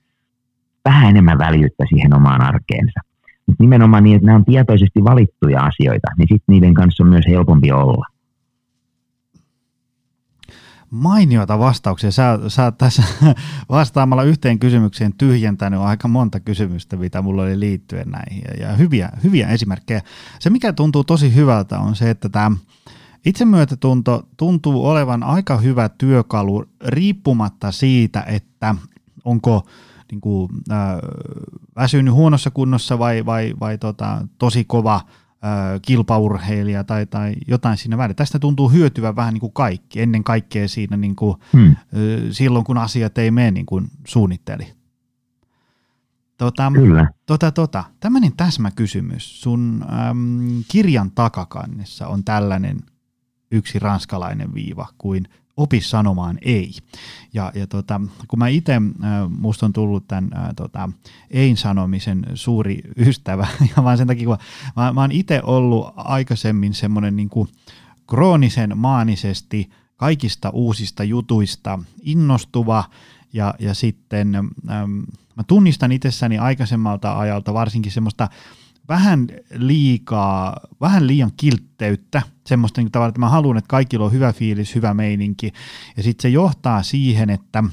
vähän 0.85 1.09
enemmän 1.09 1.37
väljyyttä 1.37 1.83
siihen 1.89 2.15
omaan 2.15 2.41
arkeensa. 2.41 2.99
Mutta 3.47 3.63
nimenomaan 3.63 4.03
niin, 4.03 4.15
että 4.15 4.25
nämä 4.25 4.35
on 4.35 4.45
tietoisesti 4.45 5.03
valittuja 5.03 5.61
asioita, 5.61 6.07
niin 6.17 6.27
sitten 6.27 6.53
niiden 6.53 6.73
kanssa 6.73 7.03
on 7.03 7.09
myös 7.09 7.25
helpompi 7.27 7.71
olla 7.71 8.05
mainioita 10.95 11.59
vastauksia. 11.59 12.11
Sä, 12.11 12.39
sä 12.47 12.71
tässä 12.71 13.03
vastaamalla 13.69 14.23
yhteen 14.23 14.59
kysymykseen 14.59 15.13
tyhjentänyt 15.13 15.79
aika 15.79 16.07
monta 16.07 16.39
kysymystä, 16.39 16.97
mitä 16.97 17.21
mulla 17.21 17.43
oli 17.43 17.59
liittyen 17.59 18.09
näihin. 18.09 18.43
Ja 18.59 18.75
hyviä, 18.75 19.09
hyviä 19.23 19.47
esimerkkejä. 19.47 20.01
Se, 20.39 20.49
mikä 20.49 20.73
tuntuu 20.73 21.03
tosi 21.03 21.35
hyvältä, 21.35 21.79
on 21.79 21.95
se, 21.95 22.09
että 22.09 22.29
tämä 22.29 22.51
itsemyötätunto 23.25 24.27
tuntuu 24.37 24.87
olevan 24.87 25.23
aika 25.23 25.57
hyvä 25.57 25.89
työkalu 25.89 26.65
riippumatta 26.85 27.71
siitä, 27.71 28.23
että 28.27 28.75
onko 29.25 29.67
niin 30.11 30.21
kuin, 30.21 30.49
äh, 30.71 30.77
väsynyt 31.75 32.13
huonossa 32.13 32.51
kunnossa 32.51 32.99
vai, 32.99 33.25
vai, 33.25 33.53
vai 33.59 33.77
tota, 33.77 34.27
tosi 34.37 34.63
kova– 34.63 35.01
kilpaurheilija 35.81 36.83
tai, 36.83 37.05
tai 37.05 37.33
jotain 37.47 37.77
siinä 37.77 37.97
välillä. 37.97 38.13
Tästä 38.13 38.39
tuntuu 38.39 38.69
hyötyvä 38.69 39.15
vähän 39.15 39.33
niin 39.33 39.41
kuin 39.41 39.53
kaikki, 39.53 40.01
ennen 40.01 40.23
kaikkea 40.23 40.67
siinä 40.67 40.97
niin 40.97 41.15
kuin, 41.15 41.37
hmm. 41.53 41.75
silloin, 42.31 42.65
kun 42.65 42.77
asiat 42.77 43.17
ei 43.17 43.31
mene 43.31 43.51
niin 43.51 43.65
kuin 43.65 43.87
suunnitteli. 44.07 44.73
Tota, 46.37 46.71
Kyllä. 46.73 47.07
Tota, 47.25 47.51
tota, 47.51 47.83
tämmöinen 47.99 48.31
täsmäkysymys. 48.37 49.41
Sun 49.41 49.85
äm, 50.09 50.63
kirjan 50.67 51.11
takakannessa 51.11 52.07
on 52.07 52.23
tällainen 52.23 52.77
yksi 53.51 53.79
ranskalainen 53.79 54.53
viiva 54.53 54.87
kuin 54.97 55.27
opi 55.57 55.81
sanomaan 55.81 56.37
ei. 56.41 56.71
Ja, 57.33 57.51
ja 57.55 57.67
tota, 57.67 58.01
kun 58.27 58.39
mä 58.39 58.47
itse, 58.47 58.81
musta 59.29 59.65
on 59.65 59.73
tullut 59.73 60.07
tämän 60.07 60.29
ää, 60.33 60.53
tota, 60.55 60.89
ei-sanomisen 61.31 62.25
suuri 62.33 62.81
ystävä, 63.07 63.47
ja 63.77 63.83
vaan 63.83 63.97
sen 63.97 64.07
takia, 64.07 64.27
kun 64.27 64.37
mä, 64.75 64.93
mä 64.93 65.01
oon 65.01 65.11
itse 65.11 65.41
ollut 65.43 65.93
aikaisemmin 65.95 66.73
semmoinen 66.73 67.15
niin 67.15 67.29
kroonisen 68.07 68.77
maanisesti 68.77 69.69
kaikista 69.97 70.49
uusista 70.49 71.03
jutuista 71.03 71.79
innostuva, 72.01 72.83
ja, 73.33 73.53
ja 73.59 73.73
sitten 73.73 74.35
äm, 74.35 74.51
mä 75.35 75.43
tunnistan 75.47 75.91
itsessäni 75.91 76.37
aikaisemmalta 76.37 77.19
ajalta 77.19 77.53
varsinkin 77.53 77.91
semmoista 77.91 78.29
vähän 78.87 79.27
liikaa, 79.53 80.59
vähän 80.81 81.07
liian 81.07 81.31
kiltteyttä, 81.37 82.21
semmoista 82.45 82.81
niin 82.81 82.91
tavalla, 82.91 83.09
että 83.09 83.19
mä 83.19 83.29
haluan, 83.29 83.57
että 83.57 83.67
kaikilla 83.67 84.05
on 84.05 84.11
hyvä 84.11 84.33
fiilis, 84.33 84.75
hyvä 84.75 84.93
meininki, 84.93 85.51
ja 85.97 86.03
sitten 86.03 86.21
se 86.21 86.29
johtaa 86.29 86.83
siihen, 86.83 87.29
että, 87.29 87.63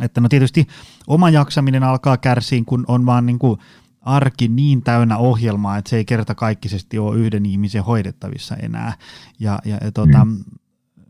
että 0.00 0.20
no 0.20 0.28
tietysti 0.28 0.66
oma 1.06 1.30
jaksaminen 1.30 1.82
alkaa 1.82 2.16
kärsiin, 2.16 2.64
kun 2.64 2.84
on 2.88 3.06
vaan 3.06 3.26
niin 3.26 3.38
kuin 3.38 3.60
arki 4.00 4.48
niin 4.48 4.82
täynnä 4.82 5.16
ohjelmaa, 5.16 5.76
että 5.76 5.90
se 5.90 5.96
ei 5.96 6.04
kerta 6.04 6.34
kaikkisesti 6.34 6.98
ole 6.98 7.16
yhden 7.16 7.46
ihmisen 7.46 7.84
hoidettavissa 7.84 8.56
enää. 8.56 8.92
Ja, 9.40 9.58
ja, 9.64 9.78
ja 9.84 9.92
tota, 9.92 10.24
mm. 10.24 10.44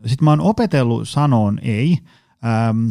sitten 0.05 0.25
mä 0.25 0.29
oon 0.29 0.41
opetellut 0.41 1.09
sanoon 1.09 1.59
ei, 1.61 1.97
ähm, 2.45 2.89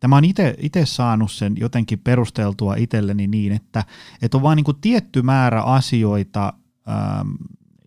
Tämä 0.00 0.16
on 0.16 0.24
itse 0.58 0.86
saanut 0.86 1.32
sen 1.32 1.54
jotenkin 1.56 1.98
perusteltua 1.98 2.74
itselleni 2.74 3.26
niin, 3.26 3.52
että, 3.52 3.84
että 4.22 4.36
on 4.36 4.42
vain 4.42 4.56
niin 4.56 4.80
tietty 4.80 5.22
määrä 5.22 5.62
asioita, 5.62 6.52
ähm, 6.88 7.28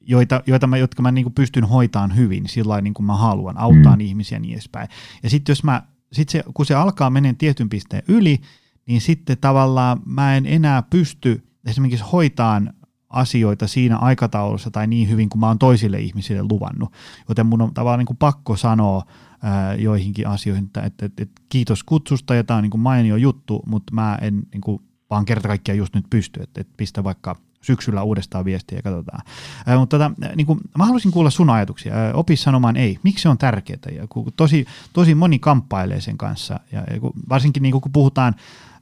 joita, 0.01 0.43
joita 0.47 0.67
mä, 0.67 0.77
jotka 0.77 1.01
mä 1.01 1.11
niin 1.11 1.25
kuin 1.25 1.33
pystyn 1.33 1.63
hoitamaan 1.63 2.15
hyvin 2.15 2.49
sillä 2.49 2.81
niin 2.81 2.93
kuin 2.93 3.05
mä 3.05 3.15
haluan, 3.15 3.57
auttaa 3.57 3.95
mm. 3.95 3.99
ihmisiä 3.99 4.39
niin 4.39 4.53
edespäin. 4.53 4.87
Ja 5.23 5.29
sitten 5.29 5.51
jos 5.51 5.63
mä, 5.63 5.81
sit 6.13 6.29
se, 6.29 6.43
kun 6.53 6.65
se 6.65 6.75
alkaa 6.75 7.09
mennä 7.09 7.33
tietyn 7.37 7.69
pisteen 7.69 8.03
yli, 8.07 8.41
niin 8.87 9.01
sitten 9.01 9.37
tavallaan 9.41 10.01
mä 10.05 10.35
en 10.35 10.45
enää 10.45 10.81
pysty 10.81 11.43
esimerkiksi 11.65 12.05
hoitaan 12.11 12.73
asioita 13.09 13.67
siinä 13.67 13.97
aikataulussa 13.97 14.71
tai 14.71 14.87
niin 14.87 15.09
hyvin 15.09 15.29
kuin 15.29 15.39
mä 15.39 15.47
oon 15.47 15.59
toisille 15.59 15.99
ihmisille 15.99 16.43
luvannut. 16.43 16.93
Joten 17.29 17.45
mun 17.45 17.61
on 17.61 17.73
tavallaan 17.73 17.99
niin 17.99 18.05
kuin 18.05 18.17
pakko 18.17 18.55
sanoa 18.55 19.03
ää, 19.41 19.75
joihinkin 19.75 20.27
asioihin, 20.27 20.65
että, 20.65 20.81
että, 20.81 21.05
että, 21.05 21.23
että 21.23 21.41
kiitos 21.49 21.83
kutsusta 21.83 22.35
ja 22.35 22.43
tämä 22.43 22.57
on 22.57 22.63
niin 22.63 22.71
kuin 22.71 22.81
mainio 22.81 23.15
juttu, 23.15 23.63
mutta 23.65 23.93
mä 23.93 24.17
en 24.21 24.43
niin 24.53 24.61
kuin 24.61 24.81
vaan 25.09 25.25
kerta 25.25 25.47
kaikkiaan 25.47 25.77
just 25.77 25.95
nyt 25.95 26.05
pysty, 26.09 26.43
että, 26.43 26.61
että 26.61 26.73
pistä 26.77 27.03
vaikka 27.03 27.35
syksyllä 27.61 28.03
uudestaan 28.03 28.45
viestiä 28.45 28.77
ja 28.77 28.81
katsotaan. 28.81 29.21
Ää, 29.65 29.77
mutta 29.77 29.99
tota, 29.99 30.11
niin 30.35 30.47
kuin, 30.47 30.59
mä 30.77 30.85
haluaisin 30.85 31.11
kuulla 31.11 31.29
sun 31.29 31.49
ajatuksia. 31.49 31.95
Ää, 31.95 32.13
opi 32.13 32.35
sanomaan 32.35 32.75
ei. 32.75 32.99
Miksi 33.03 33.21
se 33.21 33.29
on 33.29 33.37
tärkeää? 33.37 33.79
Ja 33.95 34.07
kun 34.09 34.33
tosi, 34.35 34.65
tosi 34.93 35.15
moni 35.15 35.39
kamppailee 35.39 36.01
sen 36.01 36.17
kanssa, 36.17 36.59
ja, 36.71 36.83
ja 36.93 36.99
kun, 36.99 37.13
varsinkin 37.29 37.63
niin 37.63 37.71
kuin, 37.71 37.81
kun 37.81 37.91
puhutaan 37.91 38.35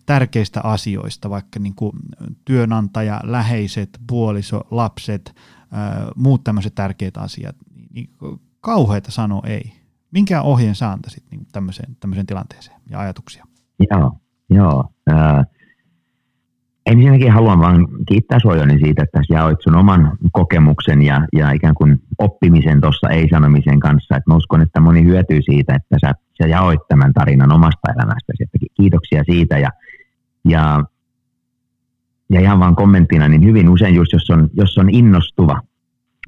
tärkeistä 0.06 0.62
asioista, 0.64 1.30
vaikka 1.30 1.60
niin 1.60 1.76
kuin 1.76 1.92
työnantaja, 2.46 3.22
läheiset, 3.24 4.00
puoliso, 4.08 4.68
lapset, 4.72 5.36
ää, 5.72 6.08
muut 6.16 6.44
tämmöiset 6.44 6.76
tärkeät 6.76 7.18
asiat, 7.18 7.56
niin 7.94 8.10
kauheita 8.62 9.12
sanoa 9.12 9.42
ei. 9.46 9.79
Minkä 10.12 10.42
ohjeen 10.42 10.76
sä 10.76 10.92
antaisit 10.92 11.24
niin 11.32 11.48
tämmöiseen, 11.52 11.98
tämmöiseen 12.00 12.26
tilanteeseen 12.26 12.82
ja 12.90 13.00
ajatuksia? 13.00 13.46
Joo, 13.92 14.12
joo. 14.50 14.86
Äh, 15.12 15.46
ensinnäkin 16.86 17.32
haluan 17.32 17.60
vaan 17.60 17.88
kiittää 18.08 18.40
sinua 18.40 18.56
Joni 18.56 18.80
siitä, 18.80 19.04
että 19.04 19.22
jaoit 19.30 19.58
sun 19.64 19.76
oman 19.76 20.18
kokemuksen 20.32 21.02
ja, 21.02 21.28
ja 21.34 21.52
ikään 21.52 21.76
kuin 21.76 22.02
oppimisen 22.18 22.82
tuossa 22.82 23.10
ei-sanomisen 23.10 23.80
kanssa. 23.80 24.16
Et 24.16 24.28
mä 24.28 24.36
uskon, 24.36 24.62
että 24.62 24.80
moni 24.80 25.04
hyötyy 25.04 25.42
siitä, 25.42 25.76
että 25.76 25.98
sä, 26.02 26.14
sä 26.42 26.48
jaoit 26.48 26.80
tämän 26.88 27.14
tarinan 27.14 27.52
omasta 27.52 27.92
elämästäsi. 27.96 28.44
Että 28.44 28.58
kiitoksia 28.74 29.24
siitä 29.24 29.60
ja, 29.60 29.70
ja, 30.46 30.84
ja 32.30 32.42
ihan 32.42 32.60
vaan 32.60 32.76
kommenttina, 32.76 33.28
niin 33.28 33.46
hyvin 33.46 33.70
usein 33.70 33.96
just 33.96 34.14
jos 34.14 34.30
on, 34.30 34.50
jos 34.54 34.78
on 34.78 34.90
innostuva, 34.90 35.62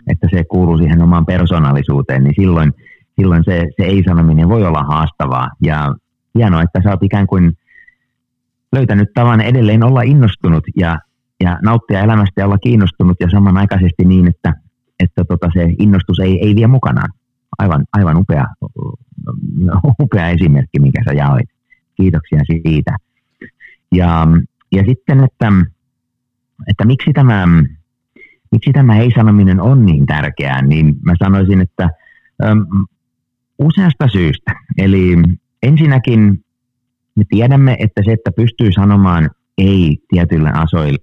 että 0.07 0.27
se 0.31 0.43
kuuluu 0.43 0.77
siihen 0.77 1.01
omaan 1.01 1.25
persoonallisuuteen, 1.25 2.23
niin 2.23 2.35
silloin, 2.39 2.73
silloin 3.21 3.43
se, 3.43 3.67
se 3.77 3.83
ei-sanominen 3.83 4.49
voi 4.49 4.65
olla 4.65 4.83
haastavaa. 4.83 5.49
Ja 5.61 5.95
hienoa, 6.35 6.61
että 6.61 6.81
sä 6.83 6.89
oot 6.89 7.03
ikään 7.03 7.27
kuin 7.27 7.51
löytänyt 8.75 9.09
tavan 9.13 9.41
edelleen 9.41 9.83
olla 9.83 10.01
innostunut 10.01 10.63
ja, 10.75 10.99
ja 11.43 11.59
nauttia 11.61 11.99
elämästä 11.99 12.41
ja 12.41 12.45
olla 12.45 12.57
kiinnostunut 12.57 13.17
ja 13.19 13.29
samanaikaisesti 13.29 14.05
niin, 14.05 14.27
että, 14.27 14.53
että 14.99 15.23
tota 15.27 15.49
se 15.53 15.75
innostus 15.79 16.19
ei, 16.19 16.45
ei 16.45 16.55
vie 16.55 16.67
mukanaan. 16.67 17.09
Aivan, 17.59 17.85
aivan 17.93 18.17
upea, 18.17 18.45
upea 20.01 20.29
esimerkki, 20.29 20.79
minkä 20.79 21.01
sä 21.07 21.13
jaoit. 21.13 21.49
Kiitoksia 21.95 22.39
siitä. 22.47 22.97
Ja, 23.91 24.27
ja 24.71 24.83
sitten, 24.85 25.23
että, 25.23 25.51
että 26.67 26.85
miksi 26.85 27.13
tämä, 27.13 27.47
miksi 28.51 28.71
tämä 28.73 28.97
ei-sanominen 28.97 29.61
on 29.61 29.85
niin 29.85 30.05
tärkeää, 30.05 30.61
niin 30.61 30.95
mä 31.01 31.13
sanoisin, 31.23 31.61
että 31.61 31.89
useasta 33.61 34.07
syystä. 34.07 34.51
Eli 34.77 35.17
ensinnäkin 35.63 36.45
me 37.15 37.23
tiedämme, 37.29 37.75
että 37.79 38.01
se, 38.05 38.11
että 38.11 38.31
pystyy 38.31 38.71
sanomaan 38.71 39.29
ei 39.57 39.97
tietyille 40.09 40.51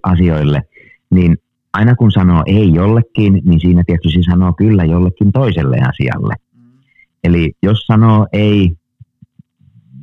asioille, 0.03 0.61
niin 1.09 1.37
aina 1.73 1.95
kun 1.95 2.11
sanoo 2.11 2.43
ei 2.45 2.73
jollekin, 2.73 3.41
niin 3.45 3.59
siinä 3.59 3.83
tietysti 3.85 4.23
sanoo 4.23 4.53
kyllä 4.53 4.83
jollekin 4.83 5.31
toiselle 5.31 5.77
asialle. 5.77 6.35
Eli 7.23 7.53
jos 7.63 7.79
sanoo 7.79 8.27
ei 8.33 8.75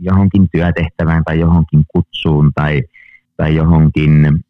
johonkin 0.01 0.49
työtehtävään 0.53 1.25
tai 1.25 1.41
johonkin 1.41 1.85
kutsuun 1.89 2.51
tai, 2.55 2.83
tai 3.37 3.55
johonkin 3.55 4.45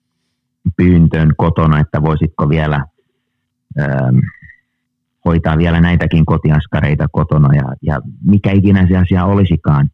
pyyntöön 0.76 1.34
kotona, 1.36 1.80
että 1.80 2.02
voisitko 2.02 2.48
vielä 2.48 2.84
ähm, 3.80 4.18
hoitaa 5.26 5.58
vielä 5.58 5.80
näitäkin 5.80 6.26
kotiaskareita 6.26 7.06
kotona 7.12 7.54
ja, 7.54 7.64
ja 7.82 8.00
mikä 8.24 8.52
ikinä 8.52 8.86
se 8.88 8.96
asia 8.96 9.24
olisikaan, 9.24 9.88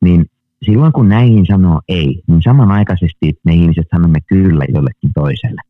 niin 0.00 0.26
silloin 0.62 0.92
kun 0.92 1.08
näihin 1.08 1.46
sanoo 1.46 1.80
ei, 1.88 2.22
niin 2.26 2.42
samanaikaisesti 2.42 3.34
me 3.44 3.54
ihmiset 3.54 3.86
sanomme 3.90 4.18
kyllä 4.26 4.64
jollekin 4.68 5.10
toiselle. 5.14 5.60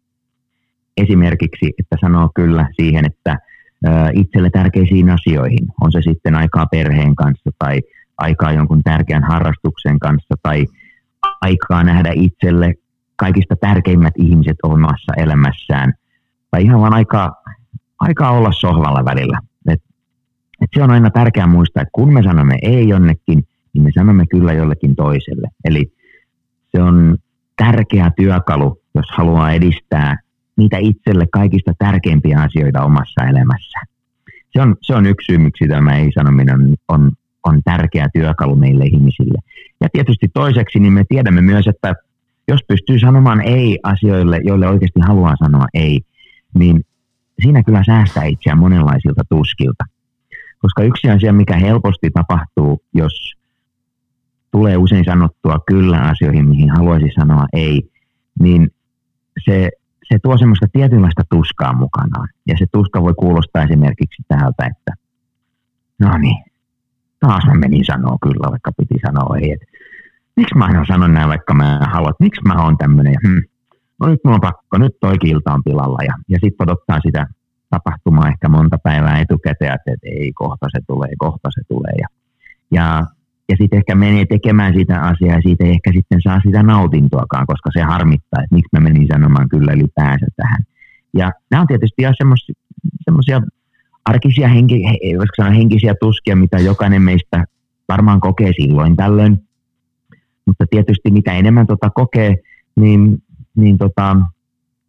Esimerkiksi, 0.97 1.73
että 1.79 1.97
sanoo 2.01 2.31
kyllä 2.35 2.69
siihen, 2.81 3.05
että 3.05 3.39
itselle 4.13 4.51
tärkeisiin 4.51 5.11
asioihin, 5.11 5.69
on 5.81 5.93
se 5.93 6.03
sitten 6.03 6.35
aikaa 6.35 6.67
perheen 6.67 7.15
kanssa 7.15 7.51
tai 7.59 7.81
aikaa 8.19 8.53
jonkun 8.53 8.83
tärkeän 8.83 9.25
harrastuksen 9.25 9.99
kanssa 9.99 10.35
tai 10.43 10.67
aikaa 11.41 11.85
nähdä 11.85 12.11
itselle 12.15 12.75
kaikista 13.17 13.57
tärkeimmät 13.57 14.15
ihmiset 14.19 14.57
omassa 14.63 15.13
elämässään 15.17 15.93
tai 16.51 16.63
ihan 16.63 16.81
vaan 16.81 16.95
aikaa, 16.95 17.33
aikaa 18.01 18.31
olla 18.31 18.53
sohvalla 18.53 19.05
välillä. 19.05 19.39
Et, 19.69 19.83
et 20.63 20.69
se 20.75 20.83
on 20.83 20.91
aina 20.91 21.11
tärkeää 21.11 21.47
muistaa, 21.47 21.83
että 21.83 21.93
kun 21.93 22.13
me 22.13 22.23
sanomme 22.23 22.59
ei 22.63 22.89
jonnekin, 22.89 23.45
niin 23.73 23.83
me 23.83 23.91
sanomme 23.95 24.27
kyllä 24.27 24.53
jollekin 24.53 24.97
toiselle. 24.97 25.49
Eli 25.65 25.93
se 26.77 26.83
on 26.83 27.17
tärkeä 27.57 28.11
työkalu, 28.17 28.81
jos 28.95 29.07
haluaa 29.11 29.53
edistää 29.53 30.19
niitä 30.57 30.77
itselle 30.81 31.27
kaikista 31.33 31.73
tärkeimpiä 31.79 32.41
asioita 32.41 32.85
omassa 32.85 33.25
elämässä. 33.25 33.79
Se 34.51 34.63
on, 34.63 34.77
se 34.83 34.95
on 34.95 35.07
yksi 35.07 35.27
syy, 35.27 35.39
miksi 35.39 35.69
tämä 35.69 35.97
ei-sanominen 35.97 36.55
on, 36.55 36.75
on, 36.89 37.13
on 37.45 37.61
tärkeä 37.65 38.09
työkalu 38.13 38.57
meille 38.57 38.85
ihmisille. 38.85 39.39
Ja 39.81 39.89
tietysti 39.93 40.29
toiseksi, 40.35 40.79
niin 40.79 40.93
me 40.93 41.05
tiedämme 41.09 41.41
myös, 41.41 41.67
että 41.67 41.95
jos 42.49 42.61
pystyy 42.69 42.99
sanomaan 42.99 43.41
ei 43.41 43.79
asioille, 43.83 44.41
joille 44.45 44.69
oikeasti 44.69 45.01
haluaa 45.01 45.35
sanoa 45.37 45.67
ei, 45.75 46.01
niin 46.55 46.85
siinä 47.43 47.63
kyllä 47.63 47.85
säästää 47.85 48.25
itseään 48.25 48.59
monenlaisilta 48.59 49.23
tuskilta. 49.29 49.85
Koska 50.59 50.83
yksi 50.83 51.11
asia, 51.11 51.33
mikä 51.33 51.57
helposti 51.57 52.11
tapahtuu, 52.11 52.83
jos 52.95 53.33
tulee 54.51 54.77
usein 54.77 55.05
sanottua 55.05 55.59
kyllä 55.67 56.01
asioihin, 56.01 56.49
mihin 56.49 56.71
haluaisi 56.71 57.09
sanoa 57.21 57.47
ei, 57.53 57.91
niin 58.41 58.71
se, 59.45 59.71
se 60.09 60.19
tuo 60.23 60.39
semmoista 60.39 60.67
tietynlaista 60.73 61.23
tuskaa 61.31 61.73
mukanaan. 61.73 62.29
Ja 62.47 62.55
se 62.59 62.67
tuska 62.73 63.03
voi 63.03 63.15
kuulostaa 63.15 63.63
esimerkiksi 63.63 64.23
täältä, 64.29 64.67
että 64.67 64.93
no 65.99 66.19
niin, 66.19 66.45
taas 67.21 67.45
mä 67.47 67.55
menin 67.55 67.85
sanoa 67.85 68.17
kyllä, 68.23 68.51
vaikka 68.51 68.73
piti 68.77 68.95
sanoa 69.07 69.37
ei. 69.37 69.53
Et, 69.53 69.61
miksi 70.37 70.55
mä 70.55 70.67
en 70.67 70.87
sanon 70.87 71.15
näin, 71.15 71.29
vaikka 71.29 71.55
mä 71.55 71.81
haluan, 71.93 72.11
että 72.11 72.25
miksi 72.25 72.41
mä 72.43 72.65
oon 72.65 72.79
tämmöinen. 72.79 73.15
Hmm, 73.27 73.43
no 74.01 74.07
nyt 74.07 74.21
mulla 74.25 74.35
on 74.35 74.41
pakko, 74.41 74.79
nyt 74.79 74.97
toi 75.01 75.15
ilta 75.25 75.53
on 75.53 75.63
pilalla. 75.65 75.99
Ja, 76.03 76.15
ja 76.29 76.39
sitten 76.43 76.65
odottaa 76.65 77.01
sitä 77.01 77.27
tapahtumaa 77.71 78.29
ehkä 78.29 78.49
monta 78.49 78.79
päivää 78.83 79.21
etukäteen, 79.21 79.75
että 79.75 79.91
ei, 80.03 80.33
kohta 80.33 80.67
se 80.73 80.81
tulee, 80.87 81.11
kohta 81.19 81.49
se 81.55 81.61
tulee. 81.69 81.93
Ja, 82.01 82.09
ja 82.71 83.03
ja 83.49 83.57
sitten 83.61 83.79
ehkä 83.79 83.95
menee 83.95 84.27
tekemään 84.27 84.75
sitä 84.75 85.01
asiaa 85.03 85.37
ja 85.37 85.43
siitä 85.43 85.65
ei 85.65 85.71
ehkä 85.71 85.93
sitten 85.93 86.23
saa 86.23 86.41
sitä 86.45 86.63
nautintoakaan, 86.63 87.47
koska 87.47 87.71
se 87.73 87.83
harmittaa, 87.83 88.43
että 88.43 88.55
miksi 88.55 88.69
mä 88.73 88.81
menin 88.81 89.07
sanomaan 89.13 89.49
kyllä 89.49 89.73
ylipäänsä 89.73 90.27
tähän. 90.37 90.59
Ja 91.15 91.33
nämä 91.51 91.61
on 91.61 91.67
tietysti 91.67 92.03
ihan 92.03 92.15
semmoisia 93.05 93.41
arkisia 94.05 94.49
henki, 94.49 94.83
sanoa, 95.37 95.53
henkisiä 95.53 95.95
tuskia, 96.01 96.37
mitä 96.37 96.59
jokainen 96.59 97.03
meistä 97.03 97.45
varmaan 97.89 98.21
kokee 98.21 98.53
silloin 98.61 98.97
tällöin. 98.97 99.39
Mutta 100.47 100.65
tietysti 100.71 101.11
mitä 101.11 101.33
enemmän 101.33 101.67
tota 101.67 101.91
kokee, 101.91 102.37
niin, 102.77 103.23
niin 103.57 103.79
tota, 103.79 104.17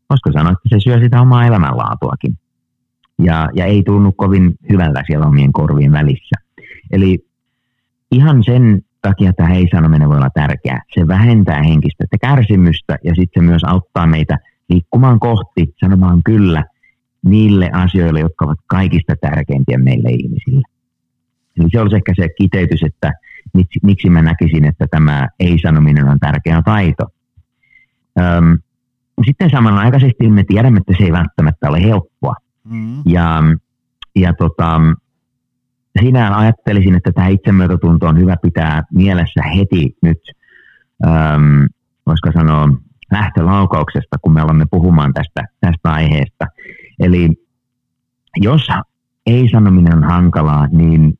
voisiko 0.10 0.32
sanoa, 0.32 0.52
että 0.52 0.70
se 0.70 0.80
syö 0.80 1.00
sitä 1.00 1.22
omaa 1.22 1.46
elämänlaatuakin. 1.46 2.38
Ja, 3.20 3.50
ja 3.54 3.66
ei 3.66 3.84
tunnu 3.84 4.12
kovin 4.12 4.56
hyvältä 4.72 5.04
siellä 5.08 5.26
omien 5.26 5.52
korvien 5.52 5.92
välissä. 5.92 6.36
Eli 6.92 7.26
ihan 8.12 8.44
sen 8.44 8.82
takia 9.02 9.34
tämä 9.34 9.54
ei-sanominen 9.54 10.10
voi 10.10 10.18
olla 10.18 10.30
tärkeää. 10.34 10.82
Se 10.94 11.08
vähentää 11.08 11.64
henkistä 11.64 12.06
kärsimystä 12.22 12.98
ja 13.04 13.16
sitten 13.16 13.44
se 13.44 13.48
myös 13.50 13.64
auttaa 13.64 14.08
meitä 14.08 14.38
liikkumaan 14.70 15.20
kohti, 15.20 15.74
sanomaan 15.80 16.24
kyllä 16.24 16.64
niille 17.26 17.70
asioille, 17.74 18.20
jotka 18.20 18.46
ovat 18.46 18.60
kaikista 18.68 19.16
tärkeimpiä 19.22 19.78
meille 19.78 20.10
ihmisille. 20.10 20.62
Eli 21.60 21.70
se 21.72 21.82
olisi 21.82 21.96
ehkä 21.96 22.14
se 22.16 22.30
kiteytys, 22.42 22.84
että 22.84 23.14
miksi, 23.54 23.80
miksi 23.84 24.10
mä 24.10 24.22
näkisin, 24.22 24.66
että 24.66 24.88
tämä 24.92 25.28
ei-sanominen 25.40 26.10
on 26.10 26.20
tärkeä 26.20 26.62
taito. 26.66 27.06
Öm, 28.20 28.58
sitten 29.26 29.50
samanaikaisesti 29.50 30.30
me 30.30 30.44
tiedämme, 30.48 30.80
että 30.80 30.94
se 30.98 31.04
ei 31.04 31.12
välttämättä 31.12 31.70
ole 31.70 31.84
helppoa. 31.84 32.34
Mm. 32.64 33.02
Ja, 33.06 33.44
ja 34.16 34.34
tota, 34.34 34.82
siinä 36.02 36.38
ajattelisin, 36.38 36.96
että 36.96 37.12
tämä 37.12 37.28
itsemyötätunto 37.28 38.08
on 38.08 38.20
hyvä 38.20 38.36
pitää 38.42 38.84
mielessä 38.94 39.42
heti 39.58 39.98
nyt, 40.02 40.20
ähm, 41.06 41.66
voisiko 42.06 42.32
sanoa, 42.32 42.70
lähtölaukauksesta, 43.12 44.18
kun 44.22 44.34
me 44.34 44.44
olemme 44.44 44.66
puhumaan 44.72 45.14
tästä, 45.14 45.44
tästä 45.62 45.90
aiheesta. 45.90 46.46
Eli 47.00 47.30
jos 48.38 48.68
ei-sanominen 49.26 49.98
on 49.98 50.04
hankalaa, 50.04 50.68
niin 50.68 51.20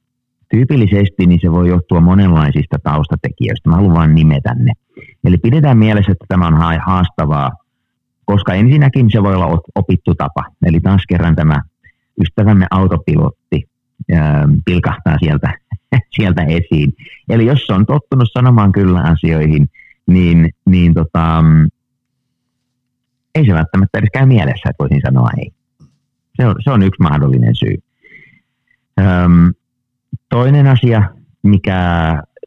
tyypillisesti 0.50 1.26
niin 1.26 1.40
se 1.42 1.52
voi 1.52 1.70
johtua 1.70 2.02
monenlaisista 2.02 2.78
taustatekijöistä. 2.84 3.70
Mä 3.70 3.76
haluan 3.76 3.96
vain 3.96 4.16
nimetä 4.16 4.54
ne. 4.54 4.72
Eli 5.24 5.38
pidetään 5.38 5.78
mielessä, 5.78 6.12
että 6.12 6.26
tämä 6.28 6.48
on 6.48 6.58
haastavaa 6.86 7.52
koska 8.28 8.54
ensinnäkin 8.54 9.12
se 9.12 9.24
voi 9.24 9.36
olla 9.36 9.62
opittu 9.76 10.16
tapa. 10.16 10.44
Eli 10.66 10.80
taas 10.80 11.02
kerran 11.10 11.36
tämä 11.36 11.62
ystävämme 12.22 12.68
autopilotti 12.72 13.70
pilkahtaa 14.66 15.18
sieltä, 15.20 15.54
sieltä 16.16 16.44
esiin. 16.44 16.94
Eli 17.30 17.46
jos 17.46 17.70
on 17.70 17.86
tottunut 17.86 18.30
sanomaan 18.34 18.72
kyllä 18.72 19.02
asioihin, 19.02 19.68
niin, 20.08 20.50
niin 20.66 20.94
tota, 20.94 21.44
ei 23.36 23.46
se 23.46 23.54
välttämättä 23.54 23.98
edes 23.98 24.10
käy 24.14 24.26
mielessä, 24.26 24.70
että 24.70 24.84
voisin 24.84 25.02
sanoa 25.06 25.30
ei. 25.38 25.52
Se 26.36 26.48
on, 26.48 26.56
se 26.64 26.72
on 26.72 26.84
yksi 26.84 27.02
mahdollinen 27.02 27.56
syy. 27.56 27.76
Öm, 29.00 29.54
toinen 30.30 30.68
asia, 30.68 31.10
mikä 31.44 31.80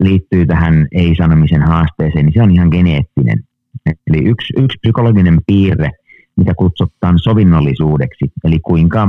liittyy 0.00 0.46
tähän 0.46 0.88
ei-sanomisen 0.92 1.62
haasteeseen, 1.62 2.26
niin 2.26 2.34
se 2.34 2.42
on 2.42 2.50
ihan 2.50 2.68
geneettinen. 2.68 3.44
Eli 3.86 4.24
yksi, 4.24 4.52
yksi 4.56 4.78
psykologinen 4.78 5.38
piirre, 5.46 5.90
mitä 6.36 6.52
kutsutaan 6.54 7.18
sovinnollisuudeksi, 7.18 8.32
eli 8.44 8.58
kuinka, 8.58 9.08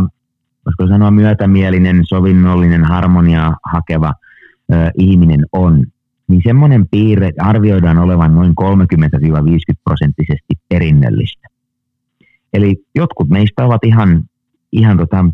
voisiko 0.65 0.87
sanoa 0.87 1.11
myötämielinen, 1.11 2.01
sovinnollinen, 2.03 2.83
harmonia 2.83 3.53
hakeva 3.71 4.13
ö, 4.73 4.91
ihminen 4.97 5.45
on, 5.51 5.85
niin 6.27 6.41
semmoinen 6.43 6.85
piirre 6.91 7.31
arvioidaan 7.39 7.97
olevan 7.97 8.35
noin 8.35 8.53
30-50 8.61 8.63
prosenttisesti 9.83 10.53
perinnöllistä. 10.69 11.47
Eli 12.53 12.85
jotkut 12.95 13.29
meistä 13.29 13.65
ovat 13.65 13.83
ihan, 13.83 14.23
ihan 14.71 14.97
tota, 14.97 15.25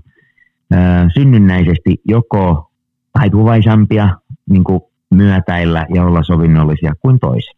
ö, 0.73 0.75
synnynnäisesti 1.13 2.01
joko 2.05 2.71
taipuvaisampia 3.19 4.15
niin 4.49 4.63
kuin 4.63 4.81
myötäillä 5.11 5.85
ja 5.93 6.03
olla 6.03 6.23
sovinnollisia 6.23 6.93
kuin 6.99 7.19
toiset. 7.19 7.57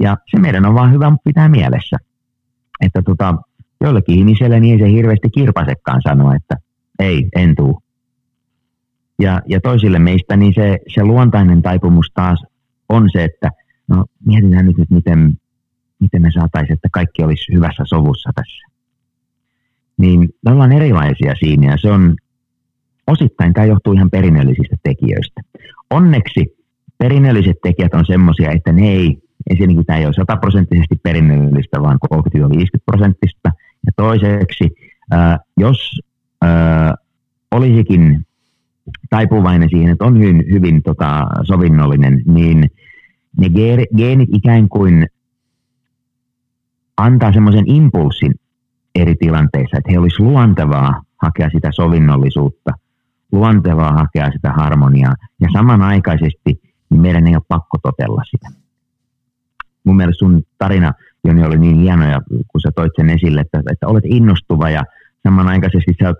Ja 0.00 0.16
se 0.30 0.38
meidän 0.38 0.66
on 0.66 0.74
vaan 0.74 0.92
hyvä 0.92 1.12
pitää 1.24 1.48
mielessä, 1.48 1.96
että 2.80 3.02
tota, 3.02 3.34
joillekin 3.80 4.18
ihmisille 4.18 4.60
niin 4.60 4.80
ei 4.80 4.88
se 4.88 4.92
hirveästi 4.92 5.30
kirpasekaan 5.30 6.00
sanoa, 6.08 6.34
että 6.34 6.56
ei, 6.98 7.28
en 7.36 7.54
tuu. 7.56 7.82
Ja, 9.18 9.40
ja 9.46 9.60
toisille 9.60 9.98
meistä 9.98 10.36
niin 10.36 10.54
se, 10.54 10.78
se 10.94 11.04
luontainen 11.04 11.62
taipumus 11.62 12.10
taas 12.14 12.44
on 12.88 13.08
se, 13.12 13.24
että 13.24 13.50
no 13.88 14.04
mietitään 14.26 14.66
nyt, 14.66 14.78
että 14.78 14.94
miten, 14.94 15.32
miten 16.00 16.22
me 16.22 16.30
saataisiin, 16.34 16.74
että 16.74 16.88
kaikki 16.92 17.22
olisi 17.22 17.52
hyvässä 17.52 17.82
sovussa 17.86 18.30
tässä. 18.34 18.66
Niin 19.96 20.28
me 20.44 20.52
ollaan 20.52 20.72
erilaisia 20.72 21.34
siinä 21.40 21.70
ja 21.70 21.76
se 21.80 21.90
on 21.90 22.16
osittain, 23.06 23.52
tämä 23.52 23.66
johtuu 23.66 23.92
ihan 23.92 24.10
perinnöllisistä 24.10 24.76
tekijöistä. 24.82 25.40
Onneksi 25.90 26.56
perinnölliset 26.98 27.56
tekijät 27.62 27.94
on 27.94 28.06
semmoisia, 28.06 28.50
että 28.50 28.72
ne 28.72 28.88
ei 28.88 29.18
Ensinnäkin 29.50 29.86
tämä 29.86 29.98
ei 29.98 30.06
ole 30.06 30.14
sataprosenttisesti 30.14 30.96
perinnöllistä, 31.02 31.82
vaan 31.82 31.98
30-50 32.14 32.18
prosenttista. 32.86 33.50
Ja 33.86 33.92
toiseksi, 33.96 34.70
ää, 35.10 35.38
jos 35.56 36.00
ää, 36.42 36.94
olisikin 37.50 38.26
taipuvainen 39.10 39.68
siihen, 39.68 39.92
että 39.92 40.04
on 40.04 40.18
hyvin, 40.18 40.44
hyvin 40.50 40.82
tota, 40.82 41.26
sovinnollinen, 41.42 42.22
niin 42.26 42.70
ne 43.40 43.48
geenit 43.96 44.28
ikään 44.32 44.68
kuin 44.68 45.06
antaa 46.96 47.32
semmoisen 47.32 47.70
impulssin 47.70 48.34
eri 48.94 49.14
tilanteissa, 49.14 49.78
että 49.78 49.92
he 49.92 49.98
olisi 49.98 50.22
luontevaa 50.22 51.02
hakea 51.22 51.50
sitä 51.50 51.72
sovinnollisuutta, 51.72 52.70
luontevaa 53.34 53.92
hakea 53.92 54.30
sitä 54.32 54.52
harmoniaa, 54.52 55.14
ja 55.40 55.48
samanaikaisesti 55.52 56.60
niin 56.90 57.00
meidän 57.00 57.26
ei 57.26 57.34
ole 57.34 57.42
pakko 57.48 57.78
totella 57.82 58.22
sitä. 58.30 58.48
Mun 59.84 59.96
mielestä 59.96 60.18
sun 60.18 60.42
tarina, 60.58 60.92
Joni, 61.24 61.44
oli 61.44 61.58
niin 61.58 61.76
hienoja, 61.76 62.20
kun 62.28 62.60
sä 62.60 62.70
toit 62.76 62.92
sen 62.96 63.10
esille, 63.10 63.40
että, 63.40 63.62
että 63.72 63.86
olet 63.86 64.04
innostuva 64.06 64.70
ja 64.70 64.84
samanaikaisesti 65.22 65.94
sä 66.02 66.08
oot 66.08 66.18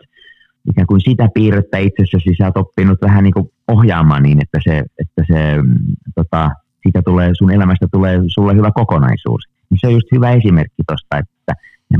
ikään 0.70 0.86
kuin 0.86 1.00
sitä 1.00 1.28
piirrettä 1.34 1.78
itsessäsi. 1.78 2.34
Sä 2.38 2.44
oot 2.44 2.56
oppinut 2.56 2.98
vähän 3.02 3.24
niin 3.24 3.34
kuin 3.34 3.50
ohjaamaan 3.68 4.22
niin, 4.22 4.38
että 4.42 4.58
se, 4.64 4.82
että 4.98 5.22
se 5.32 5.62
mm, 5.62 5.74
tota, 6.14 6.50
siitä 6.82 7.02
tulee, 7.04 7.30
sun 7.34 7.50
elämästä 7.50 7.86
tulee 7.92 8.20
sulle 8.26 8.54
hyvä 8.54 8.70
kokonaisuus. 8.74 9.44
Niin 9.70 9.78
se 9.80 9.86
on 9.86 9.92
just 9.92 10.12
hyvä 10.12 10.30
esimerkki 10.30 10.82
tuosta, 10.88 11.18
että 11.18 11.54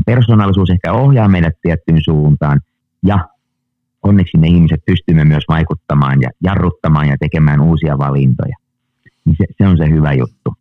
persoonallisuus 0.05 0.69
ehkä 0.69 0.93
ohjaa 0.93 1.27
meidät 1.27 1.53
tiettyyn 1.61 2.03
suuntaan 2.03 2.61
ja 3.03 3.19
onneksi 4.07 4.37
me 4.37 4.47
ihmiset 4.47 4.79
pystymme 4.85 5.25
myös 5.25 5.43
vaikuttamaan 5.47 6.21
ja 6.21 6.29
jarruttamaan 6.43 7.07
ja 7.07 7.17
tekemään 7.19 7.61
uusia 7.61 7.97
valintoja. 7.97 8.55
Niin 9.25 9.35
se, 9.37 9.45
se 9.57 9.67
on 9.67 9.77
se 9.77 9.89
hyvä 9.89 10.13
juttu. 10.13 10.53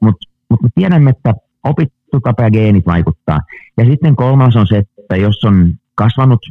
Mutta 0.00 0.26
mut 0.50 0.62
me 0.62 0.68
tiedämme, 0.74 1.10
että 1.10 1.34
opittu 1.64 2.20
tapa 2.22 2.42
ja 2.42 2.50
geenit 2.50 2.86
vaikuttaa. 2.86 3.40
Ja 3.76 3.84
sitten 3.84 4.16
kolmas 4.16 4.56
on 4.56 4.66
se, 4.66 4.78
että 4.78 5.16
jos 5.16 5.44
on 5.44 5.74
kasvanut 5.94 6.46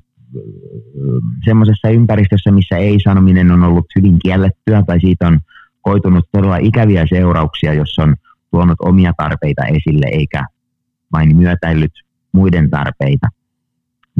semmoisessa 1.45 1.89
ympäristössä, 1.89 2.51
missä 2.51 2.77
ei-sanominen 2.77 3.51
on 3.51 3.63
ollut 3.63 3.85
hyvin 3.95 4.19
kiellettyä 4.23 4.83
tai 4.87 4.99
siitä 4.99 5.27
on 5.27 5.39
koitunut 5.81 6.25
todella 6.31 6.57
ikäviä 6.57 7.05
seurauksia, 7.09 7.73
jos 7.73 7.99
on 7.99 8.15
tuonut 8.51 8.77
omia 8.79 9.13
tarpeita 9.17 9.65
esille 9.65 10.05
eikä 10.11 10.45
vain 11.11 11.37
myötäillyt 11.37 11.91
muiden 12.31 12.69
tarpeita, 12.69 13.27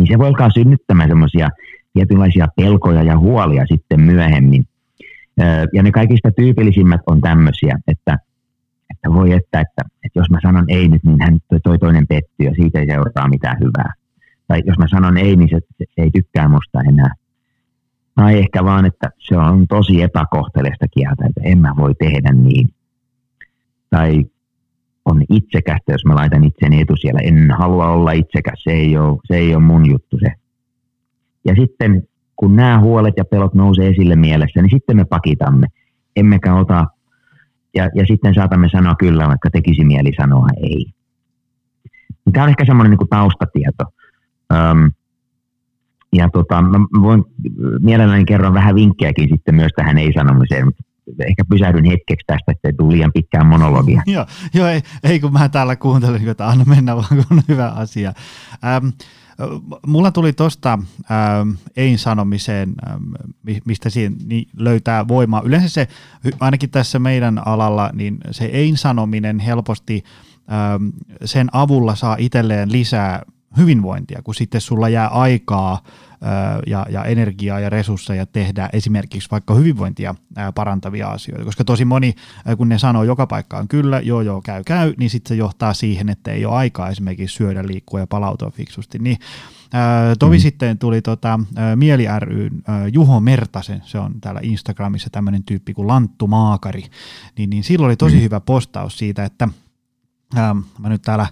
niin 0.02 0.14
se 0.14 0.20
voi 0.20 0.28
alkaa 0.28 0.50
synnyttämään 0.50 1.10
semmoisia 1.10 1.50
tietynlaisia 1.94 2.48
pelkoja 2.56 3.04
ja 3.04 3.18
huolia 3.18 3.66
sitten 3.66 4.02
myöhemmin. 4.02 4.66
Ja 5.74 5.84
ne 5.84 5.92
kaikista 5.92 6.32
tyypillisimmät 6.32 7.02
on 7.06 7.22
tämmöisiä, 7.22 7.80
että 7.88 8.18
että 8.90 9.14
voi 9.14 9.32
että, 9.32 9.60
että, 9.60 9.82
että 10.06 10.20
jos 10.20 10.30
mä 10.30 10.38
sanon 10.42 10.66
ei 10.68 10.88
nyt, 10.88 11.04
niin 11.04 11.18
hän 11.22 11.40
toi, 11.50 11.60
toi 11.60 11.80
toinen 11.80 12.08
pettyy 12.08 12.46
ja 12.46 12.54
siitä 12.56 12.80
ei 12.80 12.86
seuraa 12.86 13.30
mitään 13.30 13.58
hyvää. 13.60 13.94
Tai 14.48 14.62
jos 14.66 14.78
mä 14.78 14.88
sanon 14.88 15.18
ei, 15.18 15.36
niin 15.36 15.50
se, 15.50 15.60
se, 15.78 15.86
se 15.96 16.02
ei 16.02 16.12
tykkää 16.12 16.48
musta 16.48 16.80
enää. 16.90 17.14
Tai 18.16 18.38
ehkä 18.38 18.64
vaan, 18.64 18.86
että 18.86 19.10
se 19.20 19.38
on 19.38 19.68
tosi 19.68 20.02
epäkohteleista 20.02 20.86
kieltä, 20.88 21.26
että 21.30 21.42
en 21.44 21.58
mä 21.58 21.74
voi 21.78 21.96
tehdä 22.00 22.32
niin. 22.34 22.70
Tai 23.90 24.26
on 25.06 25.24
itsekästä, 25.30 25.92
jos 25.92 26.06
mä 26.06 26.16
laitan 26.16 26.44
itseni 26.44 26.82
etu 26.82 26.96
siellä. 26.96 27.20
En 27.20 27.52
halua 27.52 27.88
olla 27.90 28.12
itsekäs, 28.12 28.64
se 28.64 28.72
ei 28.72 28.98
ole, 28.98 29.20
se 29.26 29.36
ei 29.36 29.56
ole 29.56 29.64
mun 29.64 29.90
juttu 29.90 30.18
se. 30.20 30.32
Ja 31.46 31.56
sitten 31.56 32.04
kun 32.36 32.56
nämä 32.56 32.80
huolet 32.80 33.14
ja 33.18 33.26
pelot 33.26 33.54
nousee 33.54 33.90
esille 33.90 34.16
mielessä, 34.16 34.62
niin 34.62 34.70
sitten 34.70 34.96
me 34.96 35.06
pakitamme. 35.06 35.68
Emmekä 36.16 36.56
ota 36.56 36.86
ja, 37.76 37.90
ja 37.96 38.06
sitten 38.06 38.34
saatamme 38.34 38.70
sanoa 38.70 38.96
kyllä, 38.96 39.28
vaikka 39.28 39.50
tekisi 39.50 39.86
mieli 39.86 40.12
sanoa 40.22 40.48
ei. 40.64 40.86
Tämä 42.34 42.44
on 42.44 42.50
ehkä 42.50 42.66
semmoinen 42.66 42.98
niin 43.00 43.10
taustatieto. 43.10 43.84
Öm, 44.54 44.92
ja 46.14 46.30
tota, 46.30 46.62
mä 46.62 46.78
voin 47.02 47.24
mielelläni 47.80 48.26
kerron 48.26 48.54
vähän 48.54 48.76
vinkkejäkin 48.76 49.30
sitten 49.30 49.56
myös 49.56 49.72
tähän 49.76 49.98
ei-sanomiseen, 49.98 50.66
mutta 50.66 50.84
ehkä 51.28 51.46
pysähdyn 51.50 51.86
hetkeksi 51.86 52.26
tästä, 52.28 52.52
ettei 52.52 52.74
tule 52.74 52.94
liian 52.94 53.12
pitkään 53.14 53.46
monologia. 53.46 54.02
joo, 54.16 54.26
joo 54.54 54.68
ei, 54.68 54.82
ei, 55.04 55.20
kun 55.20 55.34
mä 55.34 55.50
täällä 55.50 55.76
kuuntelin, 55.76 56.30
että 56.30 56.48
anna 56.48 56.66
mennä 56.66 56.96
vaan, 56.96 57.08
kun 57.10 57.38
on 57.38 57.44
hyvä 57.48 57.68
asia. 57.68 58.14
Ähm, 58.66 58.88
Mulla 59.88 60.12
tuli 60.12 60.34
tuosta 60.34 60.74
ähm, 60.74 61.50
ei-sanomiseen, 61.76 62.74
ähm, 62.90 63.04
mistä 63.66 63.90
siihen 63.90 64.16
niin 64.26 64.48
löytää 64.58 65.08
voimaa. 65.08 65.42
Yleensä 65.46 65.70
se, 65.70 65.88
ainakin 66.40 66.70
tässä 66.70 67.00
meidän 67.00 67.48
alalla, 67.48 67.90
niin 67.94 68.18
se 68.32 68.46
ei-sanominen 68.46 69.40
helposti 69.40 70.04
ähm, 70.52 70.90
sen 71.26 71.48
avulla 71.52 71.96
saa 71.96 72.16
itselleen 72.20 72.72
lisää 72.72 73.24
hyvinvointia, 73.58 74.22
kun 74.24 74.36
sitten 74.36 74.62
sulla 74.62 74.90
jää 74.90 75.08
aikaa 75.08 75.84
ja, 76.68 76.86
ja 76.90 77.04
energiaa 77.04 77.60
ja 77.60 77.70
resursseja 77.70 78.26
tehdä 78.26 78.70
esimerkiksi 78.74 79.32
vaikka 79.32 79.54
hyvinvointia 79.54 80.16
parantavia 80.56 81.08
asioita, 81.08 81.46
koska 81.46 81.64
tosi 81.64 81.86
moni, 81.86 82.16
kun 82.58 82.70
ne 82.70 82.78
sanoo 82.78 83.04
joka 83.04 83.28
paikkaan 83.28 83.68
kyllä, 83.68 84.00
joo 84.00 84.22
joo, 84.22 84.42
käy 84.42 84.64
käy, 84.64 84.94
niin 84.98 85.10
sitten 85.10 85.30
se 85.30 85.36
johtaa 85.36 85.74
siihen, 85.74 86.10
että 86.10 86.32
ei 86.32 86.46
ole 86.46 86.56
aikaa 86.56 86.90
esimerkiksi 86.90 87.36
syödä, 87.36 87.68
liikkua 87.68 88.00
ja 88.00 88.08
palautua 88.08 88.50
fiksusti. 88.50 89.00
Niin, 89.00 89.18
Tovi 90.20 90.38
mm. 90.38 90.42
sitten 90.42 90.78
tuli 90.78 91.02
tota, 91.02 91.40
Mieli 91.76 92.06
ryn 92.20 92.64
Juho 92.94 93.20
Mertasen, 93.20 93.82
se 93.86 94.00
on 94.00 94.22
täällä 94.22 94.40
Instagramissa 94.44 95.10
tämmöinen 95.12 95.44
tyyppi 95.44 95.74
kuin 95.74 95.88
Lanttu 95.88 96.28
Maakari, 96.28 96.84
niin, 97.38 97.50
niin 97.50 97.64
silloin 97.64 97.90
oli 97.90 97.96
tosi 97.96 98.16
mm. 98.16 98.22
hyvä 98.22 98.40
postaus 98.40 98.98
siitä, 98.98 99.26
että– 99.26 99.50
ähm, 100.38 100.58
mä 100.80 100.90
nyt 100.90 101.02
täällä 101.02 101.28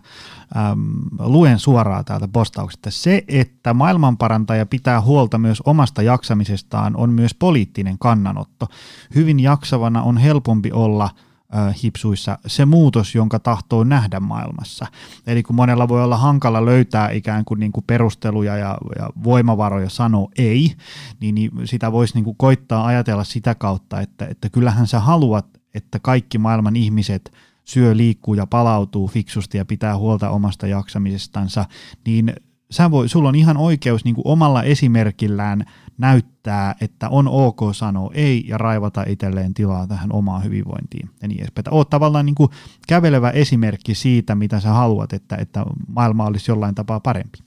ähm, 0.57 0.81
luen 1.19 1.59
suoraan 1.59 2.05
täältä 2.05 2.27
postauksesta, 2.27 2.91
se, 2.91 3.23
että 3.27 3.73
maailmanparantaja 3.73 4.65
pitää 4.65 5.01
huolta 5.01 5.37
myös 5.37 5.61
omasta 5.61 6.01
jaksamisestaan, 6.01 6.95
on 6.95 7.09
myös 7.09 7.33
poliittinen 7.33 7.99
kannanotto. 7.99 8.67
Hyvin 9.15 9.39
jaksavana 9.39 10.03
on 10.03 10.17
helpompi 10.17 10.71
olla 10.71 11.09
äh, 11.55 11.75
hipsuissa 11.83 12.37
se 12.47 12.65
muutos, 12.65 13.15
jonka 13.15 13.39
tahtoo 13.39 13.83
nähdä 13.83 14.19
maailmassa. 14.19 14.87
Eli 15.27 15.43
kun 15.43 15.55
monella 15.55 15.87
voi 15.87 16.03
olla 16.03 16.17
hankala 16.17 16.65
löytää 16.65 17.11
ikään 17.11 17.45
kuin, 17.45 17.59
niin 17.59 17.71
kuin 17.71 17.83
perusteluja 17.87 18.57
ja, 18.57 18.77
ja 18.99 19.09
voimavaroja 19.23 19.89
sanoa 19.89 20.29
ei, 20.37 20.75
niin, 21.19 21.35
niin 21.35 21.51
sitä 21.65 21.91
voisi 21.91 22.13
niin 22.13 22.25
kuin 22.25 22.37
koittaa 22.37 22.85
ajatella 22.85 23.23
sitä 23.23 23.55
kautta, 23.55 24.01
että, 24.01 24.25
että 24.25 24.49
kyllähän 24.49 24.87
sä 24.87 24.99
haluat, 24.99 25.45
että 25.73 25.99
kaikki 25.99 26.37
maailman 26.37 26.75
ihmiset– 26.75 27.31
syö, 27.69 27.97
liikkuu 27.97 28.33
ja 28.33 28.47
palautuu 28.47 29.07
fiksusti 29.07 29.57
ja 29.57 29.65
pitää 29.65 29.97
huolta 29.97 30.29
omasta 30.29 30.67
jaksamisestansa, 30.67 31.65
niin 32.05 32.33
sä 32.71 32.91
voi, 32.91 33.09
sulla 33.09 33.29
on 33.29 33.35
ihan 33.35 33.57
oikeus 33.57 34.05
niin 34.05 34.15
omalla 34.23 34.63
esimerkillään 34.63 35.63
näyttää, 35.97 36.75
että 36.81 37.09
on 37.09 37.27
ok 37.27 37.59
sanoa 37.71 38.11
ei 38.13 38.43
ja 38.47 38.57
raivata 38.57 39.03
itselleen 39.07 39.53
tilaa 39.53 39.87
tähän 39.87 40.09
omaan 40.13 40.43
hyvinvointiin 40.43 41.09
ja 41.21 41.27
niin 41.27 41.39
edespäin. 41.39 41.65
Oot 41.71 41.89
tavallaan 41.89 42.25
niin 42.25 42.35
kuin 42.35 42.49
kävelevä 42.87 43.29
esimerkki 43.29 43.95
siitä, 43.95 44.35
mitä 44.35 44.59
sä 44.59 44.69
haluat, 44.69 45.13
että, 45.13 45.35
että 45.35 45.65
maailma 45.87 46.25
olisi 46.25 46.51
jollain 46.51 46.75
tapaa 46.75 46.99
parempi. 46.99 47.37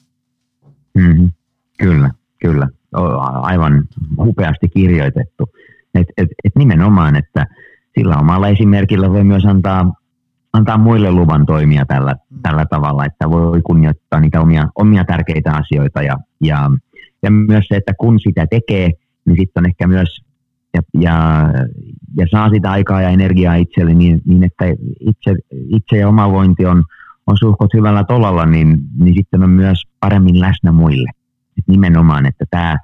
Mm-hmm. 0.94 1.32
Kyllä, 1.78 2.10
kyllä. 2.40 2.68
Aivan 3.42 3.88
hupeasti 4.16 4.68
kirjoitettu. 4.68 5.48
Et, 5.94 6.06
et, 6.16 6.28
et 6.44 6.52
nimenomaan, 6.58 7.16
että 7.16 7.46
sillä 7.98 8.16
omalla 8.16 8.48
esimerkillä 8.48 9.10
voi 9.10 9.24
myös 9.24 9.44
antaa 9.46 9.92
antaa 10.52 10.78
muille 10.78 11.10
luvan 11.10 11.46
toimia 11.46 11.84
tällä, 11.86 12.12
mm. 12.12 12.38
tällä 12.42 12.66
tavalla, 12.70 13.04
että 13.04 13.30
voi 13.30 13.62
kunnioittaa 13.62 14.20
niitä 14.20 14.40
omia, 14.40 14.68
omia 14.74 15.04
tärkeitä 15.04 15.52
asioita 15.52 16.02
ja, 16.02 16.18
ja, 16.40 16.70
ja 17.22 17.30
myös 17.30 17.64
se, 17.68 17.76
että 17.76 17.92
kun 17.98 18.20
sitä 18.20 18.46
tekee, 18.46 18.90
niin 19.24 19.36
sitten 19.36 19.60
on 19.60 19.66
ehkä 19.66 19.86
myös 19.86 20.22
ja, 20.74 20.82
ja, 21.00 21.46
ja 22.16 22.26
saa 22.30 22.50
sitä 22.50 22.70
aikaa 22.70 23.02
ja 23.02 23.08
energiaa 23.08 23.54
itselle 23.54 23.94
niin, 23.94 24.22
niin 24.24 24.44
että 24.44 24.64
itse, 25.00 25.34
itse 25.50 25.96
ja 25.96 26.08
oma 26.08 26.32
vointi 26.32 26.66
on, 26.66 26.84
on 27.26 27.38
suhkot 27.38 27.74
hyvällä 27.74 28.04
tolalla, 28.04 28.46
niin, 28.46 28.78
niin 28.98 29.14
sitten 29.14 29.42
on 29.42 29.50
myös 29.50 29.82
paremmin 30.00 30.40
läsnä 30.40 30.72
muille. 30.72 31.10
Et 31.58 31.64
nimenomaan, 31.68 32.26
että 32.26 32.44
tämä 32.50 32.78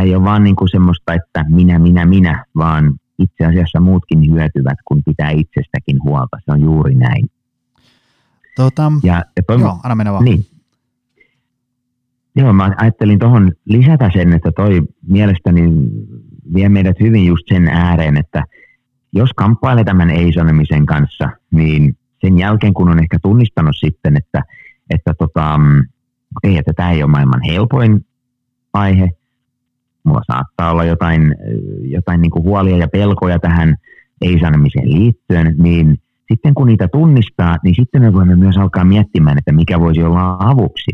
ei 0.00 0.14
ole 0.14 0.24
vaan 0.24 0.44
niinku 0.44 0.66
semmoista, 0.66 1.14
että 1.14 1.44
minä, 1.48 1.78
minä, 1.78 2.06
minä, 2.06 2.44
vaan 2.56 2.94
itse 3.18 3.44
asiassa 3.44 3.80
muutkin 3.80 4.30
hyötyvät, 4.30 4.78
kun 4.84 5.02
pitää 5.04 5.30
itsestäkin 5.30 5.98
huolta. 6.04 6.36
Se 6.44 6.52
on 6.52 6.60
juuri 6.60 6.94
näin. 6.94 7.26
Tota, 8.56 8.92
ja, 9.02 9.24
ja 9.36 9.42
toi, 9.46 9.60
joo, 9.60 9.78
anna 9.82 9.94
mennä 9.94 10.12
vaan. 10.12 10.24
Niin. 10.24 10.46
Joo, 12.36 12.52
mä 12.52 12.74
ajattelin 12.76 13.18
tuohon 13.18 13.52
lisätä 13.64 14.10
sen, 14.12 14.32
että 14.32 14.52
toi 14.56 14.82
mielestäni 15.08 15.62
vie 16.54 16.68
meidät 16.68 16.96
hyvin 17.00 17.26
just 17.26 17.44
sen 17.48 17.68
ääreen, 17.68 18.16
että 18.16 18.44
jos 19.12 19.30
kamppailee 19.36 19.84
tämän 19.84 20.10
ei-sanomisen 20.10 20.86
kanssa, 20.86 21.30
niin 21.50 21.96
sen 22.20 22.38
jälkeen 22.38 22.74
kun 22.74 22.88
on 22.88 22.98
ehkä 22.98 23.18
tunnistanut 23.22 23.76
sitten, 23.76 24.16
että, 24.16 24.42
että 24.90 25.14
tota, 25.18 25.60
ei, 26.44 26.56
että 26.56 26.72
tämä 26.76 26.90
ei 26.90 27.02
ole 27.02 27.10
maailman 27.10 27.42
helpoin 27.42 28.06
aihe, 28.72 29.10
mulla 30.08 30.22
saattaa 30.32 30.70
olla 30.70 30.84
jotain, 30.84 31.34
jotain 31.82 32.20
niin 32.20 32.30
kuin 32.30 32.44
huolia 32.44 32.76
ja 32.76 32.88
pelkoja 32.88 33.38
tähän 33.38 33.76
ei-sanomiseen 34.22 34.92
liittyen, 34.92 35.54
niin 35.58 35.98
sitten 36.32 36.54
kun 36.54 36.66
niitä 36.66 36.88
tunnistaa, 36.88 37.56
niin 37.64 37.74
sitten 37.74 38.02
me 38.02 38.12
voimme 38.12 38.36
myös 38.36 38.56
alkaa 38.56 38.84
miettimään, 38.84 39.38
että 39.38 39.52
mikä 39.52 39.80
voisi 39.80 40.02
olla 40.02 40.36
avuksi, 40.38 40.90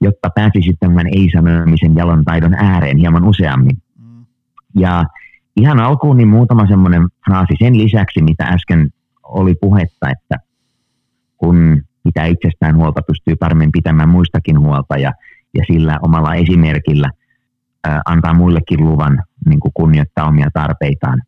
jotta 0.00 0.30
pääsisi 0.34 0.76
tämän 0.80 1.06
ei-sanomisen 1.06 1.94
jalon 1.94 2.24
taidon 2.24 2.54
ääreen 2.54 2.96
hieman 2.96 3.24
useammin. 3.24 3.76
Mm. 4.02 4.24
Ja 4.78 5.04
ihan 5.56 5.80
alkuun 5.80 6.16
niin 6.16 6.28
muutama 6.28 6.66
semmoinen 6.66 7.06
fraasi 7.24 7.54
sen 7.58 7.78
lisäksi, 7.78 8.22
mitä 8.22 8.44
äsken 8.44 8.88
oli 9.22 9.54
puhetta, 9.60 10.10
että 10.10 10.36
kun 11.36 11.82
mitä 12.04 12.24
itsestään 12.24 12.76
huolta 12.76 13.02
pystyy 13.06 13.36
paremmin 13.36 13.72
pitämään 13.72 14.08
muistakin 14.08 14.60
huolta 14.60 14.98
ja, 14.98 15.12
ja 15.54 15.64
sillä 15.72 15.98
omalla 16.02 16.34
esimerkillä– 16.34 17.10
antaa 18.06 18.34
muillekin 18.34 18.84
luvan 18.84 19.22
niin 19.48 19.60
kuin 19.60 19.72
kunnioittaa 19.74 20.28
omia 20.28 20.48
tarpeitaan. 20.54 21.22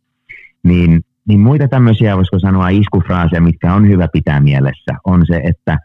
Niin, 0.63 1.01
niin 1.27 1.39
muita 1.39 1.67
tämmöisiä, 1.67 2.17
voisiko 2.17 2.39
sanoa 2.39 2.69
iskufraaseja, 2.69 3.41
mitkä 3.41 3.73
on 3.73 3.87
hyvä 3.87 4.07
pitää 4.13 4.41
mielessä, 4.41 4.91
on 5.03 5.25
se, 5.25 5.41
että, 5.43 5.77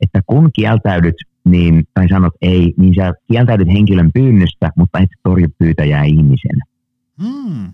että 0.00 0.20
kun 0.26 0.50
kieltäydyt 0.52 1.14
niin, 1.44 1.84
tai 1.94 2.08
sanot 2.08 2.32
ei, 2.42 2.74
niin 2.76 2.94
sä 2.94 3.12
kieltäydyt 3.32 3.68
henkilön 3.68 4.10
pyynnöstä, 4.14 4.70
mutta 4.76 4.98
et 4.98 5.08
torju 5.22 5.46
pyytäjää 5.58 6.04
ihmisen. 6.04 6.58
Hmm, 7.22 7.72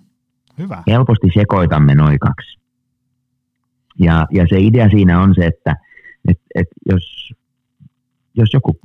hyvä. 0.58 0.82
Helposti 0.86 1.28
sekoitamme 1.34 1.94
noin 1.94 2.18
kaksi. 2.18 2.58
Ja, 3.98 4.26
ja 4.30 4.46
se 4.50 4.58
idea 4.58 4.88
siinä 4.88 5.20
on 5.20 5.34
se, 5.34 5.46
että 5.46 5.76
et, 6.28 6.38
et 6.54 6.68
jos, 6.86 7.32
jos 8.34 8.48
joku 8.52 8.78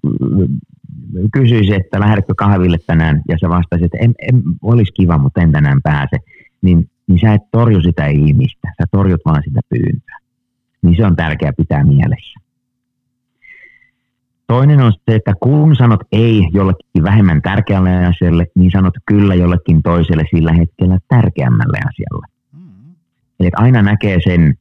kysyisi, 1.33 1.73
että 1.73 1.99
lähdetkö 1.99 2.33
kahville 2.37 2.77
tänään, 2.87 3.21
ja 3.29 3.37
sä 3.41 3.49
vastaisit, 3.49 3.85
että 3.85 3.97
en, 4.01 4.13
en, 4.21 4.41
olisi 4.61 4.93
kiva, 4.93 5.17
mutta 5.17 5.41
en 5.41 5.51
tänään 5.51 5.81
pääse, 5.83 6.17
niin, 6.61 6.89
niin 7.07 7.19
sä 7.19 7.33
et 7.33 7.41
torju 7.51 7.81
sitä 7.81 8.07
ihmistä, 8.07 8.67
sä 8.81 8.87
torjut 8.91 9.21
vaan 9.25 9.43
sitä 9.45 9.59
pyyntöä. 9.69 10.17
Niin 10.81 10.95
se 10.95 11.05
on 11.05 11.15
tärkeää 11.15 11.53
pitää 11.57 11.83
mielessä. 11.83 12.39
Toinen 14.47 14.79
on 14.79 14.93
se, 14.93 15.15
että 15.15 15.33
kun 15.39 15.75
sanot 15.75 15.99
ei 16.11 16.47
jollekin 16.53 17.03
vähemmän 17.03 17.41
tärkeälle 17.41 18.05
asialle, 18.05 18.47
niin 18.55 18.71
sanot 18.71 18.93
kyllä 19.05 19.35
jollekin 19.35 19.83
toiselle 19.83 20.23
sillä 20.35 20.53
hetkellä 20.53 20.99
tärkeämmälle 21.07 21.77
asialle. 21.77 22.27
Mm. 22.53 22.95
Eli 23.39 23.49
aina 23.55 23.81
näkee 23.81 24.17
sen 24.23 24.55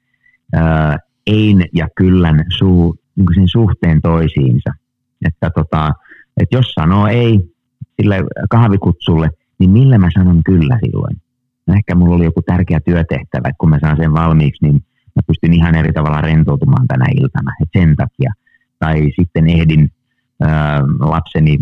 äh, 0.57 0.97
ein 1.27 1.65
ja 1.73 1.89
kyllän 1.97 2.45
suu, 2.59 2.97
niin 3.17 3.35
sen 3.35 3.49
suhteen 3.49 4.01
toisiinsa. 4.03 4.71
Että 5.25 5.51
tota, 5.51 5.93
että 6.37 6.57
jos 6.57 6.73
sanoo 6.73 7.07
ei 7.07 7.41
sille 8.01 8.17
kahvikutsulle, 8.51 9.31
niin 9.59 9.71
millä 9.71 9.99
mä 9.99 10.09
sanon 10.15 10.41
kyllä 10.45 10.79
silloin? 10.85 11.17
No 11.67 11.75
ehkä 11.75 11.95
mulla 11.95 12.15
oli 12.15 12.25
joku 12.25 12.43
tärkeä 12.43 12.81
työtehtävä, 12.81 13.49
että 13.49 13.59
kun 13.59 13.71
mä 13.71 13.79
saan 13.81 13.97
sen 13.97 14.13
valmiiksi, 14.13 14.67
niin 14.67 14.75
mä 15.17 15.23
pystyn 15.27 15.53
ihan 15.53 15.75
eri 15.75 15.93
tavalla 15.93 16.21
rentoutumaan 16.21 16.87
tänä 16.87 17.05
iltana. 17.15 17.53
Et 17.63 17.69
sen 17.81 17.97
takia. 17.97 18.33
Tai 18.79 19.11
sitten 19.21 19.49
ehdin 19.49 19.91
ää, 20.41 20.81
lapseni 21.01 21.59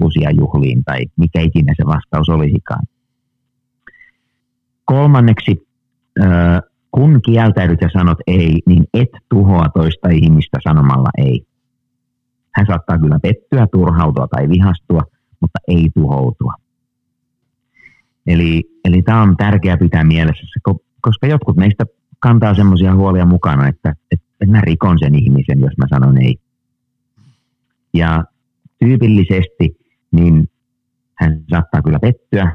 lusia 0.00 0.30
juhliin 0.30 0.84
tai 0.84 1.00
mikä 1.16 1.40
ikinä 1.40 1.72
se 1.76 1.86
vastaus 1.86 2.28
olisikaan. 2.28 2.86
Kolmanneksi, 4.84 5.68
ää, 6.20 6.60
kun 6.90 7.20
kieltäydyt 7.26 7.80
ja 7.80 7.88
sanot 7.92 8.18
ei, 8.26 8.62
niin 8.66 8.84
et 8.94 9.08
tuhoa 9.28 9.68
toista 9.74 10.08
ihmistä 10.08 10.58
sanomalla 10.64 11.10
ei. 11.18 11.46
Hän 12.56 12.66
saattaa 12.66 12.98
kyllä 12.98 13.18
pettyä, 13.22 13.66
turhautua 13.72 14.26
tai 14.28 14.48
vihastua, 14.48 15.02
mutta 15.40 15.58
ei 15.68 15.90
tuhoutua. 15.94 16.52
Eli, 18.26 18.62
eli 18.84 19.02
tämä 19.02 19.22
on 19.22 19.36
tärkeää 19.36 19.76
pitää 19.76 20.04
mielessä, 20.04 20.60
koska 21.00 21.26
jotkut 21.26 21.56
meistä 21.56 21.84
kantaa 22.18 22.54
semmoisia 22.54 22.94
huolia 22.94 23.26
mukana, 23.26 23.68
että, 23.68 23.94
että, 24.10 24.26
että 24.40 24.52
mä 24.52 24.60
rikon 24.60 24.98
sen 24.98 25.14
ihmisen, 25.14 25.60
jos 25.60 25.72
mä 25.78 25.86
sanon 25.88 26.22
ei. 26.22 26.36
Ja 27.94 28.24
tyypillisesti 28.78 29.76
niin 30.10 30.48
hän 31.14 31.40
saattaa 31.50 31.82
kyllä 31.82 31.98
pettyä, 31.98 32.52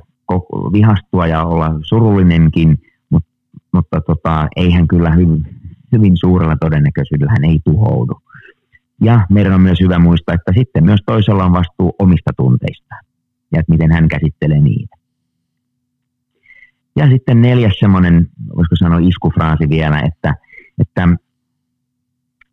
vihastua 0.73 1.27
ja 1.27 1.43
olla 1.43 1.69
surullinenkin, 1.81 2.77
mutta, 3.09 3.29
mutta 3.73 4.01
tota, 4.01 4.47
ei 4.55 4.71
hän 4.71 4.87
kyllä 4.87 5.11
hyvin, 5.11 5.45
hyvin 5.91 6.17
suurella 6.17 6.55
todennäköisyydellä 6.59 7.31
hän 7.31 7.45
ei 7.45 7.59
tuhoudu. 7.63 8.21
Ja 9.01 9.25
meidän 9.29 9.53
on 9.53 9.61
myös 9.61 9.79
hyvä 9.79 9.99
muistaa, 9.99 10.35
että 10.35 10.51
sitten 10.57 10.85
myös 10.85 10.99
toisella 11.05 11.45
on 11.45 11.53
vastuu 11.53 11.95
omista 11.99 12.31
tunteistaan 12.37 13.05
ja 13.51 13.59
että 13.59 13.71
miten 13.71 13.91
hän 13.91 14.07
käsittelee 14.07 14.61
niitä. 14.61 14.95
Ja 16.95 17.09
sitten 17.09 17.41
neljäs 17.41 17.79
semmoinen, 17.79 18.27
voisiko 18.55 18.75
sanoa 18.75 18.99
iskufraasi 18.99 19.69
vielä, 19.69 19.99
että, 19.99 20.35
että 20.79 21.09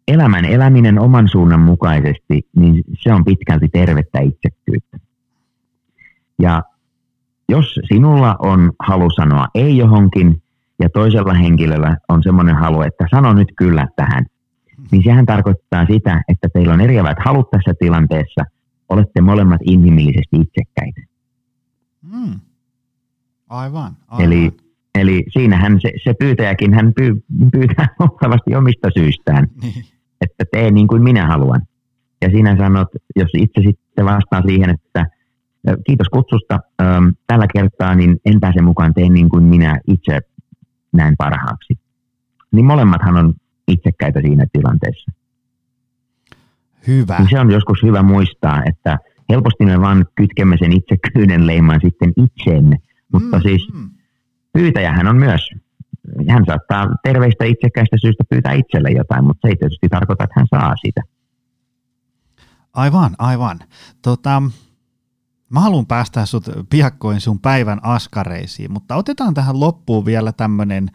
elämän 0.08 0.44
eläminen 0.44 0.98
oman 0.98 1.28
suunnan 1.28 1.60
mukaisesti, 1.60 2.48
niin 2.56 2.84
se 3.02 3.12
on 3.12 3.24
pitkälti 3.24 3.68
tervettä 3.68 4.20
itsekkyyttä. 4.20 4.98
Ja 6.38 6.62
jos 7.48 7.80
sinulla 7.88 8.36
on 8.38 8.72
halu 8.78 9.10
sanoa 9.10 9.46
ei 9.54 9.76
johonkin 9.76 10.42
ja 10.78 10.88
toisella 10.88 11.34
henkilöllä 11.34 11.96
on 12.08 12.22
semmoinen 12.22 12.56
halu, 12.56 12.82
että 12.82 13.06
sano 13.10 13.32
nyt 13.32 13.52
kyllä 13.56 13.88
tähän, 13.96 14.26
niin 14.92 15.02
sehän 15.04 15.26
tarkoittaa 15.26 15.86
sitä, 15.86 16.22
että 16.28 16.48
teillä 16.52 16.74
on 16.74 16.80
eriävät 16.80 17.16
halut 17.24 17.50
tässä 17.50 17.74
tilanteessa, 17.78 18.44
olette 18.88 19.20
molemmat 19.20 19.60
inhimillisesti 19.64 20.36
itsekkäitä. 20.36 21.00
Mm. 22.02 22.40
Aivan, 23.48 23.92
aivan. 24.08 24.24
Eli, 24.24 24.52
eli 24.94 25.24
siinähän 25.32 25.78
se, 25.80 25.92
se 26.04 26.14
pyytäjäkin 26.18 26.74
hän 26.74 26.92
pyy, 26.96 27.24
pyytää 27.52 27.88
huomattavasti 27.98 28.54
omista 28.54 28.88
syistään, 28.98 29.46
niin. 29.62 29.84
että 30.20 30.44
tee 30.52 30.70
niin 30.70 30.88
kuin 30.88 31.02
minä 31.02 31.26
haluan. 31.26 31.62
Ja 32.22 32.30
sinä 32.30 32.56
sanot, 32.56 32.88
jos 33.16 33.30
itse 33.36 33.60
sitten 33.60 34.04
vastaa 34.04 34.42
siihen, 34.46 34.70
että 34.70 35.06
kiitos 35.86 36.08
kutsusta, 36.08 36.60
tällä 37.26 37.46
kertaa 37.54 37.94
niin 37.94 38.16
en 38.24 38.40
pääse 38.40 38.62
mukaan, 38.62 38.94
teen 38.94 39.14
niin 39.14 39.28
kuin 39.28 39.44
minä 39.44 39.80
itse 39.86 40.20
näen 40.92 41.14
parhaaksi. 41.18 41.74
Niin 42.52 42.64
molemmathan 42.64 43.16
on 43.16 43.34
itsekkäitä 43.68 44.20
siinä 44.20 44.46
tilanteessa. 44.52 45.12
Hyvä. 46.86 47.18
Niin 47.18 47.30
se 47.30 47.40
on 47.40 47.50
joskus 47.50 47.82
hyvä 47.82 48.02
muistaa, 48.02 48.62
että 48.66 48.98
helposti 49.28 49.64
me 49.64 49.80
vaan 49.80 50.06
kytkemme 50.14 50.56
sen 50.58 50.72
itsekyyden 50.72 51.46
leiman 51.46 51.80
sitten 51.84 52.12
itseemme, 52.16 52.76
mutta 53.12 53.36
mm, 53.36 53.42
siis 53.42 53.72
mm. 53.72 53.90
pyytäjähän 54.52 55.08
on 55.08 55.16
myös 55.16 55.40
hän 56.28 56.44
saattaa 56.46 56.88
terveistä 57.02 57.44
itsekäistä 57.44 57.96
syystä 58.00 58.24
pyytää 58.30 58.52
itselle 58.52 58.90
jotain, 58.90 59.24
mutta 59.24 59.40
se 59.42 59.48
ei 59.48 59.56
tietysti 59.56 59.88
tarkoita, 59.88 60.24
että 60.24 60.40
hän 60.40 60.46
saa 60.50 60.74
sitä. 60.86 61.02
Aivan, 62.72 63.14
aivan. 63.18 63.58
Tota, 64.02 64.42
mä 65.48 65.60
haluan 65.60 65.86
päästä 65.86 66.26
sut 66.26 66.44
piakkoin 66.70 67.20
sun 67.20 67.40
päivän 67.40 67.80
askareisiin, 67.82 68.72
mutta 68.72 68.96
otetaan 68.96 69.34
tähän 69.34 69.60
loppuun 69.60 70.04
vielä 70.04 70.32
tämmöinen 70.32 70.90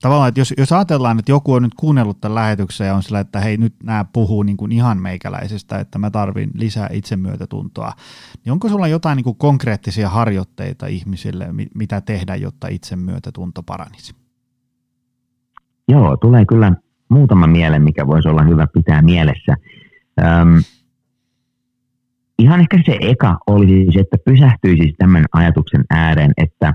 tavallaan, 0.00 0.28
että 0.28 0.40
jos, 0.40 0.54
jos 0.58 0.72
ajatellaan, 0.72 1.18
että 1.18 1.32
joku 1.32 1.52
on 1.52 1.62
nyt 1.62 1.74
kuunnellut 1.74 2.20
tämän 2.20 2.34
lähetyksen 2.34 2.86
ja 2.86 2.94
on 2.94 3.02
sillä, 3.02 3.20
että 3.20 3.40
hei 3.40 3.56
nyt 3.56 3.74
nämä 3.82 4.04
puhuu 4.12 4.42
niin 4.42 4.56
kuin 4.56 4.72
ihan 4.72 5.02
meikäläisestä, 5.02 5.78
että 5.78 5.98
mä 5.98 6.10
tarvin 6.10 6.50
lisää 6.54 6.88
itsemyötätuntoa, 6.92 7.92
niin 8.44 8.52
onko 8.52 8.68
sulla 8.68 8.88
jotain 8.88 9.16
niin 9.16 9.24
kuin 9.24 9.36
konkreettisia 9.36 10.08
harjoitteita 10.08 10.86
ihmisille, 10.86 11.48
mitä 11.74 12.00
tehdä, 12.00 12.36
jotta 12.36 12.68
itsemyötätunto 12.68 13.62
paranisi? 13.62 14.14
Joo, 15.88 16.16
tulee 16.16 16.44
kyllä 16.46 16.72
muutama 17.08 17.46
mieleen, 17.46 17.82
mikä 17.82 18.06
voisi 18.06 18.28
olla 18.28 18.42
hyvä 18.42 18.66
pitää 18.66 19.02
mielessä. 19.02 19.56
Öm, 20.18 20.62
ihan 22.38 22.60
ehkä 22.60 22.82
se 22.86 22.98
eka 23.00 23.38
olisi 23.46 23.86
se, 23.92 24.00
että 24.00 24.16
pysähtyisi 24.24 24.94
tämän 24.98 25.24
ajatuksen 25.32 25.84
ääreen, 25.90 26.32
että 26.36 26.74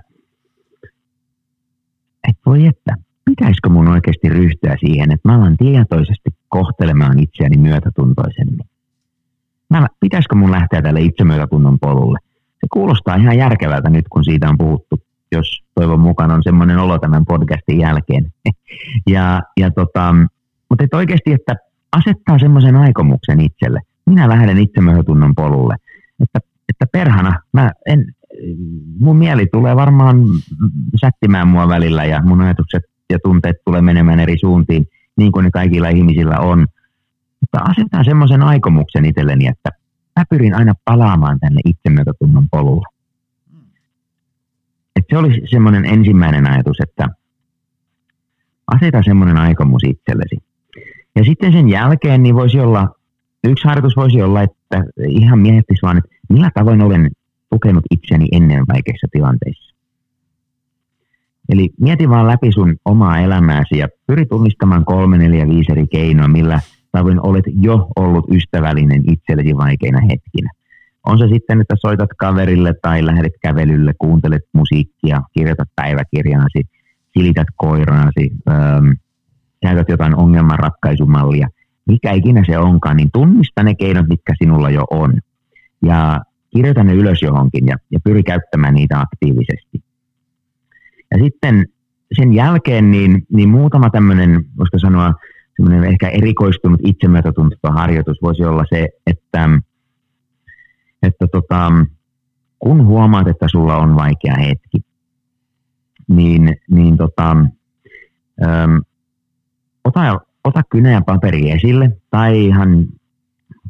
et 2.30 2.38
voi 2.46 2.66
että, 2.66 2.96
pitäisikö 3.26 3.70
mun 3.70 3.88
oikeasti 3.88 4.30
ryhtyä 4.30 4.76
siihen, 4.80 5.12
että 5.12 5.30
mä 5.30 5.36
alan 5.36 5.58
tietoisesti 5.58 6.30
kohtelemaan 6.50 7.20
itseäni 7.20 7.58
myötätuntoisemmin. 7.58 8.66
Mä, 9.70 9.88
pitäisikö 10.00 10.36
mun 10.36 10.52
lähteä 10.52 10.82
tälle 10.82 11.02
itsemyötätunnon 11.02 11.80
polulle? 11.80 12.20
Se 12.52 12.68
kuulostaa 12.74 13.16
ihan 13.16 13.38
järkevältä 13.38 13.90
nyt, 13.90 14.06
kun 14.10 14.24
siitä 14.24 14.50
on 14.50 14.58
puhuttu, 14.58 15.00
jos 15.32 15.64
toivon 15.76 16.00
mukaan 16.00 16.32
on 16.32 16.44
semmoinen 16.44 16.78
olo 16.78 17.00
tämän 17.00 17.26
podcastin 17.26 17.80
jälkeen. 17.80 18.34
ja, 19.14 19.42
ja 19.58 19.72
tota, 19.72 20.16
mutta 20.70 20.84
et 20.84 20.94
oikeasti, 20.94 21.34
että 21.34 21.56
asettaa 21.92 22.40
semmoisen 22.40 22.76
aikomuksen 22.76 23.40
itselle. 23.40 23.80
Minä 24.06 24.30
lähden 24.30 24.58
itsemyötätunnon 24.58 25.36
polulle. 25.36 25.76
Että, 26.20 26.40
että 26.70 26.86
perhana, 26.92 27.40
mä 27.54 27.72
en, 27.86 28.14
mun 29.00 29.18
mieli 29.18 29.48
tulee 29.52 29.76
varmaan 29.76 30.18
sättimään 31.02 31.48
mua 31.48 31.68
välillä 31.68 32.06
ja 32.06 32.22
mun 32.22 32.42
ajatukset 32.42 32.84
ja 33.14 33.20
tunteet 33.24 33.55
tulee 33.66 33.82
menemään 33.82 34.20
eri 34.20 34.38
suuntiin, 34.39 34.88
niin 35.18 35.32
kuin 35.32 35.43
ne 35.43 35.51
kaikilla 35.51 35.89
ihmisillä 35.89 36.39
on. 36.39 36.68
Mutta 37.41 37.59
asetan 37.72 38.05
semmoisen 38.05 38.41
aikomuksen 38.41 39.05
itselleni, 39.05 39.47
että 39.47 39.70
mä 40.20 40.24
pyrin 40.30 40.55
aina 40.55 40.74
palaamaan 40.86 41.39
tänne 41.39 41.61
itsemyötätunnon 41.66 42.47
polulle. 42.51 42.86
Et 44.95 45.05
se 45.09 45.18
olisi 45.18 45.41
semmoinen 45.51 45.86
ensimmäinen 45.86 46.51
ajatus, 46.51 46.78
että 46.80 47.07
aseta 48.68 49.03
semmoinen 49.03 49.38
aikomus 49.38 49.82
itsellesi. 49.84 50.38
Ja 51.16 51.24
sitten 51.24 51.51
sen 51.51 51.70
jälkeen 51.70 52.24
niin 52.24 52.36
voisi 52.36 52.59
olla, 52.59 52.89
yksi 53.43 53.68
harjoitus 53.68 53.95
voisi 53.95 54.22
olla, 54.22 54.41
että 54.41 54.84
ihan 55.07 55.39
miettisi 55.39 55.82
vaan, 55.82 55.97
että 55.97 56.09
millä 56.30 56.51
tavoin 56.53 56.82
olen 56.82 57.11
tukenut 57.49 57.84
itseni 57.91 58.28
ennen 58.32 58.64
vaikeissa 58.68 59.07
tilanteissa. 59.11 59.62
Eli 61.50 61.70
mieti 61.82 62.10
vaan 62.10 62.28
läpi 62.28 62.52
sun 62.52 62.76
omaa 62.86 63.20
elämääsi 63.20 63.78
ja 63.78 63.88
pyri 64.08 64.26
tunnistamaan 64.26 64.86
kolme, 64.86 65.18
neljä, 65.18 65.48
viisi 65.48 65.72
eri 65.72 65.88
keinoa, 65.88 66.28
millä 66.28 66.60
tavoin 66.91 67.20
olet 67.28 67.46
jo 67.62 67.88
ollut 67.96 68.26
ystävällinen 68.32 69.04
itsellesi 69.12 69.58
vaikeina 69.58 70.00
hetkinä. 70.02 70.50
On 71.06 71.18
se 71.18 71.28
sitten, 71.28 71.62
että 71.62 71.76
soitat 71.78 72.10
kaverille 72.18 72.74
tai 72.82 73.06
lähdet 73.06 73.34
kävelylle, 73.41 73.94
kuuntelet 73.98 74.44
musiikkia, 74.54 75.22
kirjoitat 75.34 75.68
päiväkirjaasi, 75.76 76.64
silität 77.18 77.48
koiraasi, 77.56 78.32
ähm, 78.50 78.89
käytät 79.62 79.89
jotain 79.89 80.16
ongelmanratkaisumallia, 80.16 81.48
mikä 81.88 82.12
ikinä 82.12 82.44
se 82.46 82.58
onkaan, 82.58 82.98
niin 82.98 83.10
tunnista 83.14 83.64
ne 83.64 83.76
keinot, 83.76 84.08
mitkä 84.08 84.34
sinulla 84.44 84.70
jo 84.70 84.84
on. 84.91 85.14
Ja 85.82 86.22
kirjoita 86.56 86.84
ne 86.84 86.94
ylös 86.94 87.22
johonkin 87.22 87.68
ja, 87.68 87.76
ja 87.91 88.00
pyri 88.04 88.24
käyttämään 88.24 88.74
niitä 88.74 89.00
aktiivisesti. 89.00 89.83
Ja 91.14 91.20
sitten 91.24 91.66
sen 92.18 92.34
jälkeen 92.34 92.91
niin, 92.91 93.24
niin 93.34 93.49
muutama 93.49 93.89
tämmöinen, 93.89 94.45
voisiko 94.57 94.80
sanoa, 94.80 95.14
semmoinen 95.55 95.84
ehkä 95.84 96.09
erikoistunut 96.09 96.80
harjoitus 97.70 98.18
voisi 98.22 98.43
olla 98.43 98.64
se, 98.70 98.89
että, 99.07 99.49
että 101.03 101.28
tota, 101.28 101.72
kun 102.59 102.86
huomaat, 102.86 103.28
että 103.28 103.47
sulla 103.47 103.78
on 103.78 103.95
vaikea 103.95 104.36
hetki, 104.36 104.78
niin, 106.07 106.57
niin 106.72 106.97
tota, 106.97 107.32
äm, 108.43 108.82
ota, 109.84 110.20
ota 110.43 110.61
kynä 110.70 110.91
ja 110.91 111.01
paperi 111.01 111.51
esille 111.51 111.97
tai 112.09 112.45
ihan 112.45 112.86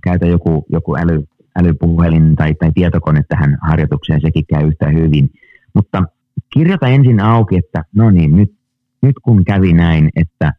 käytä 0.03 0.25
joku, 0.25 0.65
joku 0.69 0.95
äly, 0.95 1.23
älypuhelin 1.55 2.35
tai, 2.35 2.53
tai 2.53 2.71
tietokone 2.71 3.23
tähän 3.27 3.57
harjoitukseen, 3.61 4.21
sekin 4.21 4.45
käy 4.45 4.67
yhtä 4.67 4.89
hyvin. 4.89 5.29
Mutta 5.73 6.03
kirjoita 6.53 6.87
ensin 6.87 7.19
auki, 7.19 7.57
että 7.57 7.83
no 7.95 8.09
niin, 8.09 8.35
nyt, 8.35 8.53
nyt 9.01 9.15
kun 9.23 9.45
kävi 9.45 9.73
näin, 9.73 10.09
että 10.15 10.53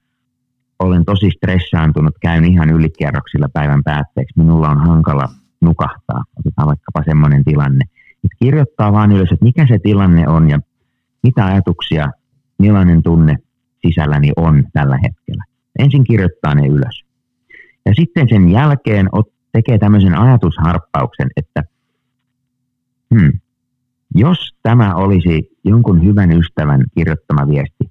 olen 0.78 1.04
tosi 1.04 1.30
stressaantunut, 1.36 2.14
käyn 2.20 2.44
ihan 2.44 2.70
ylikierroksilla 2.70 3.48
päivän 3.52 3.82
päätteeksi, 3.84 4.38
minulla 4.40 4.68
on 4.68 4.86
hankala 4.86 5.28
nukahtaa, 5.60 6.24
otetaan 6.38 6.68
vaikkapa 6.68 7.02
semmoinen 7.04 7.44
tilanne. 7.44 7.84
Et 8.24 8.30
kirjoittaa 8.42 8.92
vaan 8.92 9.12
ylös, 9.12 9.32
että 9.32 9.44
mikä 9.44 9.66
se 9.66 9.78
tilanne 9.78 10.28
on 10.28 10.50
ja 10.50 10.58
mitä 11.22 11.46
ajatuksia, 11.46 12.10
millainen 12.58 13.02
tunne 13.02 13.36
sisälläni 13.86 14.30
on 14.36 14.64
tällä 14.72 14.98
hetkellä. 15.02 15.44
Ensin 15.78 16.04
kirjoittaa 16.04 16.54
ne 16.54 16.66
ylös. 16.66 17.04
Ja 17.86 17.94
sitten 17.94 18.28
sen 18.28 18.48
jälkeen 18.48 19.08
tekee 19.52 19.78
tämmöisen 19.78 20.18
ajatusharppauksen, 20.18 21.28
että 21.36 21.62
hmm, 23.14 23.32
jos 24.14 24.38
tämä 24.62 24.94
olisi 24.94 25.50
jonkun 25.64 26.04
hyvän 26.04 26.32
ystävän 26.32 26.84
kirjoittama 26.94 27.46
viesti, 27.48 27.90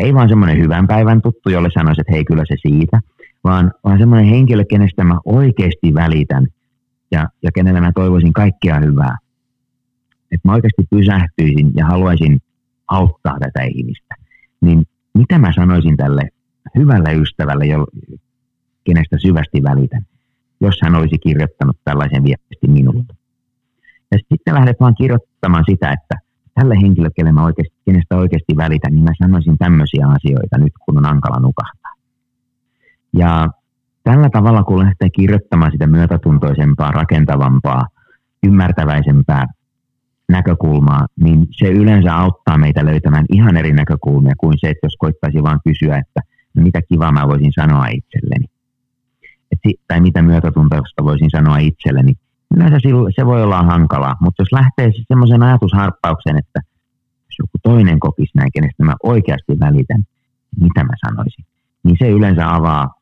ei 0.00 0.14
vaan 0.14 0.28
semmoinen 0.28 0.58
hyvän 0.58 0.86
päivän 0.86 1.22
tuttu, 1.22 1.50
jolle 1.50 1.68
sanoisi, 1.74 2.00
että 2.00 2.12
hei 2.12 2.24
kyllä 2.24 2.44
se 2.48 2.54
siitä, 2.68 3.00
vaan, 3.44 3.72
vaan 3.84 3.98
semmoinen 3.98 4.26
henkilö, 4.26 4.64
kenestä 4.70 5.04
mä 5.04 5.18
oikeasti 5.24 5.94
välitän 5.94 6.46
ja, 7.10 7.28
ja 7.42 7.52
kenelle 7.52 7.80
mä 7.80 7.92
toivoisin 7.94 8.32
kaikkia 8.32 8.80
hyvää. 8.80 9.16
Että 10.32 10.48
mä 10.48 10.52
oikeasti 10.52 10.82
pysähtyisin 10.90 11.70
ja 11.74 11.86
haluaisin 11.86 12.40
auttaa 12.88 13.38
tätä 13.40 13.62
ihmistä. 13.62 14.14
Niin 14.60 14.84
mitä 15.14 15.38
mä 15.38 15.52
sanoisin 15.52 15.96
tälle 15.96 16.28
hyvälle 16.78 17.14
ystävälle, 17.14 17.66
jo, 17.66 17.86
kenestä 18.84 19.16
syvästi 19.18 19.62
välitän, 19.62 20.02
jos 20.60 20.74
hän 20.82 20.94
olisi 20.94 21.18
kirjoittanut 21.18 21.76
tällaisen 21.84 22.24
viestin 22.24 22.70
minulta. 22.70 23.14
Ja 24.12 24.18
sitten 24.18 24.54
lähdet 24.54 24.80
vaan 24.80 24.94
kirjoittamaan 24.94 25.31
sitä, 25.70 25.92
että 25.92 26.14
tälle 26.54 26.74
henkilölle, 26.82 27.32
mä 27.32 27.44
oikeasti, 27.44 27.74
kenestä 27.84 28.16
oikeasti 28.16 28.56
välitän, 28.56 28.94
niin 28.94 29.04
mä 29.04 29.12
sanoisin 29.22 29.58
tämmöisiä 29.58 30.06
asioita 30.06 30.58
nyt, 30.58 30.72
kun 30.84 30.98
on 30.98 31.06
ankala 31.06 31.40
nukahtaa. 31.40 31.92
Ja 33.12 33.48
tällä 34.04 34.28
tavalla, 34.32 34.62
kun 34.62 34.78
lähtee 34.78 35.10
kirjoittamaan 35.10 35.72
sitä 35.72 35.86
myötätuntoisempaa, 35.86 36.90
rakentavampaa, 36.90 37.86
ymmärtäväisempää 38.46 39.46
näkökulmaa, 40.28 41.06
niin 41.20 41.46
se 41.50 41.68
yleensä 41.68 42.16
auttaa 42.16 42.58
meitä 42.58 42.84
löytämään 42.84 43.24
ihan 43.32 43.56
eri 43.56 43.72
näkökulmia 43.72 44.34
kuin 44.38 44.58
se, 44.60 44.70
että 44.70 44.86
jos 44.86 44.96
koittaisi 44.98 45.42
vaan 45.42 45.60
kysyä, 45.64 45.98
että 45.98 46.20
no 46.54 46.62
mitä 46.62 46.82
kivaa 46.82 47.12
mä 47.12 47.28
voisin 47.28 47.52
sanoa 47.52 47.86
itselleni. 47.86 48.44
Et, 49.52 49.58
tai 49.88 50.00
mitä 50.00 50.22
myötätuntoista 50.22 51.04
voisin 51.04 51.30
sanoa 51.30 51.58
itselleni 51.58 52.14
yleensä 52.56 52.78
se 53.16 53.26
voi 53.26 53.42
olla 53.42 53.62
hankalaa, 53.62 54.16
mutta 54.20 54.42
jos 54.42 54.52
lähtee 54.52 54.90
semmoisen 55.08 55.42
ajatusharppaukseen, 55.42 56.38
että 56.38 56.60
jos 57.26 57.36
joku 57.38 57.58
toinen 57.62 58.00
kokisi 58.00 58.30
näin, 58.34 58.52
kenestä 58.54 58.84
mä 58.84 58.94
oikeasti 59.02 59.60
välitän, 59.60 60.02
mitä 60.60 60.84
mä 60.84 60.92
sanoisin, 61.06 61.44
niin 61.84 61.96
se 61.98 62.10
yleensä 62.10 62.54
avaa, 62.54 62.94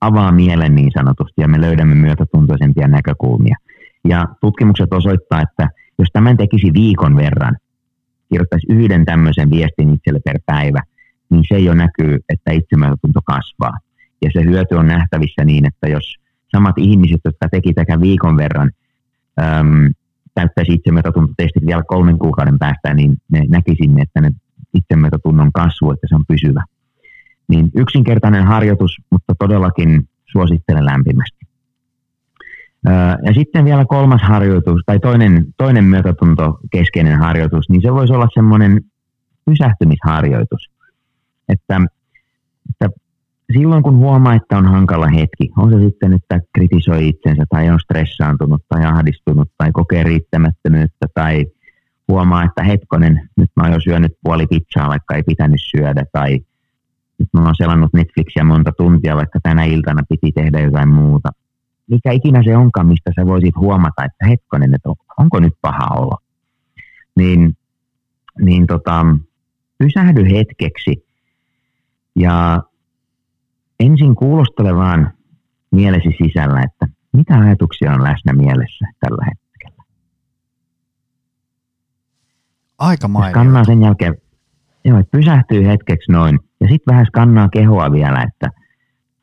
avaa 0.00 0.32
mielen 0.32 0.74
niin 0.74 0.90
sanotusti 0.94 1.40
ja 1.40 1.48
me 1.48 1.60
löydämme 1.60 1.94
myötätuntoisempia 1.94 2.88
näkökulmia. 2.88 3.56
Ja 4.04 4.26
tutkimukset 4.40 4.92
osoittaa, 4.92 5.40
että 5.40 5.68
jos 5.98 6.08
tämän 6.12 6.36
tekisi 6.36 6.72
viikon 6.72 7.16
verran, 7.16 7.56
kirjoittaisi 8.28 8.66
yhden 8.70 9.04
tämmöisen 9.04 9.50
viestin 9.50 9.94
itselle 9.94 10.20
per 10.24 10.38
päivä, 10.46 10.82
niin 11.30 11.44
se 11.48 11.58
jo 11.58 11.74
näkyy, 11.74 12.18
että 12.28 12.52
itsemyötätunto 12.52 13.20
kasvaa. 13.24 13.72
Ja 14.22 14.30
se 14.32 14.44
hyöty 14.44 14.74
on 14.74 14.86
nähtävissä 14.86 15.44
niin, 15.44 15.66
että 15.66 15.88
jos 15.88 16.16
samat 16.54 16.78
ihmiset, 16.78 17.20
jotka 17.24 17.48
teki 17.48 17.72
tätä 17.74 18.00
viikon 18.00 18.36
verran, 18.36 18.70
äm, 19.40 19.90
täyttäisi 20.34 20.72
itsemetotuntotestit 20.72 21.66
vielä 21.66 21.82
kolmen 21.88 22.18
kuukauden 22.18 22.58
päästä, 22.58 22.94
niin 22.94 23.16
me 23.28 23.44
näkisimme, 23.48 24.02
että 24.02 24.20
ne 24.20 24.30
itsemetotunnon 24.74 25.52
kasvu, 25.52 25.90
että 25.90 26.06
se 26.08 26.14
on 26.14 26.24
pysyvä. 26.28 26.64
Niin 27.48 27.70
yksinkertainen 27.76 28.44
harjoitus, 28.44 28.96
mutta 29.10 29.34
todellakin 29.38 30.08
suosittelen 30.26 30.84
lämpimästi. 30.84 31.46
Ja 33.22 33.34
sitten 33.34 33.64
vielä 33.64 33.84
kolmas 33.84 34.22
harjoitus, 34.22 34.82
tai 34.86 34.98
toinen, 34.98 35.46
toinen 35.56 35.84
myötätunto 35.84 36.58
keskeinen 36.72 37.18
harjoitus, 37.18 37.68
niin 37.68 37.82
se 37.82 37.92
voisi 37.92 38.12
olla 38.12 38.28
semmoinen 38.34 38.80
pysähtymisharjoitus. 39.44 40.70
Että, 41.48 41.80
että 42.70 42.98
silloin 43.52 43.82
kun 43.82 43.96
huomaa, 43.96 44.34
että 44.34 44.58
on 44.58 44.66
hankala 44.66 45.06
hetki, 45.06 45.50
on 45.56 45.72
se 45.72 45.80
sitten, 45.80 46.12
että 46.12 46.40
kritisoi 46.52 47.08
itsensä 47.08 47.44
tai 47.48 47.70
on 47.70 47.80
stressaantunut 47.80 48.62
tai 48.68 48.84
ahdistunut 48.84 49.48
tai 49.58 49.72
kokee 49.72 50.02
riittämättömyyttä 50.02 51.06
tai 51.14 51.46
huomaa, 52.08 52.44
että 52.44 52.62
hetkonen, 52.62 53.28
nyt 53.36 53.50
mä 53.56 53.62
oon 53.62 53.72
jo 53.72 53.80
syönyt 53.80 54.12
puoli 54.22 54.46
pizzaa, 54.46 54.88
vaikka 54.88 55.14
ei 55.14 55.22
pitänyt 55.22 55.60
syödä 55.70 56.04
tai 56.12 56.40
nyt 57.18 57.28
mä 57.32 57.44
oon 57.44 57.54
selannut 57.56 57.92
Netflixiä 57.92 58.44
monta 58.44 58.72
tuntia, 58.72 59.16
vaikka 59.16 59.38
tänä 59.42 59.64
iltana 59.64 60.02
piti 60.08 60.32
tehdä 60.32 60.60
jotain 60.60 60.88
muuta. 60.88 61.28
Mikä 61.90 62.12
ikinä 62.12 62.42
se 62.42 62.56
onkaan, 62.56 62.86
mistä 62.86 63.12
sä 63.16 63.26
voisit 63.26 63.56
huomata, 63.56 64.04
että 64.04 64.26
hetkonen, 64.26 64.74
että 64.74 64.88
onko 65.18 65.40
nyt 65.40 65.54
paha 65.60 65.94
olo. 65.94 66.18
Niin, 67.16 67.56
niin 68.40 68.66
tota, 68.66 69.06
pysähdy 69.78 70.30
hetkeksi 70.30 71.06
ja 72.16 72.62
ensin 73.80 74.14
kuulostele 74.14 74.74
vaan 74.74 75.12
mielesi 75.70 76.08
sisällä, 76.22 76.62
että 76.62 76.88
mitä 77.12 77.38
ajatuksia 77.38 77.92
on 77.92 78.02
läsnä 78.02 78.32
mielessä 78.32 78.86
tällä 79.00 79.24
hetkellä. 79.26 79.84
Aika 82.78 83.08
mainio. 83.08 83.30
Skannaa 83.30 83.64
sen 83.64 83.82
jälkeen, 83.82 84.14
joo, 84.84 84.98
että 84.98 85.18
pysähtyy 85.18 85.66
hetkeksi 85.66 86.12
noin 86.12 86.38
ja 86.60 86.68
sitten 86.68 86.92
vähän 86.92 87.06
skannaa 87.06 87.48
kehoa 87.48 87.92
vielä, 87.92 88.22
että 88.22 88.50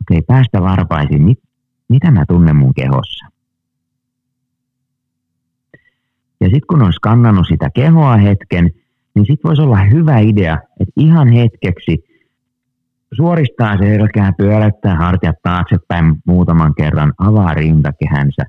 okei, 0.01 0.17
okay, 0.17 0.21
päästä 0.27 0.61
varpaisin, 0.61 1.23
mit, 1.23 1.39
mitä 1.89 2.11
mä 2.11 2.25
tunnen 2.27 2.55
mun 2.55 2.73
kehossa. 2.73 3.25
Ja 6.41 6.47
sitten 6.47 6.67
kun 6.69 6.81
on 6.81 6.93
skannannut 6.93 7.47
sitä 7.47 7.69
kehoa 7.75 8.17
hetken, 8.17 8.71
niin 9.15 9.25
sitten 9.25 9.49
voisi 9.49 9.61
olla 9.61 9.83
hyvä 9.83 10.19
idea, 10.19 10.59
että 10.79 10.93
ihan 10.95 11.27
hetkeksi– 11.31 11.97
suoristaa 13.15 13.77
selkää, 13.77 14.33
pyöräyttää 14.37 14.95
hartiat 14.95 15.35
taaksepäin 15.43 16.15
muutaman 16.25 16.75
kerran, 16.75 17.13
avaa 17.17 17.53
rintakehänsä, 17.53 18.43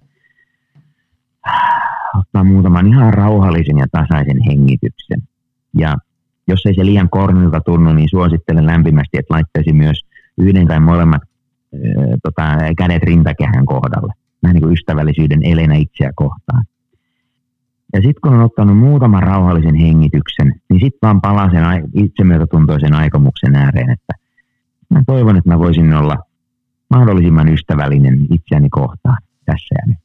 ottaa 2.19 2.45
muutaman 2.45 2.87
ihan 2.87 3.15
rauhallisen 3.15 3.79
ja 3.79 3.87
tasaisen 3.93 4.43
hengityksen. 4.47 5.23
Ja 5.79 5.97
jos 6.49 6.67
ei 6.67 6.75
se 6.75 6.87
liian 6.87 7.11
kornilta 7.11 7.61
tunnu, 7.61 7.93
niin 7.93 8.09
suosittelen 8.09 8.67
lämpimästi, 8.67 9.19
että 9.19 9.35
laittaisi 9.35 9.73
myös 9.73 10.01
yhden 10.39 10.67
tai 10.67 10.81
molemmat 10.81 11.23
äh, 11.23 11.81
tota, 12.23 12.43
kädet 12.79 13.03
rintakehän 13.03 13.67
kohdalle. 13.67 14.13
Vähän 14.43 14.55
niin 14.55 14.63
kuin 14.63 14.73
ystävällisyyden 14.73 15.41
elenä 15.43 15.75
itseä 15.75 16.13
kohtaan. 16.15 16.65
Ja 17.93 18.01
sitten 18.01 18.21
kun 18.23 18.33
on 18.33 18.45
ottanut 18.45 18.79
muutaman 18.79 19.23
rauhallisen 19.23 19.75
hengityksen, 19.75 20.55
niin 20.71 20.81
sitten 20.81 20.99
vaan 21.03 21.21
palaa 21.21 21.51
sen 21.51 21.65
itsemyötätuntoisen 21.95 22.95
aikomuksen 22.95 23.57
ääreen, 23.57 23.91
että 23.91 24.13
mä 24.91 25.03
toivon, 25.07 25.37
että 25.37 25.51
mä 25.51 25.59
voisin 25.59 25.95
olla 25.95 26.19
mahdollisimman 26.91 27.49
ystävällinen 27.49 28.27
itseäni 28.33 28.69
kohtaan 28.69 29.19
tässä 29.45 29.75
ja 29.79 29.87
nyt. 29.87 30.05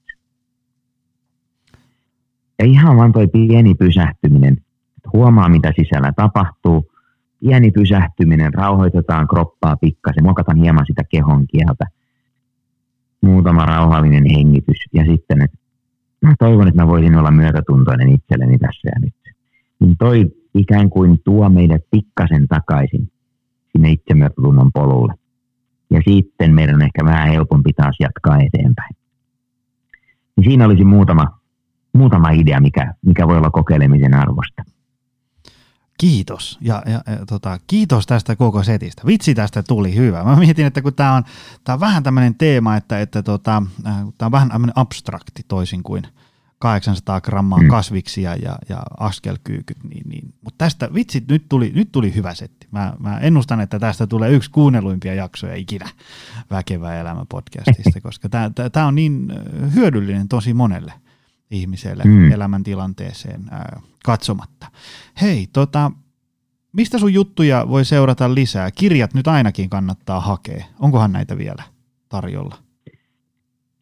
Ja 2.60 2.66
ihan 2.66 2.98
vaan 2.98 3.12
toi 3.12 3.28
pieni 3.28 3.76
pysähtyminen, 3.76 4.54
että 4.98 5.10
huomaa 5.14 5.50
mitä 5.50 5.74
sisällä 5.76 6.12
tapahtuu, 6.16 6.92
pieni 7.40 7.72
pysähtyminen, 7.72 8.54
rauhoitetaan 8.54 9.28
kroppaa 9.28 9.78
pikkasen, 9.78 10.24
muokataan 10.24 10.58
hieman 10.58 10.86
sitä 10.88 11.04
kehon 11.10 11.48
kieltä, 11.48 11.86
muutama 13.22 13.66
rauhallinen 13.66 14.26
hengitys. 14.36 14.78
Ja 14.94 15.06
sitten, 15.06 15.42
että 15.42 15.58
mä 16.22 16.36
toivon, 16.40 16.68
että 16.68 16.82
mä 16.82 16.88
voisin 16.88 17.16
olla 17.16 17.32
myötätuntoinen 17.32 18.10
itselleni 18.10 18.58
tässä 18.58 18.90
ja 18.90 19.00
nyt. 19.00 19.16
Niin 19.80 19.98
toi 19.98 20.32
ikään 20.54 20.90
kuin 20.90 21.20
tuo 21.24 21.50
meidät 21.50 21.82
pikkasen 21.92 22.48
takaisin 22.48 23.12
sinne 23.72 23.92
itsemyötätunnon 23.92 24.72
polulle. 24.74 25.14
Ja 25.92 26.02
sitten 26.08 26.54
meidän 26.54 26.76
on 26.76 26.82
ehkä 26.82 27.06
vähän 27.06 27.28
helpompi 27.28 27.74
taas 27.74 27.96
jatkaa 28.00 28.38
eteenpäin. 28.38 28.96
Niin 30.38 30.50
siinä 30.50 30.66
olisi 30.66 30.84
muutama, 30.84 31.40
muutama 31.94 32.30
idea, 32.30 32.62
mikä, 32.62 32.94
mikä 33.06 33.28
voi 33.28 33.38
olla 33.38 33.50
kokeilemisen 33.50 34.14
arvosta. 34.14 34.64
Kiitos. 36.00 36.58
Ja, 36.62 36.84
ja, 36.86 37.02
ja 37.12 37.26
tota, 37.26 37.58
kiitos 37.68 38.08
tästä 38.08 38.36
koko 38.36 38.64
setistä. 38.64 39.02
Vitsi 39.06 39.36
tästä 39.36 39.64
tuli 39.64 39.96
hyvä. 39.96 40.24
Mä 40.24 40.36
mietin, 40.36 40.66
että 40.66 40.82
kun 40.82 40.94
tämä 40.94 41.14
on, 41.14 41.24
on 41.70 41.80
vähän 41.80 42.04
tämmöinen 42.04 42.36
teema, 42.36 42.76
että, 42.76 43.00
että 43.00 43.24
tota, 43.24 43.64
äh, 43.88 43.96
tämä 44.18 44.28
on 44.28 44.32
vähän 44.32 44.52
abstrakti 44.76 45.44
toisin 45.48 45.84
kuin– 45.84 46.04
800 46.60 47.22
grammaa 47.22 47.60
mm. 47.60 47.68
kasviksia 47.68 48.36
ja, 48.36 48.56
ja 48.70 48.84
askelkyykyt, 49.00 49.84
niin, 49.84 50.10
niin. 50.10 50.34
mutta 50.42 50.58
tästä 50.58 50.90
vitsit, 50.94 51.28
nyt 51.28 51.46
tuli, 51.50 51.72
nyt 51.76 51.92
tuli 51.92 52.16
hyvä 52.16 52.34
setti. 52.34 52.68
Mä, 52.72 52.94
mä 53.00 53.20
ennustan, 53.20 53.62
että 53.62 53.80
tästä 53.80 54.08
tulee 54.08 54.32
yksi 54.32 54.52
kuunnelluimpia 54.52 55.14
jaksoja 55.14 55.56
ikinä 55.56 55.90
Väkevä 56.52 56.96
elämä 56.96 57.26
podcastista, 57.30 58.02
koska 58.08 58.30
tämä 58.72 58.88
on 58.88 58.96
niin 58.96 59.34
hyödyllinen 59.76 60.28
tosi 60.28 60.54
monelle 60.54 60.94
ihmiselle 61.52 62.04
mm. 62.04 62.32
elämäntilanteeseen 62.32 63.46
ää, 63.52 63.82
katsomatta. 64.06 64.72
Hei, 65.22 65.48
tota, 65.54 65.92
mistä 66.72 67.00
sun 67.00 67.14
juttuja 67.14 67.66
voi 67.70 67.86
seurata 67.86 68.36
lisää? 68.36 68.72
Kirjat 68.72 69.14
nyt 69.14 69.28
ainakin 69.28 69.70
kannattaa 69.70 70.20
hakea. 70.20 70.66
Onkohan 70.80 71.12
näitä 71.12 71.38
vielä 71.38 71.64
tarjolla? 72.10 72.69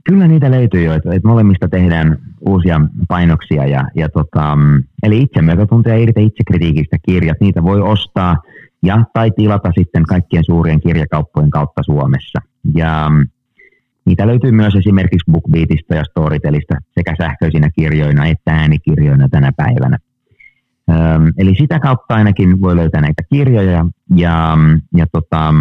Kyllä 0.07 0.27
niitä 0.27 0.51
löytyy 0.51 0.83
jo, 0.83 0.93
että 0.93 1.09
molemmista 1.23 1.69
tehdään 1.69 2.17
uusia 2.47 2.81
painoksia. 3.07 3.65
Ja, 3.65 3.83
ja 3.95 4.09
tota, 4.09 4.55
mm, 4.55 4.83
eli 5.03 5.21
itsemyötätunto 5.21 5.89
ja 5.89 5.97
irti 5.97 6.23
itsekritiikistä 6.23 6.97
kirjat, 7.05 7.37
niitä 7.41 7.63
voi 7.63 7.81
ostaa 7.81 8.37
ja 8.83 9.03
tai 9.13 9.31
tilata 9.31 9.71
sitten 9.79 10.03
kaikkien 10.03 10.43
suurien 10.43 10.81
kirjakauppojen 10.81 11.49
kautta 11.49 11.83
Suomessa. 11.83 12.39
Ja 12.75 13.09
mm, 13.09 13.27
niitä 14.05 14.27
löytyy 14.27 14.51
myös 14.51 14.75
esimerkiksi 14.75 15.31
BookBeatista 15.31 15.95
ja 15.95 16.03
Storytelista 16.03 16.75
sekä 16.91 17.15
sähköisinä 17.17 17.69
kirjoina 17.75 18.25
että 18.25 18.51
äänikirjoina 18.51 19.29
tänä 19.29 19.51
päivänä. 19.57 19.97
Öm, 20.89 21.33
eli 21.37 21.55
sitä 21.55 21.79
kautta 21.79 22.15
ainakin 22.15 22.61
voi 22.61 22.75
löytää 22.75 23.01
näitä 23.01 23.23
kirjoja 23.29 23.85
ja, 24.15 24.55
mm, 24.55 24.81
ja 24.97 25.05
tota, 25.11 25.53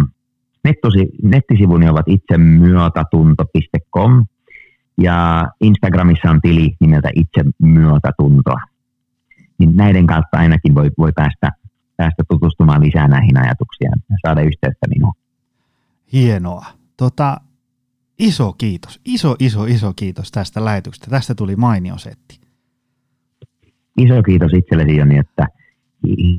nettosi, 0.63 1.09
nettisivuni 1.23 1.89
ovat 1.89 2.05
itsemyötätunto.com 2.07 4.25
ja 4.97 5.47
Instagramissa 5.61 6.31
on 6.31 6.41
tili 6.41 6.75
nimeltä 6.79 7.09
itse 7.15 7.41
myötätuntoa. 7.61 8.61
Niin 9.57 9.75
näiden 9.75 10.07
kautta 10.07 10.37
ainakin 10.37 10.75
voi, 10.75 10.91
voi 10.97 11.11
päästä, 11.15 11.51
päästä 11.97 12.23
tutustumaan 12.29 12.81
lisää 12.81 13.07
näihin 13.07 13.37
ajatuksiin 13.37 13.91
ja 14.09 14.15
saada 14.25 14.41
yhteyttä 14.41 14.87
minuun. 14.89 15.13
Hienoa. 16.13 16.65
Tota, 16.97 17.37
iso 18.19 18.53
kiitos, 18.53 19.01
iso, 19.05 19.35
iso, 19.39 19.65
iso 19.65 19.93
kiitos 19.95 20.31
tästä 20.31 20.65
lähetyksestä. 20.65 21.09
Tästä 21.09 21.35
tuli 21.35 21.55
mainio 21.55 21.97
setti. 21.97 22.39
Iso 23.97 24.23
kiitos 24.23 24.53
itsellesi 24.53 24.95
Joni, 24.95 25.17
että 25.17 25.47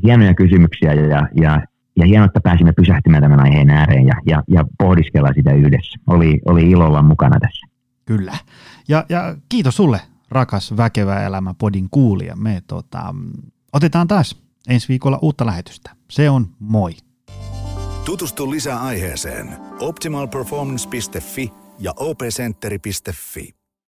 hienoja 0.05 0.35
kysymyksiä 0.35 0.95
ja, 0.95 1.29
ja, 1.41 1.63
ja 1.97 2.07
hienoa, 2.07 2.27
että 2.27 2.41
pääsimme 2.41 2.73
pysähtymään 2.73 3.23
tämän 3.23 3.41
aiheen 3.41 3.71
ääreen 3.71 4.07
ja, 4.07 4.15
ja, 4.27 4.43
ja 4.49 4.65
pohdiskella 4.79 5.33
sitä 5.35 5.53
yhdessä. 5.53 5.99
Oli, 6.07 6.41
oli 6.47 6.71
ilolla 6.71 7.03
mukana 7.03 7.37
tässä. 7.41 7.67
Kyllä. 8.09 8.39
Ja, 8.89 9.05
ja 9.09 9.37
kiitos 9.49 9.77
sulle, 9.77 10.01
rakas 10.29 10.77
Väkevä 10.77 11.27
elämä 11.27 11.55
podin 11.55 11.89
kuulija. 11.91 12.37
Me 12.37 12.63
tota, 12.67 13.15
otetaan 13.73 14.09
taas 14.09 14.37
ensi 14.69 14.89
viikolla 14.89 15.19
uutta 15.23 15.47
lähetystä. 15.47 15.91
Se 16.11 16.31
on 16.31 16.55
moi. 16.59 16.97
Tutustu 18.05 18.51
lisää 18.51 18.81
aiheeseen 18.81 19.57
optimalperformance.fi 19.81 21.53
ja 21.79 21.95
opcenteri.fi. 21.97 23.58